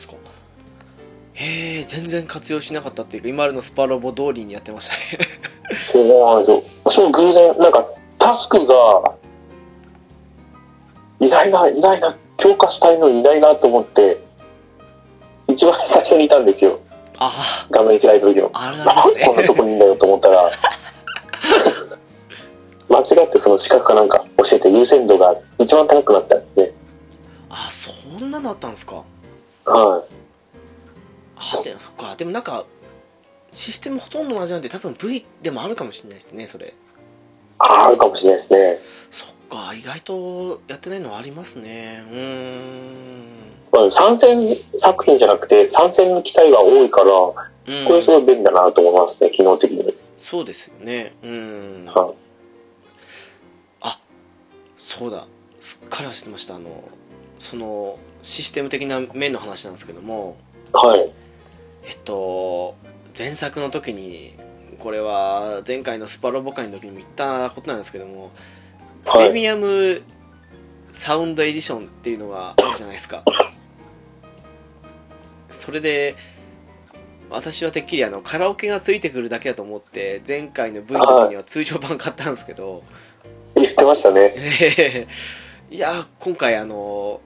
[1.36, 5.46] へえ全然活用しなかったっていうか今あるのスパロボ通りにやってましたね
[5.92, 6.64] そうなんですよ。
[6.90, 7.86] そう、偶然、なんか、
[8.18, 9.14] タスクが、
[11.20, 14.18] いないな、いないな、強化したいのいないなと思って、
[15.48, 16.80] 一番最初にいたんですよ。
[17.18, 18.50] ああ画面開いた時の。
[18.52, 20.50] ああるなんでこんなとこにいんだよと思ったら、
[22.88, 26.72] 間違ってその資格かなんか教えて優先度が一番高くなったんですね。
[27.48, 27.90] あそ
[28.22, 29.02] んなのあったんですか
[29.64, 30.25] はい。
[31.40, 31.64] そっ
[31.96, 32.16] か。
[32.16, 32.64] でもなんか
[33.52, 36.74] システムほとんど同じなんで多分 V でもあるかもしれないですねそれ。
[37.58, 38.78] ああ、あるかもしれないですね。
[39.10, 42.04] そっか意外とやってないのありますね。
[42.10, 43.24] うーん。
[43.72, 47.34] まあ、参戦作品じゃなくて、参戦の機体が多いから、こ
[47.66, 47.88] うん。
[47.88, 49.94] れすごい便利だなと思いますね、機能的に。
[50.18, 51.14] そうですよね。
[51.22, 51.90] うん。
[51.94, 52.14] はい。
[54.78, 55.26] そうだ。
[55.58, 56.54] すっかり忘れてました。
[56.56, 56.84] あの
[57.38, 60.36] そのシステム的な面の話なんですけども。
[60.72, 61.12] はい。
[61.86, 62.76] えっと
[63.16, 64.34] 前作の時に
[64.78, 68.30] これは前回のスパロボ会の時にも言ったことなんですけども
[69.04, 69.28] プはい。
[69.28, 70.02] レミアム
[70.90, 73.22] サウンドエディションっていうのがあるじゃないですか。
[75.50, 76.16] それで
[77.30, 82.82] 私はてっきりあのカラオケがついてくるだけだと思って前回の V の時には通常版買ったんですけど。
[83.54, 84.34] 言ってましたね。
[84.36, 85.06] え
[85.70, 87.20] えいや今回あの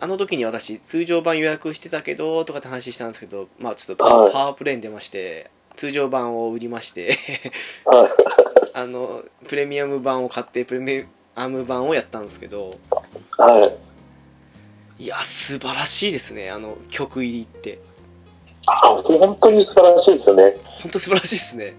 [0.00, 7.18] あの時に私通常版予約してたけどとかって話したんですけどまあちょっとパ,、ワープレイに出まして通常版を売りまして
[7.84, 8.10] はい。
[8.74, 11.04] あのプレミアム版を買ってプレミ
[11.34, 12.74] アム版をやったんですけど
[13.36, 13.78] は
[14.98, 15.04] い。
[15.04, 17.78] いや素晴らしいですねあの曲入りって
[18.66, 20.56] あ、本当に素晴らしいですよね。
[20.64, 21.74] 本当素晴らしいですね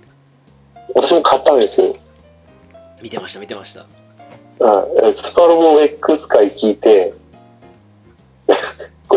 [0.95, 1.95] 私も買ったんですよ。
[3.01, 3.85] 見てました見てました
[4.59, 5.13] はい。
[5.13, 7.18] スパロボ X 回聞いて、こ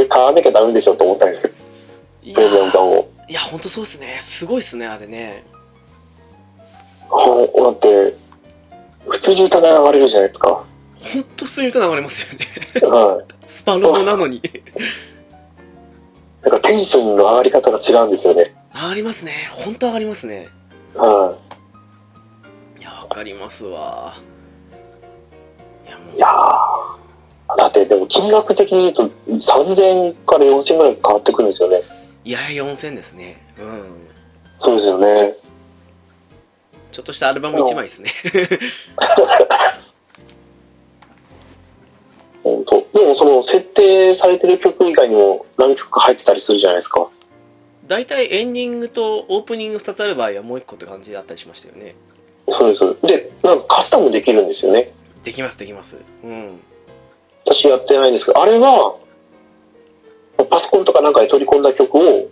[0.02, 1.52] れ買わなきゃダメでしょと思ったんですよ。
[2.22, 3.08] いプレミアム版を。
[3.28, 5.44] いや本当そうですねすごいですねあれね
[7.08, 7.62] はい。
[7.62, 8.16] だって、
[9.08, 10.64] 普通に歌流れるじゃないですか。
[11.00, 12.46] 本当そういう歌流れますよね
[12.86, 13.24] はい。
[13.48, 14.40] スパロボなのに
[16.42, 18.54] なんかテンションの上がり方が違うんですよね。
[18.74, 20.48] 上がりますね本当上がりますね
[20.94, 21.36] は
[22.78, 24.14] いやわかりますわ
[25.86, 26.16] いやもい。
[26.16, 27.01] いやー
[27.56, 31.82] だってでも金額的に言うと3000円から4000円ぐらい変わってくるんですよね。
[32.24, 34.08] いや4000ですねうん
[34.58, 35.34] そうですよね。
[36.92, 38.10] ちょっとしたアルバム1枚ですね
[42.44, 42.86] 本当。
[42.98, 47.08] でもその設定されてる曲以外にも何曲か入ってたりするじゃないですか。
[47.86, 51.94] 大体エンディングとオープニング2つある場合はもう1個って感じだったりしましたよね
[52.48, 53.06] そうです。
[53.06, 54.92] で、なんかカスタムできるんですよね。
[55.24, 56.60] できますできますうん
[57.44, 58.96] 私やってないんですけど、あれは、
[60.50, 62.28] パソコンとかなんかで取り込んだ曲を、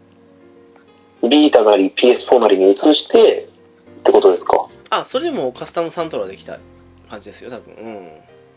[1.28, 3.48] ビータなり PS4 なりに移して、
[4.00, 4.68] ってことですか？
[4.88, 6.58] あそれでもカスタムサントラできた
[7.08, 7.74] 感じですよ多分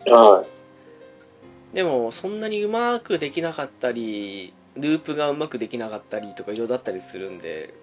[0.08, 1.76] うんはい。
[1.76, 7.74] でもそんなにうまくできなかったりループがうまくできなかったりとかいろいろだったりするんで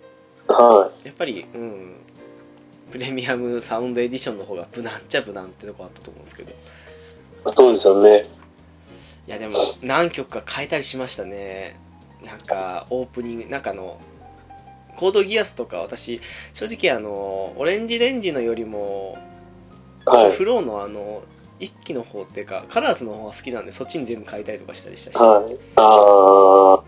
[0.49, 1.97] はやっぱりうん
[2.91, 6.57] プレミアムサウンドエディションの方が無難っちゃ無難ってとこあったと思うんですけどいい。
[7.55, 8.27] そうですよね。
[9.31, 11.77] やでも何曲か変えたりしましたね
[12.25, 14.01] なんかオープニングなんかあの
[14.97, 16.21] コードギアスとか私
[16.53, 19.19] 正直あのオレンジレンジのよりも
[20.05, 20.33] はい。
[20.33, 21.23] フローのあの
[21.59, 25.57] 一期の方っていうかカラーズの方が好きなんでそっちに全部変えたりとかしたりしたしはい。
[25.77, 26.83] あ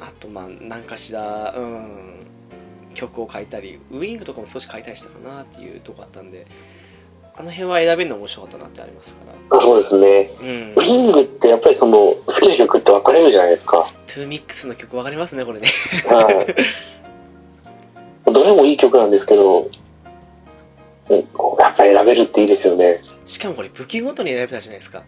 [0.00, 2.20] あとまあ何かしら、うん、
[2.94, 6.46] 曲を変えたりウイングとかも少し変えたりしたかなっていうとこあったんで
[7.36, 9.20] あの辺は選べるの面白かったなってありますか
[9.50, 10.30] らーそうですね。
[10.40, 11.96] うんウィングってやっぱりその、
[12.26, 13.86] 好きな曲って分かれるじゃないですか。
[14.06, 15.68] トゥーミックスの曲わかりますねこれね
[16.06, 16.46] は
[18.26, 18.32] い。
[18.32, 19.70] どれもいい曲なんですけど、
[21.58, 23.00] やっぱり選べるっていいですよね。
[23.26, 25.02] しかもこれ武器ごとに選べたじゃないですか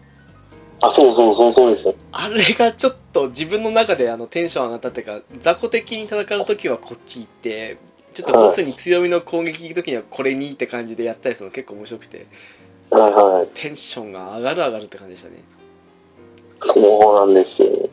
[0.81, 1.95] あ、そうそうそうそうですよ。
[2.11, 7.77] あれがちょっと自分の中であのテンション上がったっていうか雑魚的に戦う時はこっち行って
[8.13, 12.27] ちょっとボスに強みの攻撃行くときにはこれにって感じでやったりするの結構面白くて、
[12.91, 15.35] はいはい、テンションが上がる上がるって感じでしたね。
[16.61, 17.89] そうなんですよ、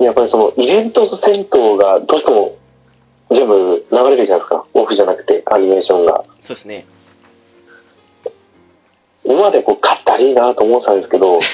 [0.00, 2.58] やっぱりそのイベント戦銭湯がどうしても
[3.30, 4.64] 全部流れるじゃないですか。
[4.74, 6.24] オフじゃなくてアニメーションが。
[6.40, 6.84] そうですね。
[9.24, 11.38] 今までこうかったりいなと思ってたんですけど。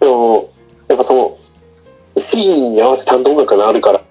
[0.00, 0.50] でも
[0.88, 1.38] やっぱその
[2.36, 4.02] リーに合わせてちゃんと音楽が鳴るから、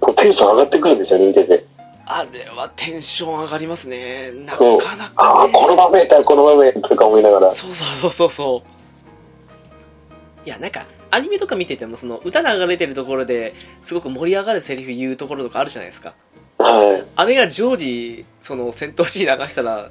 [0.00, 1.64] こうテンション上がってくるんですよね、見てて。
[2.06, 4.32] あれはテンション上がりますね。
[4.32, 5.52] なそうかなああ、かね。
[5.52, 7.50] この場面だ、この場面とか思いながら。
[7.50, 10.46] そうそうそうそう。
[10.46, 16.14] いや、なんか、アニメとか見てても、その、歌流れてるところで、すごく盛り上がるセリフ言うところとかあるじゃないですか。
[16.58, 17.04] はい。
[17.16, 19.90] あれが常時、その、戦闘シーン流したら、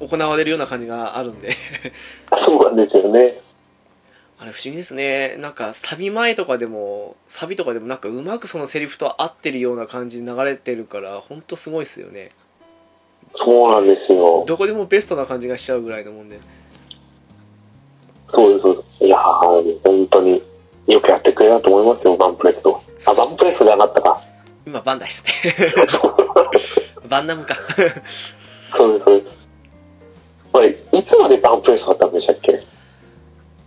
[0.00, 1.54] 行われるような感じがあるんで。
[2.38, 3.38] そうなんですよね。
[4.42, 5.36] あれ不思議ですね。
[5.38, 12.30] なんか、サビ前とかでも、サビとかでもなんかうまくそのセリフと合ってるような感じに流れてるから、ほんとすごいですよね。
[13.34, 14.44] そうなんですよ。
[14.46, 16.40] どこでもベストな感じがしちゃうぐらいのもんで。
[18.30, 19.04] そうです、そうです。
[19.04, 19.20] いやー、
[19.84, 20.42] 本当に
[20.86, 22.82] よくやってくれたと思いますよ、バンプレスト。
[23.06, 24.20] あ、バンプレストじゃなかったか。
[24.66, 25.54] 今、バンダイですね。
[27.10, 27.58] バンナムか。
[28.70, 29.34] そうです、そうです。
[30.54, 32.58] あれ、いつまでバンプレストだったんでしたっけ？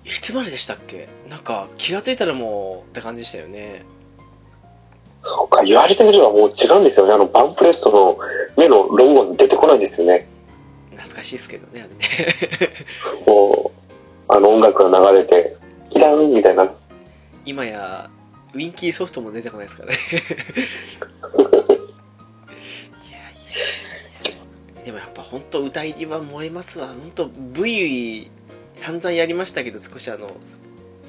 [0.05, 1.07] いつまででしたっけ？
[1.29, 3.85] なんか、気がついたらもう、って感じでしたよね。
[5.23, 7.13] そうか、言われてみればもう違うんですよね。
[7.13, 8.17] あの、バンプレストの
[8.57, 10.27] 目のロゴに出てこないんですよね。
[10.91, 12.35] 懐かしいですけどね、あれね。
[13.25, 15.55] こう、あの音楽が流れて、
[15.89, 16.69] キラーンみたいな。
[17.45, 18.09] 今や、
[18.53, 19.97] ウィンキーソフトも出てこないですからね。
[23.07, 23.23] いやい
[24.77, 26.87] やでもやっぱ本当歌入りは燃えますわ。
[26.87, 28.29] 本当 V
[28.75, 30.31] 散々やりましたけど、少しあの、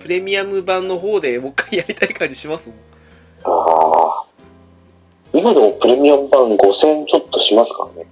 [0.00, 2.78] プレミアム版の方でもう一回やりたい感じしますもん。
[3.44, 4.26] ああ。
[5.32, 8.08] 今でもプレミアム版5000ちょっとしますからね。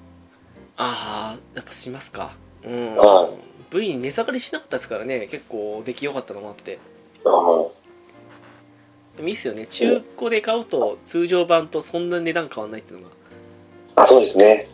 [0.77, 2.35] ああ、やっぱしますか。
[2.65, 2.97] うん。
[2.97, 3.31] は
[3.71, 6.79] V に値下がりしなかったですからね、結構出来良かったのもあって。
[7.25, 7.71] あー
[9.17, 9.67] でもいいっすよね。
[9.67, 14.03] 中古で買うと通常版とそんな値段変わんないっていうのが。
[14.03, 14.69] あ、そうですね。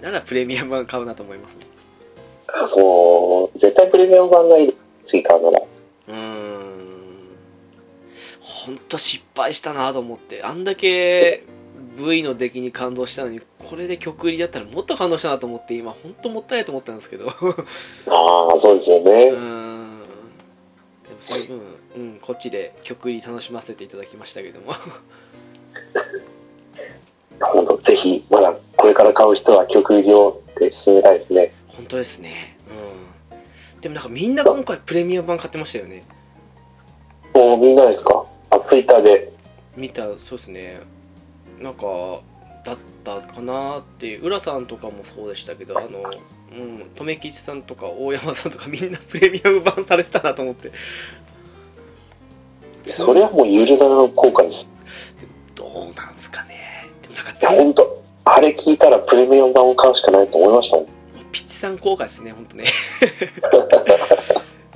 [0.00, 1.66] ならプレミアム版買うなと思いますね。
[2.70, 4.76] そう、絶対プレミアム版がいい。
[5.06, 5.60] ツイッターなら。
[5.60, 6.78] うーん。
[8.40, 10.42] ほんと失敗したなと思って。
[10.42, 11.44] あんだけ
[11.98, 17.26] V の出来に感動したのに、これで曲入りだったらもっと感動したなと思って、今ほんともったいないと思ったんですけど。
[17.26, 17.32] うあ
[18.56, 19.30] あ、そうですよね。
[19.30, 20.00] ーん。
[20.00, 21.60] でもその分、
[21.96, 24.72] うん、こっちで曲入り楽しませていただきましたけども。
[27.40, 31.52] 本当ぜひ、まだこれから買う人は曲入りをって進めたいですね。
[31.78, 32.56] 本当ですね。
[32.68, 33.80] うん。
[33.80, 36.02] でもなんかみんな今回プレミアム版買ってましたよね。
[37.32, 39.32] もうみんなですかあ、ツイッターで。
[39.76, 40.80] 見た、そうですね。
[41.60, 41.84] なんか、
[42.64, 46.02] だったかなって浦さんとかもそうでしたけど、あの、
[46.50, 50.72] うん、留吉さんとか大山さんとかみんなプレミアム版されてたなと思って。
[52.82, 54.66] それはもうゆるなの効果です。
[55.54, 56.88] どうなんすかね。
[57.02, 60.97] でもなんかいや、本当あれ聞いたらプレミアム版を買うしかないと思いましたもん。
[61.32, 62.64] ピッチさん効果ですね、本当ね。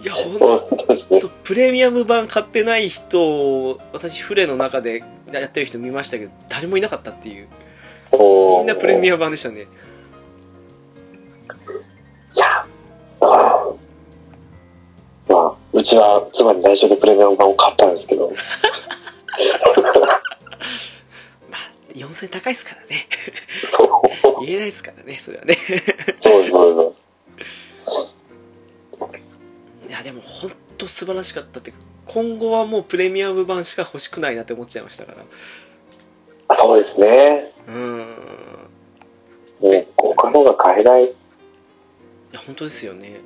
[0.03, 7.49] いや、本本当プレミアム版買ってない人、私、フレの中でやってる人見ましたけど、誰もいなかったっていう。
[8.13, 8.19] み
[8.59, 9.67] みんなプレミアアム版でしたね。
[12.35, 12.67] いや、
[15.29, 20.12] まあ、うちは妻に内緒でプレミアム版を買ったんですけど、まあ、
[21.95, 23.07] 4000高いですからね。
[23.71, 24.03] そ
[24.41, 25.57] う、言えないですからね、それはね。
[26.23, 26.97] そうそ
[29.09, 29.89] うです。
[29.89, 31.73] いや、でも本当素晴らしかったって、
[32.07, 35.15] 今後はもうプレミアム版しか欲しくないなって思っちゃいましたか
[36.49, 36.57] ら。
[36.57, 37.53] そうですね。
[37.69, 38.07] うーん。
[39.61, 41.09] もう、他のが買えないい
[42.33, 43.21] や、本当ですよね。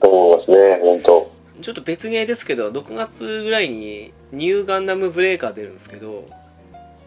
[0.00, 1.30] と思いますね、本当
[1.60, 6.24] ちょっと別ゲーですけど、6月ぐらいにニューガンダムブレーカー出るんですけど、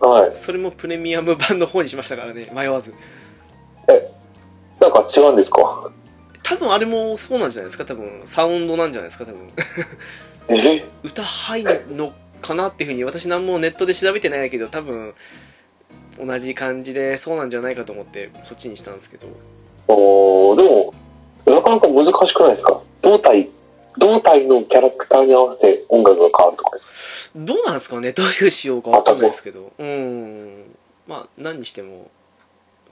[0.01, 0.35] はい。
[0.35, 2.93] それもプレミアム版の方にしましたからね、迷わず。
[4.79, 5.91] なんか違うんですか？
[6.41, 9.49] 多分あれもそうなんじゃないですか、多分サウンドなんじゃないですか、多分
[10.47, 10.83] え？
[11.03, 12.11] 歌入るの
[12.41, 15.13] かなっていうふうに、私何もネットで調べてないけど、多分
[16.19, 19.27] 同じ感じでそうなんじゃないかと思って、そっちにしたんですけど。
[19.87, 20.93] おーでも、
[21.45, 22.81] なかなか難しくないですか？
[23.03, 23.49] 胴体、
[23.99, 26.90] 胴体のキャラクターに合わせて音楽が変わるとかです。
[27.35, 28.11] どうなんですかね？
[28.11, 29.71] どういう仕様かわかんないですけど。
[29.77, 30.75] うん。
[31.07, 32.09] まあ、何にしても、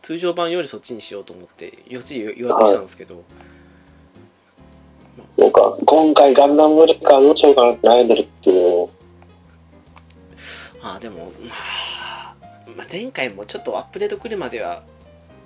[0.01, 3.23] 通常版よりそっちにしようと思って、よっち予約したんですけど、
[5.37, 8.91] なんか、今回ガンダムブレッカーどうしようかなって悩んでるっていうのを、
[10.81, 12.35] ああ、でも、まあ、
[12.77, 14.83] まあ、前回もちょっとアップデート来るまでは、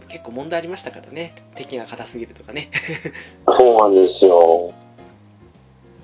[0.07, 1.34] 結構問題ありましたからね。
[1.56, 2.70] 敵が硬すぎるとかね。
[3.48, 4.72] そうなんですよ。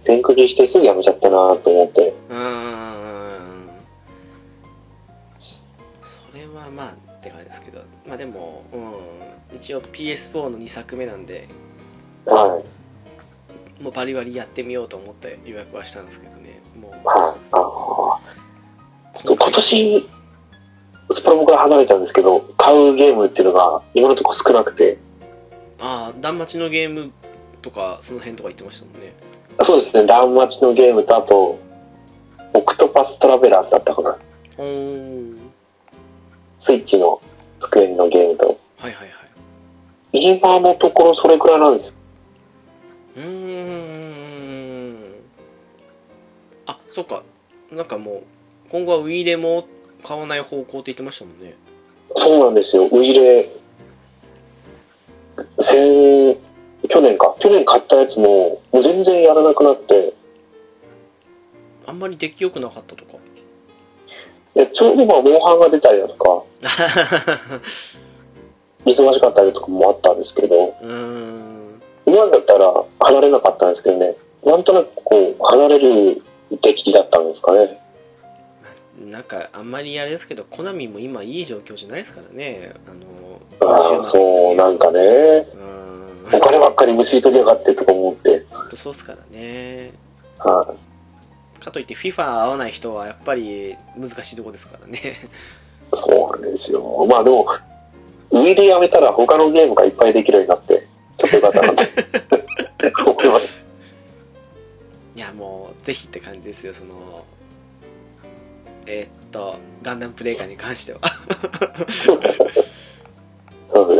[0.05, 2.13] 全クリしてすぐやめちゃったなと思って。
[2.29, 3.69] うーん。
[6.01, 11.47] それはまあって感じですけど、まあでも、うん、一応 PS4 の2作目なんで、
[12.25, 12.61] は
[13.79, 13.83] い。
[13.83, 17.39] もうバリバリやってみようと思って予約はしたんですけどね、もう、はい。
[17.51, 17.69] あ
[19.51, 20.07] 年、
[21.11, 24.97] スパロボから離れちゃうんですけど、買うゲームっていうのが今のところ少なくて、
[25.79, 27.11] ああダンまちのゲーム
[27.61, 29.13] とかその辺とか言ってましたもんね
[29.61, 31.59] そうですね、ダンまちのゲームと、あと、
[32.53, 34.17] オクトパストラベラーズだったかな。
[34.57, 35.37] おー
[36.61, 37.21] スイッチの
[37.59, 38.59] 机のゲームと。
[38.77, 39.09] はいはいはい
[40.11, 41.93] 今のところそれくらいなんですよ。
[43.17, 45.05] うーん
[46.65, 47.21] あそっか
[47.71, 48.23] なんかもう
[48.71, 49.67] 今後は Wii でも
[50.03, 51.53] 買わない方向って言ってましたもんね
[52.15, 52.89] そうなんですよ。
[52.91, 53.49] ウイレ、
[55.59, 56.39] 先、
[56.87, 57.35] 去年か。
[57.39, 60.13] 去年買ったやつも、もう全然やらなくなって、
[61.85, 63.13] あんまり出来良くなかったとか？
[64.55, 66.43] いやちょうどまあ、モンハンが出たりだとか、
[68.85, 71.81] 忙しかったりとかもあったんですけど、うーん。
[72.05, 76.21] 今だったら離れなかったんですけどね、なんとなくこう、離れる
[76.61, 77.79] 出来だったんですかね。
[78.99, 82.73] なんかあんまりあれですけどコナミも今いい状況じゃないですからね。
[82.85, 85.68] あのああ、そう、なんかね、うーん
[86.33, 89.91] お金ばっかりむしり取りやがってとか思って、ほんとそうっすからね。
[90.37, 90.75] は
[91.59, 95.29] い、かといって FIFA 合わない人はやっぱり難しいとこですからね。
[95.93, 97.07] そうなんですよ。
[97.09, 97.47] まあでも、
[98.31, 100.87] ウィでやめたら他のゲームがいっぱいできるようになって、
[101.17, 101.73] ちょっとよかったな。
[101.73, 103.59] と 思います。
[105.19, 107.25] いやもうぜひって感じですよその
[108.85, 111.01] えーっとガンダムプレイカーに関しては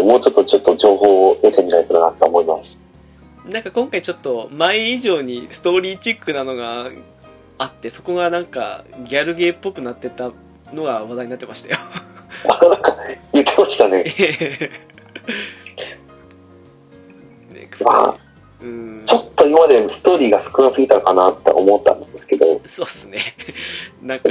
[0.09, 2.79] もうちょっとちょっと情報を得てみないとなと思います。
[3.45, 6.89] なんか今回ちょっと前以上にストーリーチックなのが
[7.59, 10.31] あってそこがなんかギャルゲーっぽくなってた
[10.73, 11.77] のが話題になってましたよ。
[12.47, 12.97] あ、なんか
[13.33, 14.03] 言ってましたね。
[17.53, 18.17] ねまあ、
[18.63, 19.03] うん。
[19.05, 23.19] ちょっと今までストーリーが少なすぎたかなって思ったんですけど、そうっすね。
[24.01, 24.29] なんか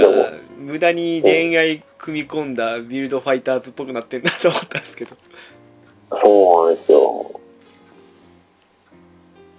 [0.59, 5.16] 無駄に恋愛組み込んだビルドファイターズっぽくなってんなと思ったんですけど
[6.12, 7.40] そうなんですよ。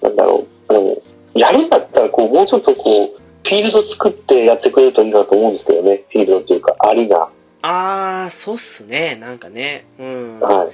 [0.01, 0.73] なんだろう。
[0.73, 1.01] でも、
[1.34, 6.03] やるんだったら、こう、もうちょっとこう、フィールド作ってやってくれるといいなと思うんですけどね。
[6.11, 7.30] フィールドっていうか、アリーナ。
[7.61, 10.71] ああそうっすねなんかねうんは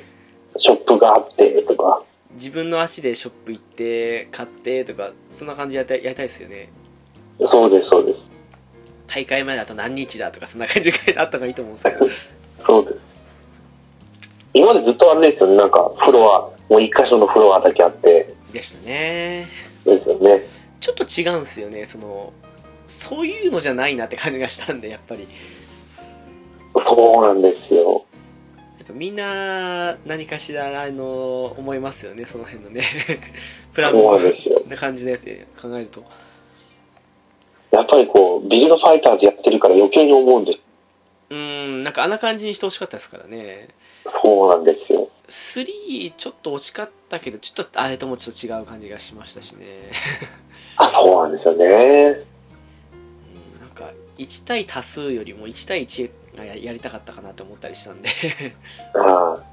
[0.56, 0.60] い。
[0.60, 2.04] ショップがあって、とか。
[2.36, 6.70] 自分の足でショップ行って買ってとかそんな感じでやりたいやりたいですよね
[7.40, 8.20] そうです、そうです。
[9.08, 12.10] 大会前だと何日だとかそんな感じがあった方がいいと思うんですけど
[12.60, 13.15] そうです。
[14.56, 15.58] 今までずっとあれですよね。
[15.58, 19.48] なんか、フロア、もう一箇所のフロアだけあって、でしたね。
[19.84, 20.46] ですよね。
[20.80, 21.86] ちょっと違うんですよね。
[21.86, 22.32] その
[22.88, 25.28] そういうのじゃないなって感じがしたんでやっぱり。
[26.78, 28.06] そうなんですよ。
[28.78, 32.84] やっぱみんな何かしらあの思いますよねその辺のね。
[33.74, 34.18] プラモ
[34.70, 35.18] な感じで
[35.62, 36.04] 考えると。
[37.72, 40.54] やっぱりこう、ビルドファイターズやってるから余計に思うんで。
[40.54, 40.60] す。
[41.32, 43.68] うーんなんかあんな感じにしてほしかったですからね
[44.08, 45.10] そうなんですよ。
[45.28, 49.66] 3ちょっと惜しかったけどちょっとあれともちょっと違う感じがしましたしね
[50.78, 51.66] あ、そうなんですよね。
[51.66, 58.10] うんなんか1対多数よりも1対1がややりたかったかなと思ったりしたんで
[58.94, 59.44] ああ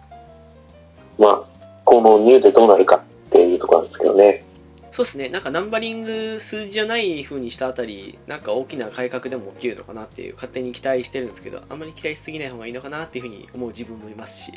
[1.18, 1.42] まあ、
[1.84, 3.00] このニューでどうなるかっ
[3.30, 4.44] ていうところなんですけどね。
[4.92, 14.52] そうですねなんかナンバリング数字じゃない風にしたあたりなんか大きな改革でも起きるのかなっていう勝手に期待してるんですけどあんまり期待しすぎない方がいいのかなっていう風に思う自分もいますし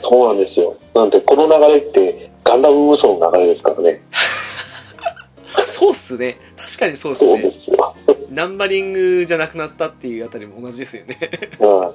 [0.00, 0.76] そうなんですよ。
[0.94, 4.02] なんで、この流れって、ガンダム無双の流れですからね。
[5.66, 7.94] そうっすね確かにそうっすねすよ。
[8.30, 11.18] ナンバリングじゃなくなったっていうあたりも同じですよね
[11.60, 11.82] うん。
[11.84, 11.94] あっ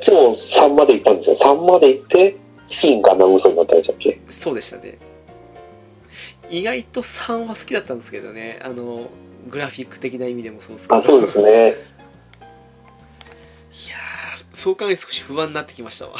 [0.00, 1.36] ちも3まで行ったんですよ。
[1.36, 2.36] 3まで行って、
[2.68, 4.20] 次にガンダム無双になったんでしたっけ？
[4.28, 4.98] そうでしたね
[6.50, 9.08] 意外と3は好きだったんですけどねあの
[9.48, 11.68] グラフィック的な意味でもそうですけどあ、そうですね。
[11.68, 16.14] いやーそう考えると少し不安になってきましたわ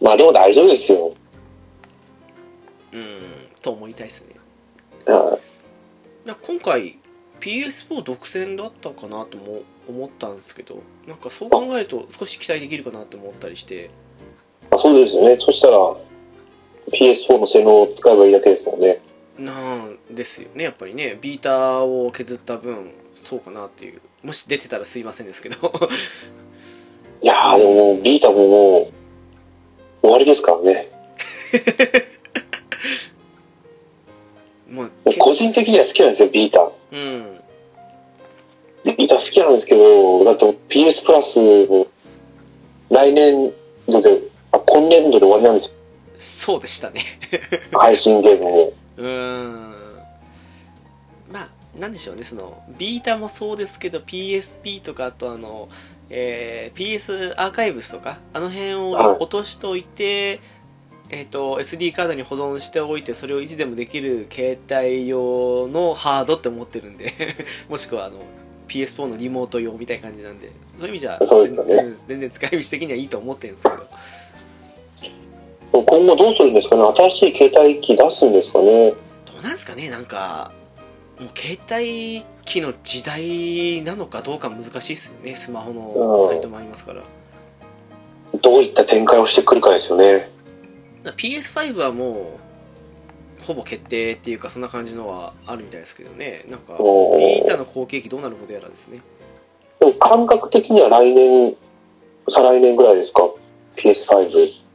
[0.00, 1.14] まあでも大丈夫ですよ。
[2.92, 3.20] うん
[3.60, 4.34] と思いたいですね
[6.42, 6.98] 今回
[7.40, 13.90] PS4 独占だったかなとも思ったんですけどなんかそう考えると少し期待できるかなと思ったりして
[14.70, 15.36] あそうですよね。
[15.40, 15.78] そしたら、
[16.90, 19.00] PS4 の性能を使えばいいだけですもんね。
[19.38, 25.56] なんですよねやっぱりねビーターを削った分そうかなっていうもし出てたらすいませんですけど
[27.20, 28.92] いやー、でももう、ビータももう、
[30.02, 30.88] 終わりですからね。
[34.70, 36.70] もう個人的には好きなんですよ、ビータ。
[36.92, 37.40] うん
[38.84, 41.38] ビータ好きなんですけど、だと PS プラス
[41.68, 41.88] も
[42.90, 43.52] 来年
[43.88, 44.20] 度で、
[44.52, 45.74] あ、今年度で終わりなんですよ。
[46.18, 47.04] そうでしたね。
[47.72, 48.72] 配信ゲームも。
[48.96, 49.74] うーん。
[51.30, 55.68] まあなんでしょうね、その、ビータもそうですけど、PSP とか、あとあの、
[56.10, 59.16] えー PS アーカイブスとか、あの辺をはい。
[59.20, 60.40] 落としておいて、
[61.10, 67.12] えっ、と、SD カードに保存しておいて、それをいつでもできる携帯用のハードって思ってるんで、
[67.68, 68.20] もしくはあの、
[68.68, 71.26] PS4 のリモート用みたいな感じなんで、そういう意味じゃ、ね。
[71.26, 73.88] 全然全然使い道的にはいいと思ってるんですけど、
[75.72, 76.82] 今後どうするんですかね？
[76.96, 78.90] 新しい携帯機出すんですかね？
[78.90, 78.96] ど
[79.38, 80.52] うなんですかね、なんか、
[81.20, 87.02] もう携帯機の時代なのかどうか難しいですよね、スマホのサイトもありますから。
[88.42, 90.30] どういった展開をしてくるかですよね。
[91.04, 92.38] PS5 はも
[93.40, 99.00] う、ほぼ決定っていうか、そんな感じのはあるみたいですけどね、なんか、ビータの後継機どうなることやらですね。
[99.80, 101.54] でも感覚的には来年、
[102.30, 103.22] 再来年ぐらいですか
[103.76, 104.67] ?PS5。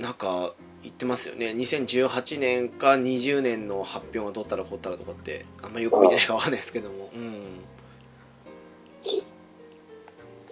[0.00, 7.60] なんか、言ってますよね、2018年か20年の発表がどうったらこうったらとかって、あんまりよく見てないかわかんないですけども、うん。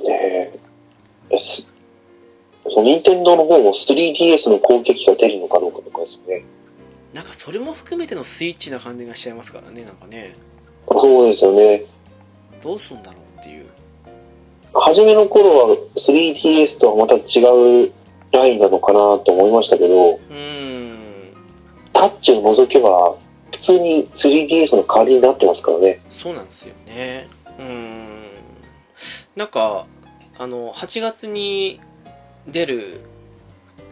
[0.05, 0.59] ねえ。
[2.67, 6.45] 任天堂の方も 3DS の攻撃が出るのかどうかとかですね。
[7.15, 10.35] なんかそれも含めてのスイッチな感じがしちゃいますからね、なんかね、
[10.91, 11.85] そうですよね。
[12.63, 13.67] どうすんだろうっていう。
[14.75, 17.93] 初めの頃は 3DS とはまた違う
[18.33, 21.33] ラインなのかなと思いましたけど、うーん。
[21.93, 23.17] タッチを除けば、
[23.53, 26.01] 普通に 3DS の代わりになってますからね。
[26.11, 27.29] そうなんですよね。
[27.59, 28.31] うーん。
[29.37, 29.87] なんか、
[30.39, 31.81] あの、8月に
[32.47, 33.01] 出る、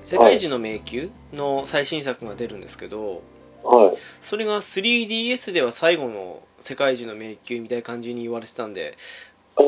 [0.02, 3.22] 世界中の迷宮の最新作が出るんですけど、
[3.64, 3.96] はい。
[4.22, 8.96] それが 3DS では最後の世界中の迷宮みたいな感じに言われてたんで、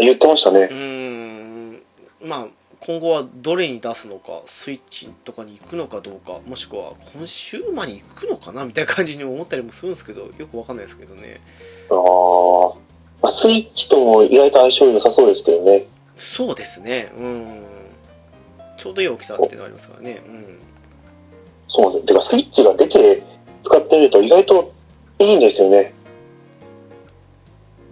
[0.01, 0.75] 言ってましたねう。
[0.75, 1.83] ーん、
[2.21, 2.47] まあ、
[2.81, 11.41] 今後はどれに出すのか、スイッチとかに行くのかどうか、もしくはコンシューマに行くのかなみたいな感じに思ったりもするんですけど、よくわかんないですけどね。
[11.91, 11.95] あ
[13.27, 15.87] あスイッチとも意外と相性良さそうですけどね。
[16.17, 17.65] そうですね、うん。
[18.77, 20.23] ちょうどいい大きさっていうのがありますからね。
[20.25, 20.59] うん。
[21.69, 22.21] そうなんですよ。
[22.21, 23.23] てか、スイッチが出て
[23.65, 24.73] 使ってみると意外と
[25.19, 25.93] いいんですよね。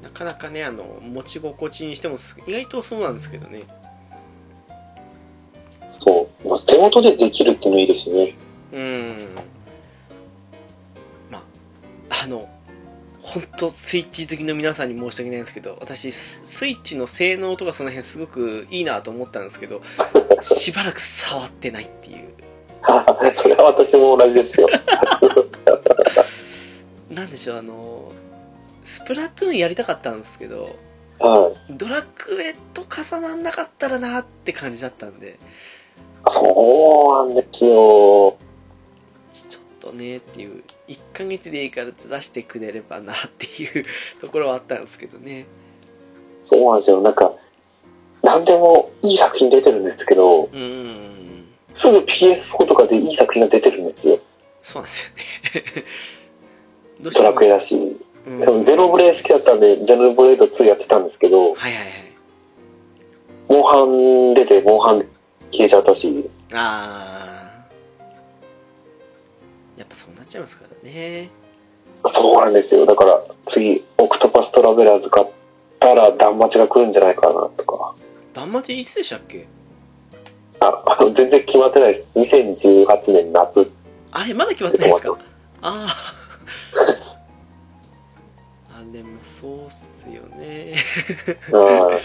[0.02, 3.64] なかなかね、あの、持ち心地にしても、意外とそうなんですけどね。
[6.06, 6.48] そう。
[6.48, 8.34] まあ、手元でできるっていうのいいですよね。
[8.72, 9.28] うん。
[11.30, 11.42] まあ、
[12.24, 12.48] あの、
[13.20, 19.82] 本当スイッチ好きの皆さんに申し訳ないんですけど、私、ススイッチの性能とかその辺すごくいいなと思ったんですけど、
[20.40, 22.32] しばらく触ってないっていう。
[23.36, 24.68] それは私も同じですよ。
[27.10, 28.12] なんでしょう、あの、
[28.84, 30.76] スプラトゥーンやりたかったんですけど、
[31.18, 31.72] はい。
[31.72, 35.38] ドラクエと重なんなかったらなって感じだったんで、
[36.28, 38.36] そうなんですよ。
[39.32, 43.84] ちょっとねっていう、1ヶ月でいいから出してくれればなっていう
[44.20, 45.46] ところはあったんですけどね。
[46.44, 47.00] そうなんですよ。
[47.00, 47.32] なんか、
[48.22, 51.44] なんでもいい作品出てるんですけど、うーん、
[51.76, 54.18] すぐ PS4 とかでいい作品が出てるんですよ。
[54.62, 55.84] そうなんですよね。
[57.00, 57.96] どうドラクエだ、だし。
[58.26, 61.86] うん、ゼノブレイ好きだったんで、ゼノブレイド2やってたんですけど、はいはいはい。
[63.48, 65.06] モンハン出て、モンハン
[65.56, 69.80] 消えちゃったし、あー。
[69.80, 71.30] やっぱそうなっちゃいますからね。
[72.14, 72.86] そうなんですよ。
[72.86, 75.26] だから、次、オクトパストラベラーズ買っ
[75.80, 77.94] たら、ダンまちが来るんじゃないかな、とか。
[78.32, 79.46] ダンまちいつでしたっけ？
[80.60, 82.34] あ、あの、全然決まってないです。
[82.34, 83.70] 2018年夏。
[84.12, 85.18] あれ、まだ決まってないですか？
[85.62, 85.86] あ
[88.70, 88.76] あ。
[88.78, 90.76] あれもそうっすよね。
[91.52, 91.98] うん。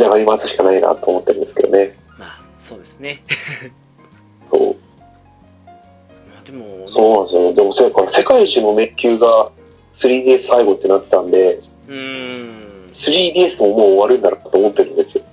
[0.00, 1.96] まあ、気長に待つしかないなと思ってるんですけどね。
[2.18, 3.22] まあ、そうですね。
[4.50, 4.76] そう。
[5.66, 7.54] まあでも、そうなんですよ。
[7.54, 9.52] でもせ、これ世界一の迷宮が
[10.00, 11.56] 3DS 最後ってなってたんで、
[11.88, 12.92] うーん。
[12.94, 15.24] 3DS ももう終わるんだなと思ってるんですよ。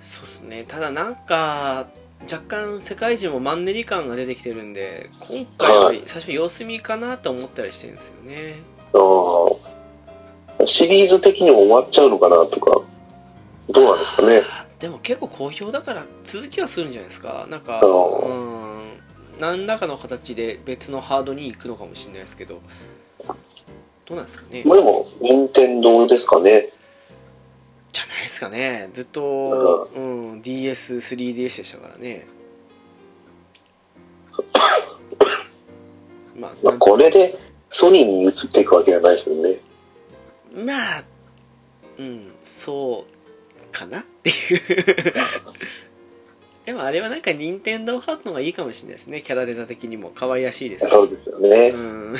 [0.00, 0.64] そうですね。
[0.66, 1.88] ただなんか、
[2.30, 8.56] 若干世界中もマンネリ感が出てきてるんで、今回は最初様子見かなと思ったりしてるんですよね。
[8.92, 10.66] ああ。
[10.66, 12.82] シリーズ的にも終わっちゃうのかなとか、
[13.70, 14.42] どうなんですかね。
[14.78, 17.46] でも結構好評だから続きはするんじゃないですか。
[17.50, 19.00] なんか、あうーん、
[19.40, 22.60] 何らかの形で別のハードに行くのかもしれないですけど、
[24.06, 24.62] どうなんですかね。
[24.64, 26.72] まあでも、任天堂ですかね。
[27.92, 28.90] じゃないですかね。
[28.92, 30.00] ずっと、う
[30.36, 32.28] ん、DS、3DS でしたからね。
[36.36, 37.36] まあ、まあ、これで
[37.70, 39.60] ソニーに移っていくわけじゃないですよね。
[40.54, 41.04] まあ、
[41.98, 43.17] うん、そう
[43.78, 44.36] かなっていう。
[46.66, 49.22] でもあれはなんか任天堂ハートの方がいいかもしれないですね。
[49.22, 50.90] キャラデザ的にも可愛らしいですし。
[50.90, 51.76] そうですよねう。
[51.76, 52.16] ん。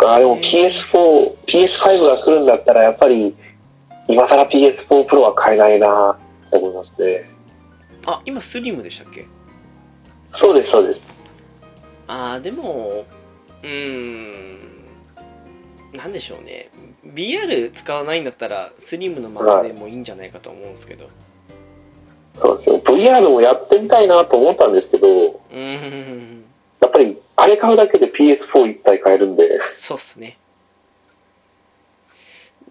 [0.00, 0.18] か。
[0.18, 3.36] でも PS4、PS5 が来るんだったら、やっぱり、
[4.08, 6.12] 今更 PS4 Pro は買えないな
[6.46, 7.30] って思いますね。
[8.06, 9.26] あ、今スリムでしたっけ？
[10.34, 11.00] そうです、そうです。
[12.08, 13.04] あー、でも、
[13.62, 14.58] うーん、
[15.92, 16.70] なんでしょうね。
[17.14, 21.08] BR 使わないんだったら、スリムのままでもいいんじゃないかと思うんですけど。
[22.40, 22.78] そうですよ。
[22.78, 26.44] VR もやってみたいなと思ったんですけど、うーん、
[26.80, 30.38] やっぱり、あれ買うだけで PS4 一体買えるんで、そうっすね。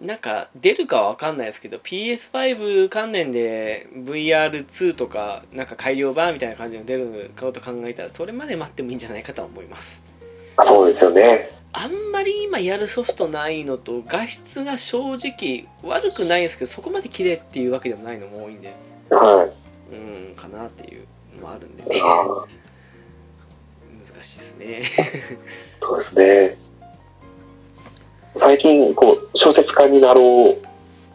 [0.00, 10.02] なんか、出るかはわかんないですけど、PS5 関連で VR2 とか、なんか改良版みたいな感じの出るかと考えたら、それまで待ってもいいんじゃないかとは思います。
[10.64, 11.50] そうですよね。
[11.72, 18.74] あんまり今やるソフトないのと、画質が正直悪くないんですけど、そこまで綺麗っていうわけでもないのも多いんで、
[19.10, 19.48] は
[19.92, 19.94] い。
[19.94, 21.06] うん、かなっていう
[21.36, 22.00] のもあるんでね。
[22.00, 22.46] 難
[24.24, 24.82] しいですね。
[25.80, 26.58] そうですね。
[28.36, 30.56] 最近、こう、小説家になろ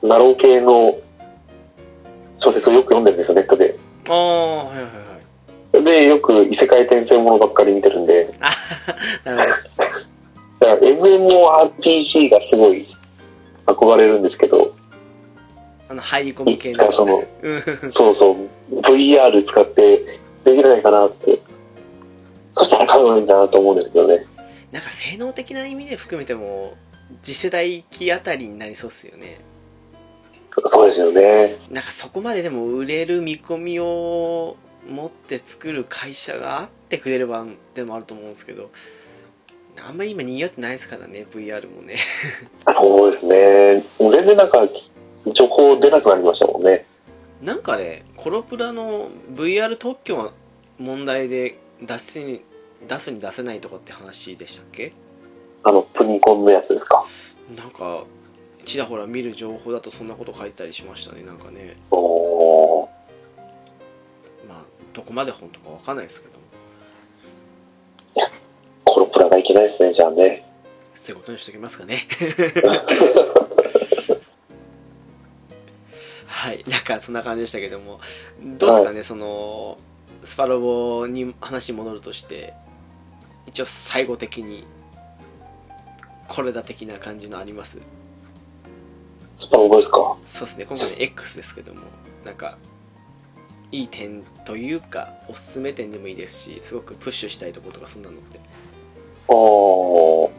[0.02, 0.98] う、なろう系の
[2.40, 3.78] 小説をよく読んでるんですよ、ネットで。
[4.10, 4.94] ああ、はいはいはい。
[5.84, 8.34] で、よく異世界転生ものばっかり見てるんで、
[9.24, 9.86] なるほど。
[10.60, 12.88] だから MMORPG がすごい
[13.66, 14.76] 憧れるんですけど、
[15.90, 17.64] あの、入り込み系一回その、うん
[17.96, 18.32] そうそ
[18.72, 19.98] う、VR 使って
[20.44, 21.40] できないかなって。
[22.58, 24.26] そしたら買うのいいなと思うんですけどね。
[24.72, 26.74] なんか性能的な意味で含めても、
[27.22, 29.40] 次世代機あたりになりそうっすよね。
[30.68, 31.56] そうですよね。
[31.70, 34.56] なんかそこまででも売れる見込みを
[34.88, 38.70] 持って作る会社があってくれればでもあると思うんですけど、
[39.88, 41.98] あんまり今賑わってないですからね、VR もね。
[42.74, 43.86] そうですね。
[44.00, 44.68] 全然なんか、
[45.34, 46.86] 情報出なくなりましたもんね。
[47.42, 50.32] なんかね、コロプラの VR 特許が
[50.78, 52.42] 問題で出すに
[52.88, 54.94] 出すに出せないとかって話でしたっけ？
[55.64, 57.06] あの、プニコンのやつですか？
[57.56, 58.06] なんか、
[58.64, 61.76] ちらほら見る情報だとそんなこと書いてたりしましたね、なんかね。
[61.92, 62.25] おー。
[62.25, 62.25] まあ、
[64.96, 66.46] どこまで本当かわかんないですけども、
[68.86, 70.50] コロプラがいけないですね、じゃあね。
[70.96, 72.08] そういうことにしときますかね。
[76.26, 78.00] はい、なんかそんな感じでしたけども、
[78.42, 79.78] どうですかね、その、
[80.24, 82.54] スパロボに話に戻るとして、
[83.48, 84.66] 一応最後的に、
[86.30, 87.80] これだ的な感じのあります？
[89.40, 90.16] スパロボですか？
[90.26, 91.82] そうですね、今回の X ですけども、
[92.24, 92.58] なんか、
[93.72, 98.40] いい点というか、おすすめ点でもいいですし、すごくプッシュしたいところとか、そんなのって。
[99.28, 100.32] おー。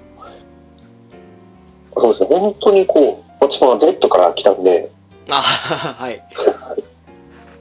[1.98, 4.90] そうですね、本当にこう、私も Z から来たんで、
[5.30, 6.22] あはい、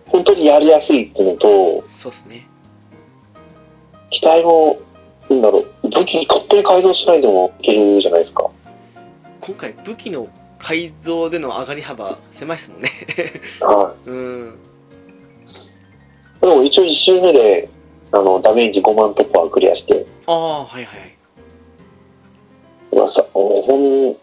[0.07, 2.47] 本当にやりやすいっていうのと、そうですね。
[4.11, 4.79] 機体も、
[5.29, 8.49] なんだろう、武器勝手に改造しないでもいけるじゃないですか。
[9.41, 10.27] 今回、武器の
[10.59, 12.89] 改造での上がり幅、狭いですもんね。
[13.61, 14.59] は うん。
[16.45, 16.49] い。
[16.49, 17.69] でも一応1周目で、
[18.11, 21.15] あの、ダメージ5万突破はクリアして、ああ、はいはい。
[22.95, 24.15] まあさ、ほん、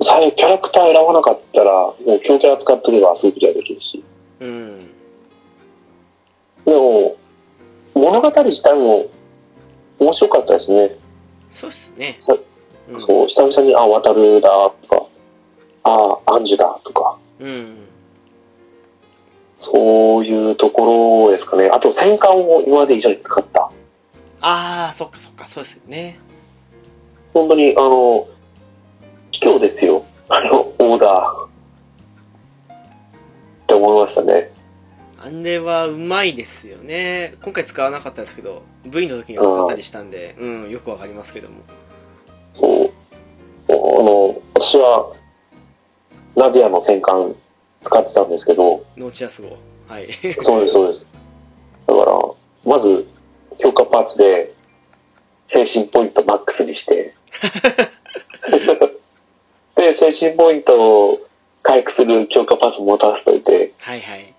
[0.00, 4.02] キャラクター選ばなかったら、もう強キャラ使ってればすぐクリアできるし。
[4.40, 4.90] うん。
[6.64, 7.16] でも、
[7.94, 9.06] 物語自体も
[9.98, 10.96] 面白かったですね。
[11.48, 12.18] そうっすね。
[12.88, 13.00] うん。
[13.00, 15.06] そう、久々に、あ、渡るだとか、
[15.84, 17.76] あ、アンジュだとか、うん。
[19.62, 21.68] そういうところですかね。
[21.68, 23.70] あと戦艦を今まで以上に使った。
[24.40, 26.18] ああ、そっかそっか、そうですよね。
[27.34, 28.26] 本当に、あの、
[29.30, 30.04] 卑怯ですよ。
[30.28, 31.46] あの、オーダー。
[31.46, 31.48] っ
[33.68, 34.50] て思いましたね。
[35.22, 37.34] あれはうまいですよね。
[37.42, 41.56] 今回使わなかったですけど、V の時には使ったりしたんで、うん、よくわかりますけども。
[42.58, 42.92] そう。
[43.68, 45.12] あの、私は、
[46.34, 47.34] ナディアの戦艦
[47.82, 49.58] 使ってたんですけど、ノーチラス号。
[49.88, 50.08] はい。
[50.42, 51.06] そうです、そうです。
[51.86, 52.18] だから、
[52.64, 53.06] まず、
[53.58, 54.54] 強化パーツで、
[55.48, 57.14] 精神ポイントマックスにして、
[59.74, 61.20] で、精神ポイントを
[61.62, 64.34] 回復する強化パーツ持たせといて、はいはい。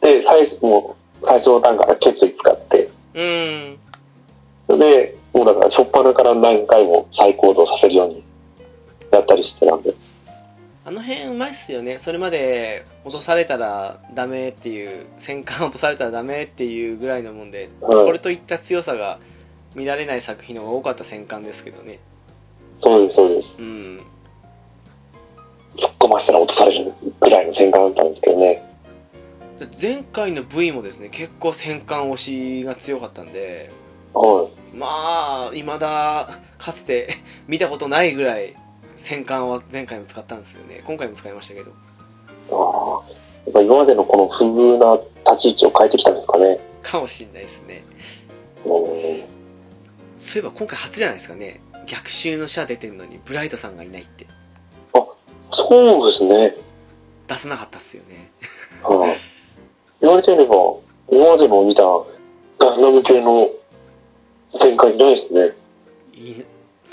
[0.00, 3.78] で、最初、もう、最初の段から決意使って、うん。
[4.78, 8.24] で、もうだから、初っ端から何回も再行動させるように
[9.10, 9.94] やったりしてたんで、
[10.84, 11.98] あの辺うまいっすよね。
[11.98, 19.20] それまで落とされたらダメっていう、戦艦落とされたらダメっていうぐらいのもんで、うんこれといった強さが
[19.76, 22.00] 見られない作品の方が多かった戦艦ですけどね。
[22.80, 23.54] そうです、そうです。
[23.58, 24.00] うん。
[25.76, 28.68] 突っ込ませたら落とされるぐらいの戦艦だったんですけどね。
[29.60, 33.70] で前回の V もですね、結構戦艦推しが強かったんで、
[34.14, 34.76] はい。
[34.76, 34.86] ま
[35.48, 37.14] あ、未だ、かつて
[37.46, 38.56] 見たことないぐらい、
[39.02, 40.82] 戦艦は前回も使ったんですよね。
[40.86, 41.72] 今回も使いましたけど。
[42.52, 43.10] ああ。
[43.44, 45.00] やっぱ今までのこの不遇な
[45.32, 46.60] 立ち位置を変えてきたんですかね。
[46.82, 47.84] かもしんないですね。
[48.64, 48.72] うん。
[50.16, 51.60] そういえば今回初じゃないですかね。
[51.86, 54.26] 逆襲のシャア出てんのに、ブライトさんがいないって。
[55.52, 56.56] そうですね。
[57.26, 58.30] 出さなかったっすよね。
[58.82, 59.16] はい。
[60.00, 60.54] 言われてみれば、
[61.10, 61.82] 今までの見た
[62.58, 63.50] ガンダム系の
[64.60, 65.52] 展開ないですね。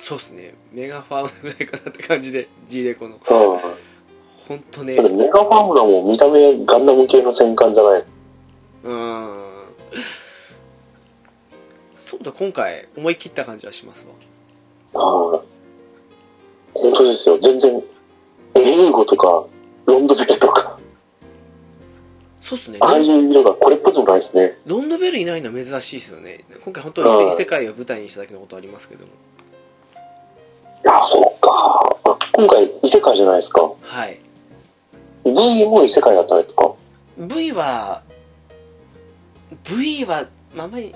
[0.01, 0.55] そうっすね。
[0.71, 3.19] メガファウナぐらいかなって感じで、G レコの。
[3.19, 3.76] は
[4.47, 8.03] ほんとねメガファームラも見た目ガンダム系の戦艦じゃない。
[8.84, 9.49] うーん。
[11.95, 14.07] そうだ、今回思い切った感じはします
[14.93, 15.03] わ。
[15.03, 15.41] はい。
[16.73, 17.38] 本当ですよ。
[17.38, 17.84] 全然、
[18.55, 19.45] エリーゴとか、
[19.85, 20.80] ロンドベルとか、
[22.41, 22.80] そうっすね。
[22.81, 24.57] ああいう色がこれっぽっちもないですね。
[24.65, 26.45] ロンドベルいないのは珍しいですよね。
[26.63, 29.11] 今回本当にはい異世界を舞台にしただけのことありますけども。
[30.90, 31.52] いや、そうか。
[32.03, 33.61] あ今回、異世界じゃないですか。
[33.80, 34.20] はい。
[35.24, 36.74] V も異世界だったんですか
[37.16, 38.02] ？V は、
[39.66, 40.26] V は、
[40.56, 40.95] まああんまり、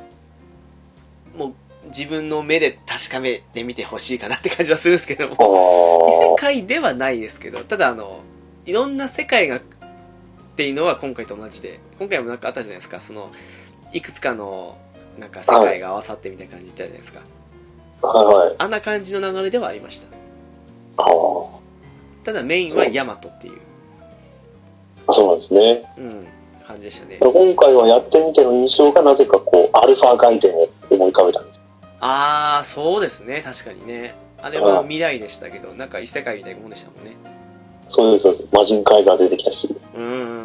[1.38, 1.53] もう
[1.90, 5.36] 自分の目で確かめてみてほしいかなって感じはするんですけども。
[5.36, 8.22] 異世あ界ではないですけど、ただあの、
[8.65, 9.61] いろんな世界が、っ
[10.56, 13.30] ていうのは今回と同じで、今回もなんかあったじゃないですか、その、
[13.91, 14.76] いくつかの、
[15.20, 17.20] なんか世界が合わさってみたいな感じで言ったじゃないですか。
[17.20, 17.43] あ。
[18.03, 18.55] はいはい。
[18.57, 20.07] あんな感じの流れではありました。
[20.97, 21.47] あー
[22.23, 23.59] ただメインはヤマトっていう、
[25.07, 25.13] あ。
[25.13, 25.93] そうなんですね。
[25.97, 26.27] うん、
[26.65, 27.17] 感じでしたね。
[27.19, 31.61] 今回はやってみての印象がなぜかこう、アルファ外伝を思い浮かべたんです。
[31.99, 34.15] あー、そうですね、確かにね。
[34.41, 37.15] あれは未来でしたけど、なんか異世界みたいなもんでしたもんね。
[37.88, 38.47] そうです、そうです。
[38.51, 39.73] マジンカイザー出てきたし。
[39.95, 40.43] うーん。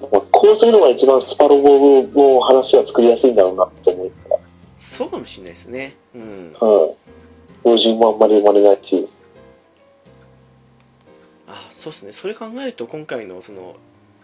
[0.00, 4.35] まあこうするのが一番スパロボの話は作りやすいんだろうなと思いなが
[4.76, 5.96] そうかもしれないですね。
[6.14, 6.52] うん。
[6.52, 6.66] ら。
[6.66, 6.96] はい。
[7.62, 9.08] 標準もあんまり生まれないし。
[11.48, 13.76] あそうですねそれ考えると今回のその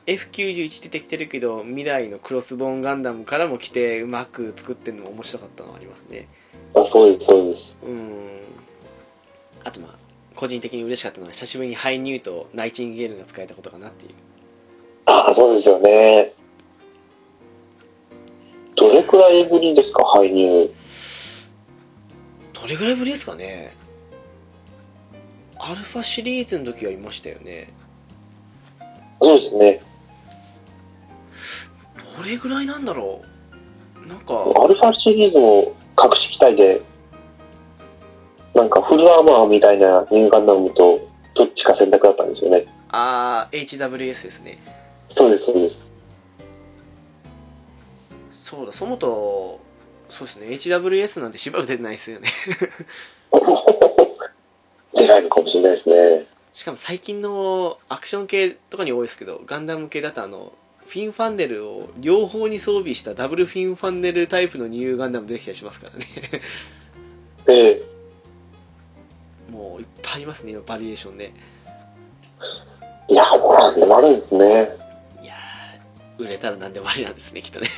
[0.06, 6.28] F91 出てきてるけど未来のクロスボーンガンダムからも来てうまく作ってるのも面白かったのはありますね
[6.74, 7.76] あそうです、そうです。
[7.84, 8.40] うん
[9.64, 9.94] あとまあ
[10.34, 14.14] 個人的に嬉しかったのは久しぶりにハイニューとナイチンゲールが使えたことかなっていう
[15.06, 16.32] ああ、そうですよね。
[19.12, 20.70] どれくらいぶりですか、排入。
[22.54, 23.74] どれぐらいぶりですかね
[25.58, 27.72] アルファシリーズの時はいましたよね
[29.20, 29.80] そうですね。
[32.16, 33.20] どれぐらいなんだろ
[34.04, 36.82] うなんかアルファシリーズも隠し機体で、
[38.54, 42.66] なんかフルアーマーみたいなニューガンダムとどっちか選択だったんですよね。
[42.88, 44.58] あー HWS ですね
[45.08, 45.91] そうです、そうです。
[48.52, 49.60] そうだそもと
[50.10, 52.28] そうですね HWS なんてしばらく出てないですよね
[54.92, 56.26] 出ないのかもしれないですね。
[56.52, 60.52] しかも最近のアクション系とかに多いですけどガンダム系だとあの
[60.84, 66.06] フィンファンネルを両方に装備したダブルフィンファンネルタイプのニューガンダム出てきたりしますからね
[67.46, 67.82] で、
[69.50, 71.32] もういっぱいありますね今バリエーションで
[73.08, 74.81] いや、もうなんでもあるんですね。
[76.22, 77.68] 売れたら何でもありなんですねきっとね。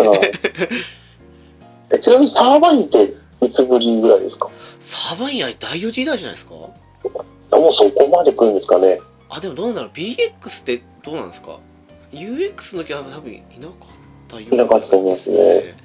[2.01, 4.51] ちなみにサーバインっていつぶりぐらいですか？
[4.81, 6.55] サバインアイ第4時代じゃないですか。
[6.55, 6.75] も
[7.51, 9.01] うそこまで来るんですかね？
[9.29, 11.59] あでもどうなんだろう BX ってどうなんですか
[12.13, 13.89] ？UX の時は多分いなかっ
[14.29, 15.77] たよういなかったと思いますね。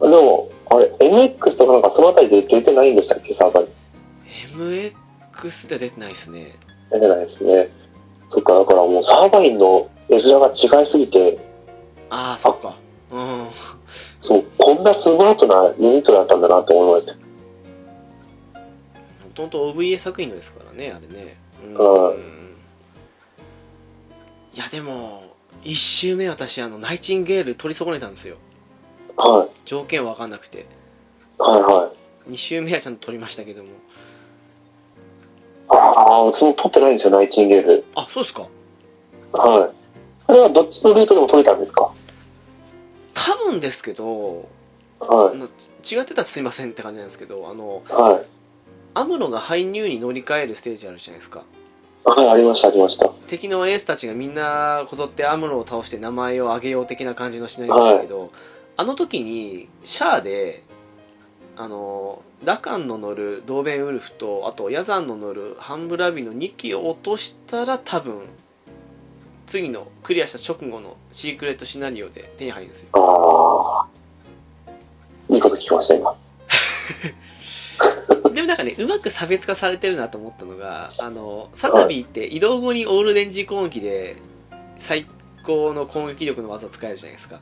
[0.00, 4.92] でも、あれ、MX とかなんかそのあたりで出てないんでしたっけ、サーバーに。
[5.32, 6.54] MX で出てないですね。
[6.90, 7.70] 出てないですね。
[8.30, 11.38] そっか、だからもうサーバインの絵面が違いすぎて、
[12.16, 12.76] ああそっか
[13.10, 13.48] うん
[14.22, 17.14] そう、こんなスマートなユニットだったんだなと思いました。
[17.14, 17.20] も
[19.34, 21.68] ともと OVA 作品のですからねあれねう
[22.12, 22.54] ん
[24.54, 25.24] いやでも
[25.64, 28.36] 1周目私あのナイチンゲール取り損ねたんですよ
[29.16, 29.60] はい。
[29.64, 30.66] 条件わかんなくて
[31.38, 31.92] はいは
[32.28, 32.30] い。
[32.30, 33.70] 2周目はちゃんと取りましたけども
[35.68, 37.84] ああ、その撮ってないんですよ、ナイチンゲール。
[37.96, 38.42] あそうですか
[39.32, 39.70] はい。
[40.28, 41.92] あれはどっちのルートでも撮れたんですか？
[43.14, 44.48] 多分ですけど
[45.00, 45.36] あはい。
[45.36, 45.48] の
[45.82, 48.26] ち違ってたらすいませんって感じなんですけどあのはい。
[48.94, 51.44] アムロがハイニューに乗り換えるステージあるじゃないですか
[52.04, 53.08] はい、ありました、ありました。
[53.26, 58.30] 敵のエースたちがみんなこぞってアムロを倒して名前を挙げよう的な感じのシナリオでしたけど、
[58.76, 60.62] あの時にシャアで
[61.56, 68.28] あのラカンの乗るドーベンウルフとあとヤザンの乗るハンブラビの2機を落としたら多分
[69.46, 73.94] 次のクリアした直後のシークレットシナリオで手に入るんですよああ。
[75.28, 76.14] いいこと聞きました、今。
[78.32, 84.16] でもなんかね、うまく差別化されてるなと思ったのが、あの、サザビーって移動後にオールレンジ攻撃で
[84.76, 85.06] 最
[85.44, 87.40] 高の攻撃力の技を使えるじゃないですか。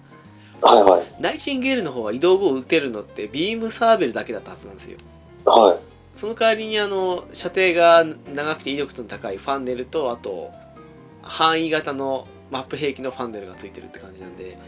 [0.60, 1.04] はいはい。
[1.18, 4.98] ナイチンゲールの方は移動後撃てるのってビームサーベルだけだったはずなんですよ。
[5.44, 5.78] はい。
[6.14, 8.04] その代わりにあの、射程が
[8.34, 10.52] 長くて威力の高いファンネルと、あと、
[11.22, 14.58] 範囲型のマップ兵器のファンネルがついてるって感じなんで、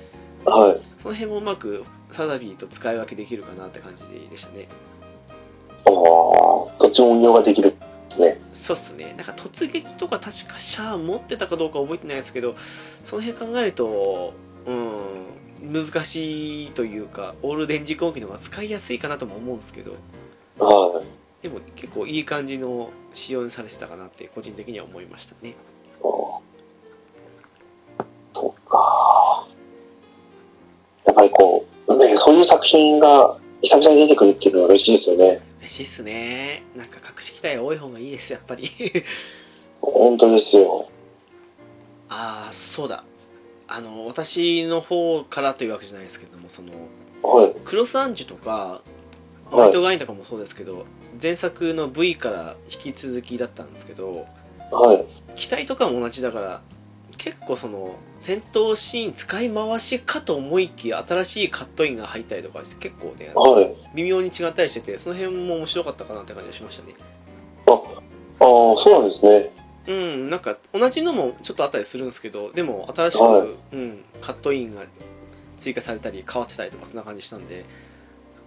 [0.45, 0.81] はい。
[0.99, 4.69] その辺もうまくサザビーと使い分けできるかなって感じでしたね。
[5.87, 7.75] ああ、どっちも運用ができる
[8.19, 8.41] ね。
[8.53, 9.15] そうっすね。
[9.17, 12.55] なんか突撃とか確かシャア持ってたかどうか覚えてないですけど、
[13.03, 14.35] その辺考えると、
[14.67, 19.97] うん、難しいというか、オール電磁攻撃の方が使いやすいかなとも思うんですけど、
[20.59, 21.05] はい。
[21.43, 25.55] でも結構いい感じの仕様にされてたかなって個人的には思いましたね。
[31.07, 35.41] やっぱりこう、ね、そういう作品が久々に出てくるっていうのは嬉しいですよね。
[35.61, 36.63] 嬉しいっすね。
[36.77, 38.71] なんか隠し機体多い方がいいです、やっぱり。
[39.81, 40.89] 本当ですよ。
[42.09, 43.05] ああ、そうだ。
[43.67, 46.73] あの、私の方からというわけじゃないですけども、その、
[47.23, 47.55] はい。
[47.65, 48.91] クロスアンジュとか、はい
[49.51, 50.85] ホワイトガインとかもそうですけど、
[51.23, 54.27] 前作の V から引き続きだったんですけど、
[54.71, 55.07] はい。
[55.37, 56.63] 機体とかも同じだから、
[57.16, 63.74] 結構その、戦闘シーン使い回しかと思いきや、新しいカットインが入ったりとかして、結構ね、はい。
[63.95, 66.95] 微妙に違ったりしてて、その辺も面白かったかなって感じがしましたね。
[67.66, 67.78] ああ、
[68.41, 69.51] そうなんですね。
[69.86, 74.82] うん、なんか同じのもちょっとあったりするんですけど、でも新しく、はいうん、カットインが
[75.59, 77.65] 追加されたり変わってたりとかそんな感じしたんで、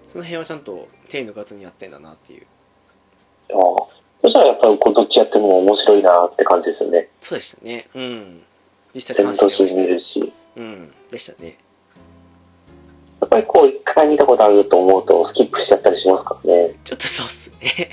[0.08, 2.48] その辺はちゃんと手抜かずにやってんだなっていう。
[3.54, 3.88] ああ。
[4.24, 7.10] そしたらやっぱりこうどっちやっても面白いなって感じですよね。
[7.20, 7.88] そうでしたね。
[7.94, 8.42] うん。
[8.98, 10.34] 実際戦楽しみまし闘シーン見れるし。
[10.56, 10.62] た。
[10.62, 10.92] うん。
[11.12, 11.58] でしたね。
[13.22, 16.76] やっぱりこう一回見たことあると思うとスキップしちゃったりしますからね。
[16.84, 17.92] ちょっとそうっすね。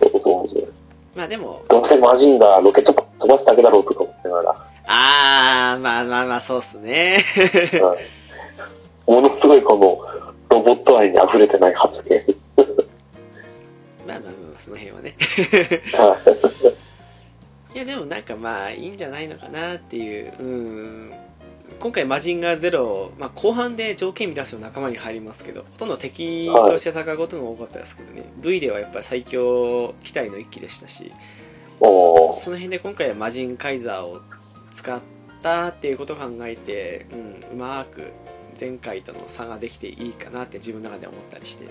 [0.00, 0.72] そうそうそう。
[1.14, 4.66] まあでも、どうせマジンがロケット飛ばすだけだろうとか思いながら。
[4.86, 7.22] あー、まあまあまあそうっすね。
[7.82, 8.20] はい
[9.06, 12.22] ものすごいこのロボット愛に溢れてない発言。
[14.06, 15.16] まあまあまあまあ、その辺はね。
[15.92, 16.16] は
[16.76, 16.79] い
[17.78, 21.12] やでもなんかまあいいんじゃないのかなっていう、うん、
[21.78, 31.12] 今回マジンガーゼロ、まあ、後半で条件満たすと仲間に入りますけどほとんど敵として戦うことが多かったですけどね、V ではやっぱり最強機体の一機でしたし
[31.80, 34.20] その辺で今回はマジンカイザーを
[34.72, 35.00] 使っ
[35.42, 38.12] たっていうことを考えて、うん、うまく
[38.58, 41.66] 前回との差ができていいかなって自分の中で思ったりして。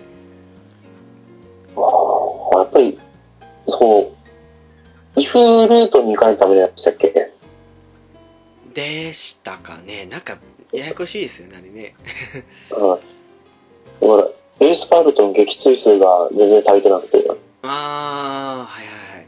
[1.75, 2.99] あーやっぱり、
[3.67, 4.18] そう、
[5.19, 7.31] イフルートに行かないためでしたっけ？
[8.73, 10.05] でしたかね。
[10.09, 10.37] なんか
[10.71, 11.95] ややこしいですよねあれね。
[12.69, 12.99] は
[14.01, 14.05] い。
[14.05, 14.29] だか
[14.61, 17.25] ら、エースパルトの撃墜数が全然足りてなくて、
[17.63, 19.23] ああはいはいは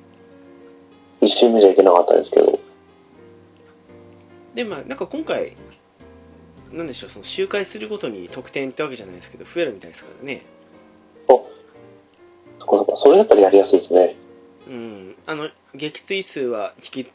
[1.21, 1.27] い。
[1.27, 2.59] 一周目じゃいけなかったんですけど、
[4.55, 5.53] でまあなんか今回
[6.71, 10.45] なんでしょうその周回するごとに得点ってわけじゃないですけど増えるみたいですからね。
[11.27, 11.45] そ
[12.67, 14.15] こそこ、それだったらやりやすいですね。
[14.67, 15.15] うん。
[15.25, 17.11] あの撃墜数は引き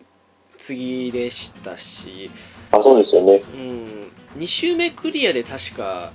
[0.58, 2.30] 継ぎでしたし
[2.72, 3.42] あ、そうですよね。
[3.54, 4.10] うん。
[4.38, 6.12] 2周目クリアで確か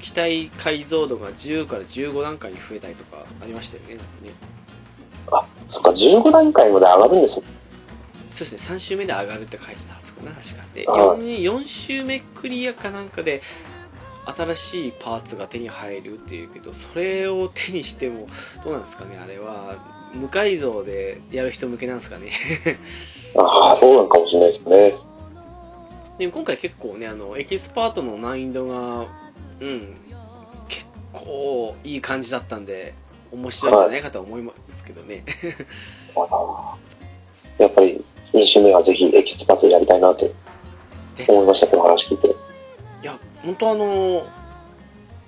[0.00, 5.56] 機体解像度が10から15段階に増えたりとかありましたよねなんかね。
[5.70, 7.42] そっか、15段階まで上がるんですね。
[8.30, 8.76] そうですね。
[8.76, 13.42] 3周目で上がるって書いてたはずかな確かではい 4, 4周目クリアかなんかで
[14.26, 18.26] 新しいパーツが手に入るっていうけどそれを手にしても
[18.64, 19.76] どうなんですかねあれは
[20.14, 22.30] 無改造でやる人向けなんですかね。
[23.36, 24.94] ああ、そうなんかもしれないですね。
[26.18, 29.06] でも今回結構ねあのエキスパートの難易度が
[29.60, 29.96] うん
[30.68, 32.94] 結構いい感じだったんで
[33.32, 35.24] 面白いんじゃないかと思いますけどね、
[36.14, 37.62] あー。
[37.62, 40.30] やっぱり、2周目はぜひエキスパートやりたいなと
[41.28, 42.28] 思いましたけど、話聞いて。
[42.28, 42.32] い
[43.02, 44.26] や本当あの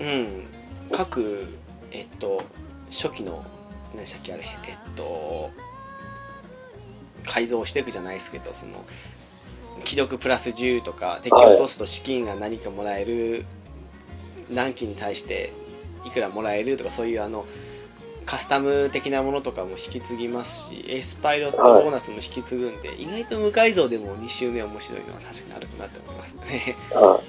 [0.00, 0.46] うん
[0.92, 1.46] 各
[1.92, 2.42] えっと
[2.90, 3.44] 初期の
[3.94, 4.42] 何でしたっけあれ。
[4.42, 5.50] えっと
[7.26, 8.84] 改造していくじゃないですけどその
[9.84, 13.44] 気力プラス10とか敵を落とすと資金が何かもらえる、
[14.50, 15.52] 何機に対して
[16.04, 17.44] いくらもらえるとかそういうあの
[18.24, 26.76] カスタム的なものとかも引き継ぎますしエースパイロットボーナスも引き継ぐんで、意外と無改造でも2周目面白いのは確かにあるかなって思いますね。
[26.90, 27.22] は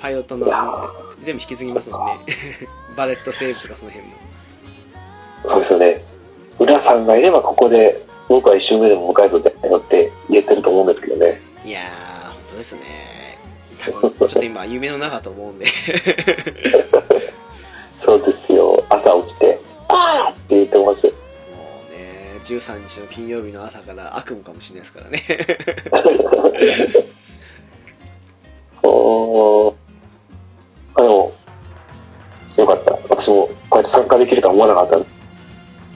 [0.00, 0.46] パイロットの
[1.22, 2.34] 全部引き継ぎますもんね。
[2.96, 4.14] バレットセーブとかその辺も
[5.64, 6.04] ですよね。
[6.58, 11.40] 浦さんがいればここで僕は一周目でも迎えるんだよって言えてると思うんですけどね。
[11.64, 12.82] いやー、本当ですね。
[13.78, 15.66] ちょっと今、夢の中と思うんで。
[18.04, 18.84] そうですよ。
[18.88, 19.58] 朝起きて、
[19.88, 21.06] あーって言ってます。
[21.06, 25.22] もうね、13日の金曜日の朝から悪夢かもしれないですからね。
[28.82, 29.74] お
[30.94, 31.32] あ、でも、
[32.56, 32.92] よかった。
[33.08, 35.13] 私もこうやって参加できるとは思わなかった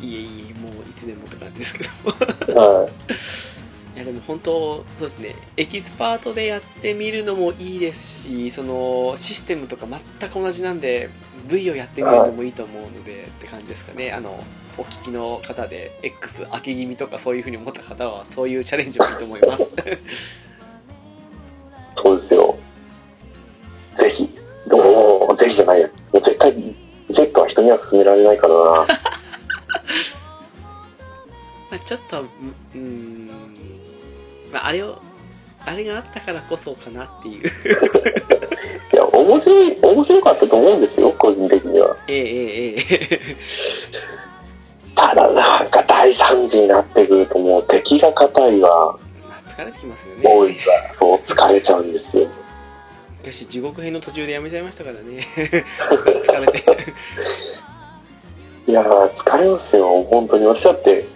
[0.03, 1.85] いえいえ、もういつでもって感じですけ
[2.45, 2.61] ど。
[2.61, 2.91] はい。
[3.97, 9.89] いやでも本当、そうですね、エキスパートでやってみるのもいいですし、そのシステムとか
[10.21, 11.11] 全く同じなんで、
[11.49, 14.45] V をやってみるのもいいと思うのでって感じですかね、あの
[14.77, 19.75] お聞きの方で、X 開け気味とかそういうふうに思った方は、そういうチャレンジもいいと思います。
[22.01, 22.57] そうですよ。
[23.97, 24.31] ぜひ。
[24.69, 25.89] どうぜひじゃないよ。
[26.13, 26.55] もう絶対、
[27.11, 28.87] Z は人には勧められないからな。
[31.71, 32.25] まあちょっと、
[32.75, 33.31] うん、
[34.53, 35.01] まあ、あれを、
[35.65, 37.43] あれがあったからこそかなっていう。
[38.93, 41.97] いや、面白い、面白かったと思うんですよ、個人的には。
[42.09, 43.37] ええええええ。
[44.99, 50.57] ただなんか第3次になってくるともう敵が硬いわ、まあ疲れてきますよ多いね。
[50.89, 52.27] わ、そう疲れちゃうんですよ。
[53.23, 55.25] 私、地獄編の途中でやめちゃいましたからね。
[55.37, 56.65] 疲れて。
[58.69, 60.45] いやー、疲れますよ、本当に。
[60.45, 61.09] 私だって、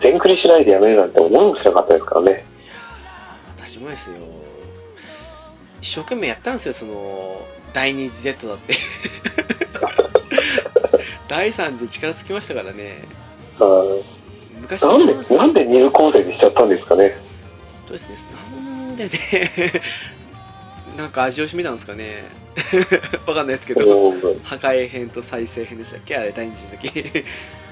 [0.00, 2.46] 全クリしないでやめるなんて思いもしなかったですからね。
[3.54, 4.16] 私もですよ。
[5.82, 8.74] 一生懸命やったんですよ、その、第二次 Z だって。
[11.28, 13.04] 第三次力つきましたからね。
[13.60, 14.02] うん
[14.62, 17.18] 昔なんで、なんで二部構成にしちゃったんですかね。
[17.86, 18.16] 当ですね。
[18.64, 19.10] なんでね、
[20.96, 22.24] なんか味を占めたんですかね。
[23.26, 24.10] わかんないですけど。
[24.10, 26.16] うん破壊編と再生編でしたっけ？
[26.16, 26.88] あれ、第二次の時。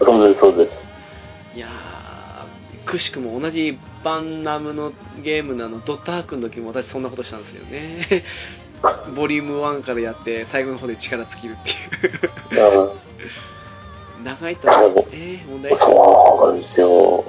[0.02, 0.70] そうです、そうです。
[1.56, 4.92] いやー、くしくも同じバンナムの
[5.22, 8.24] ゲームのあのドットハークの時も私そんなことしたんですよね。
[9.16, 11.70] ボリューム1からやって最後の方で力尽きるって
[12.56, 12.80] いう。
[12.82, 12.90] うん
[14.24, 14.68] 長いと、
[15.12, 17.24] えー、問題そうなんですよ。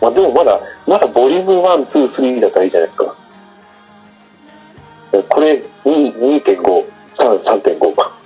[0.00, 3.14] まあでもまだ、まだボリューム1、2、3だったらいいじゃないですか。
[5.10, 6.62] これ、2 2.5、
[7.16, 8.18] 3、3.5か。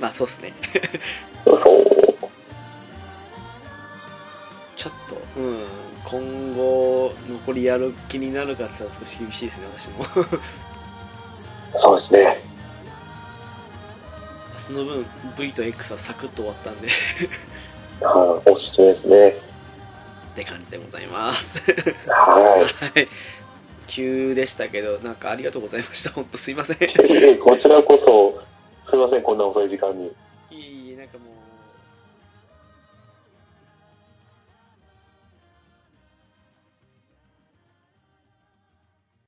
[0.00, 0.52] まあそうっすね。
[1.44, 1.84] そう。
[4.76, 5.66] ちょっと、うん、
[6.04, 10.04] 今後残りやる気になるかって言ったら少し厳しいですね、私も。
[11.76, 12.38] そうですね。
[14.58, 15.06] その分、
[15.38, 16.88] V と X はサクッと終わったんで、
[18.00, 19.28] はい、おすすめですね。
[19.28, 21.58] って感じでございます。
[22.06, 23.08] は はい。
[23.86, 26.10] 急でしたけど、なんかありがとうございました。
[26.10, 26.76] 本当すいません。
[27.38, 28.42] こちらこそ、
[28.90, 30.12] すいません、こんな遅い時間に。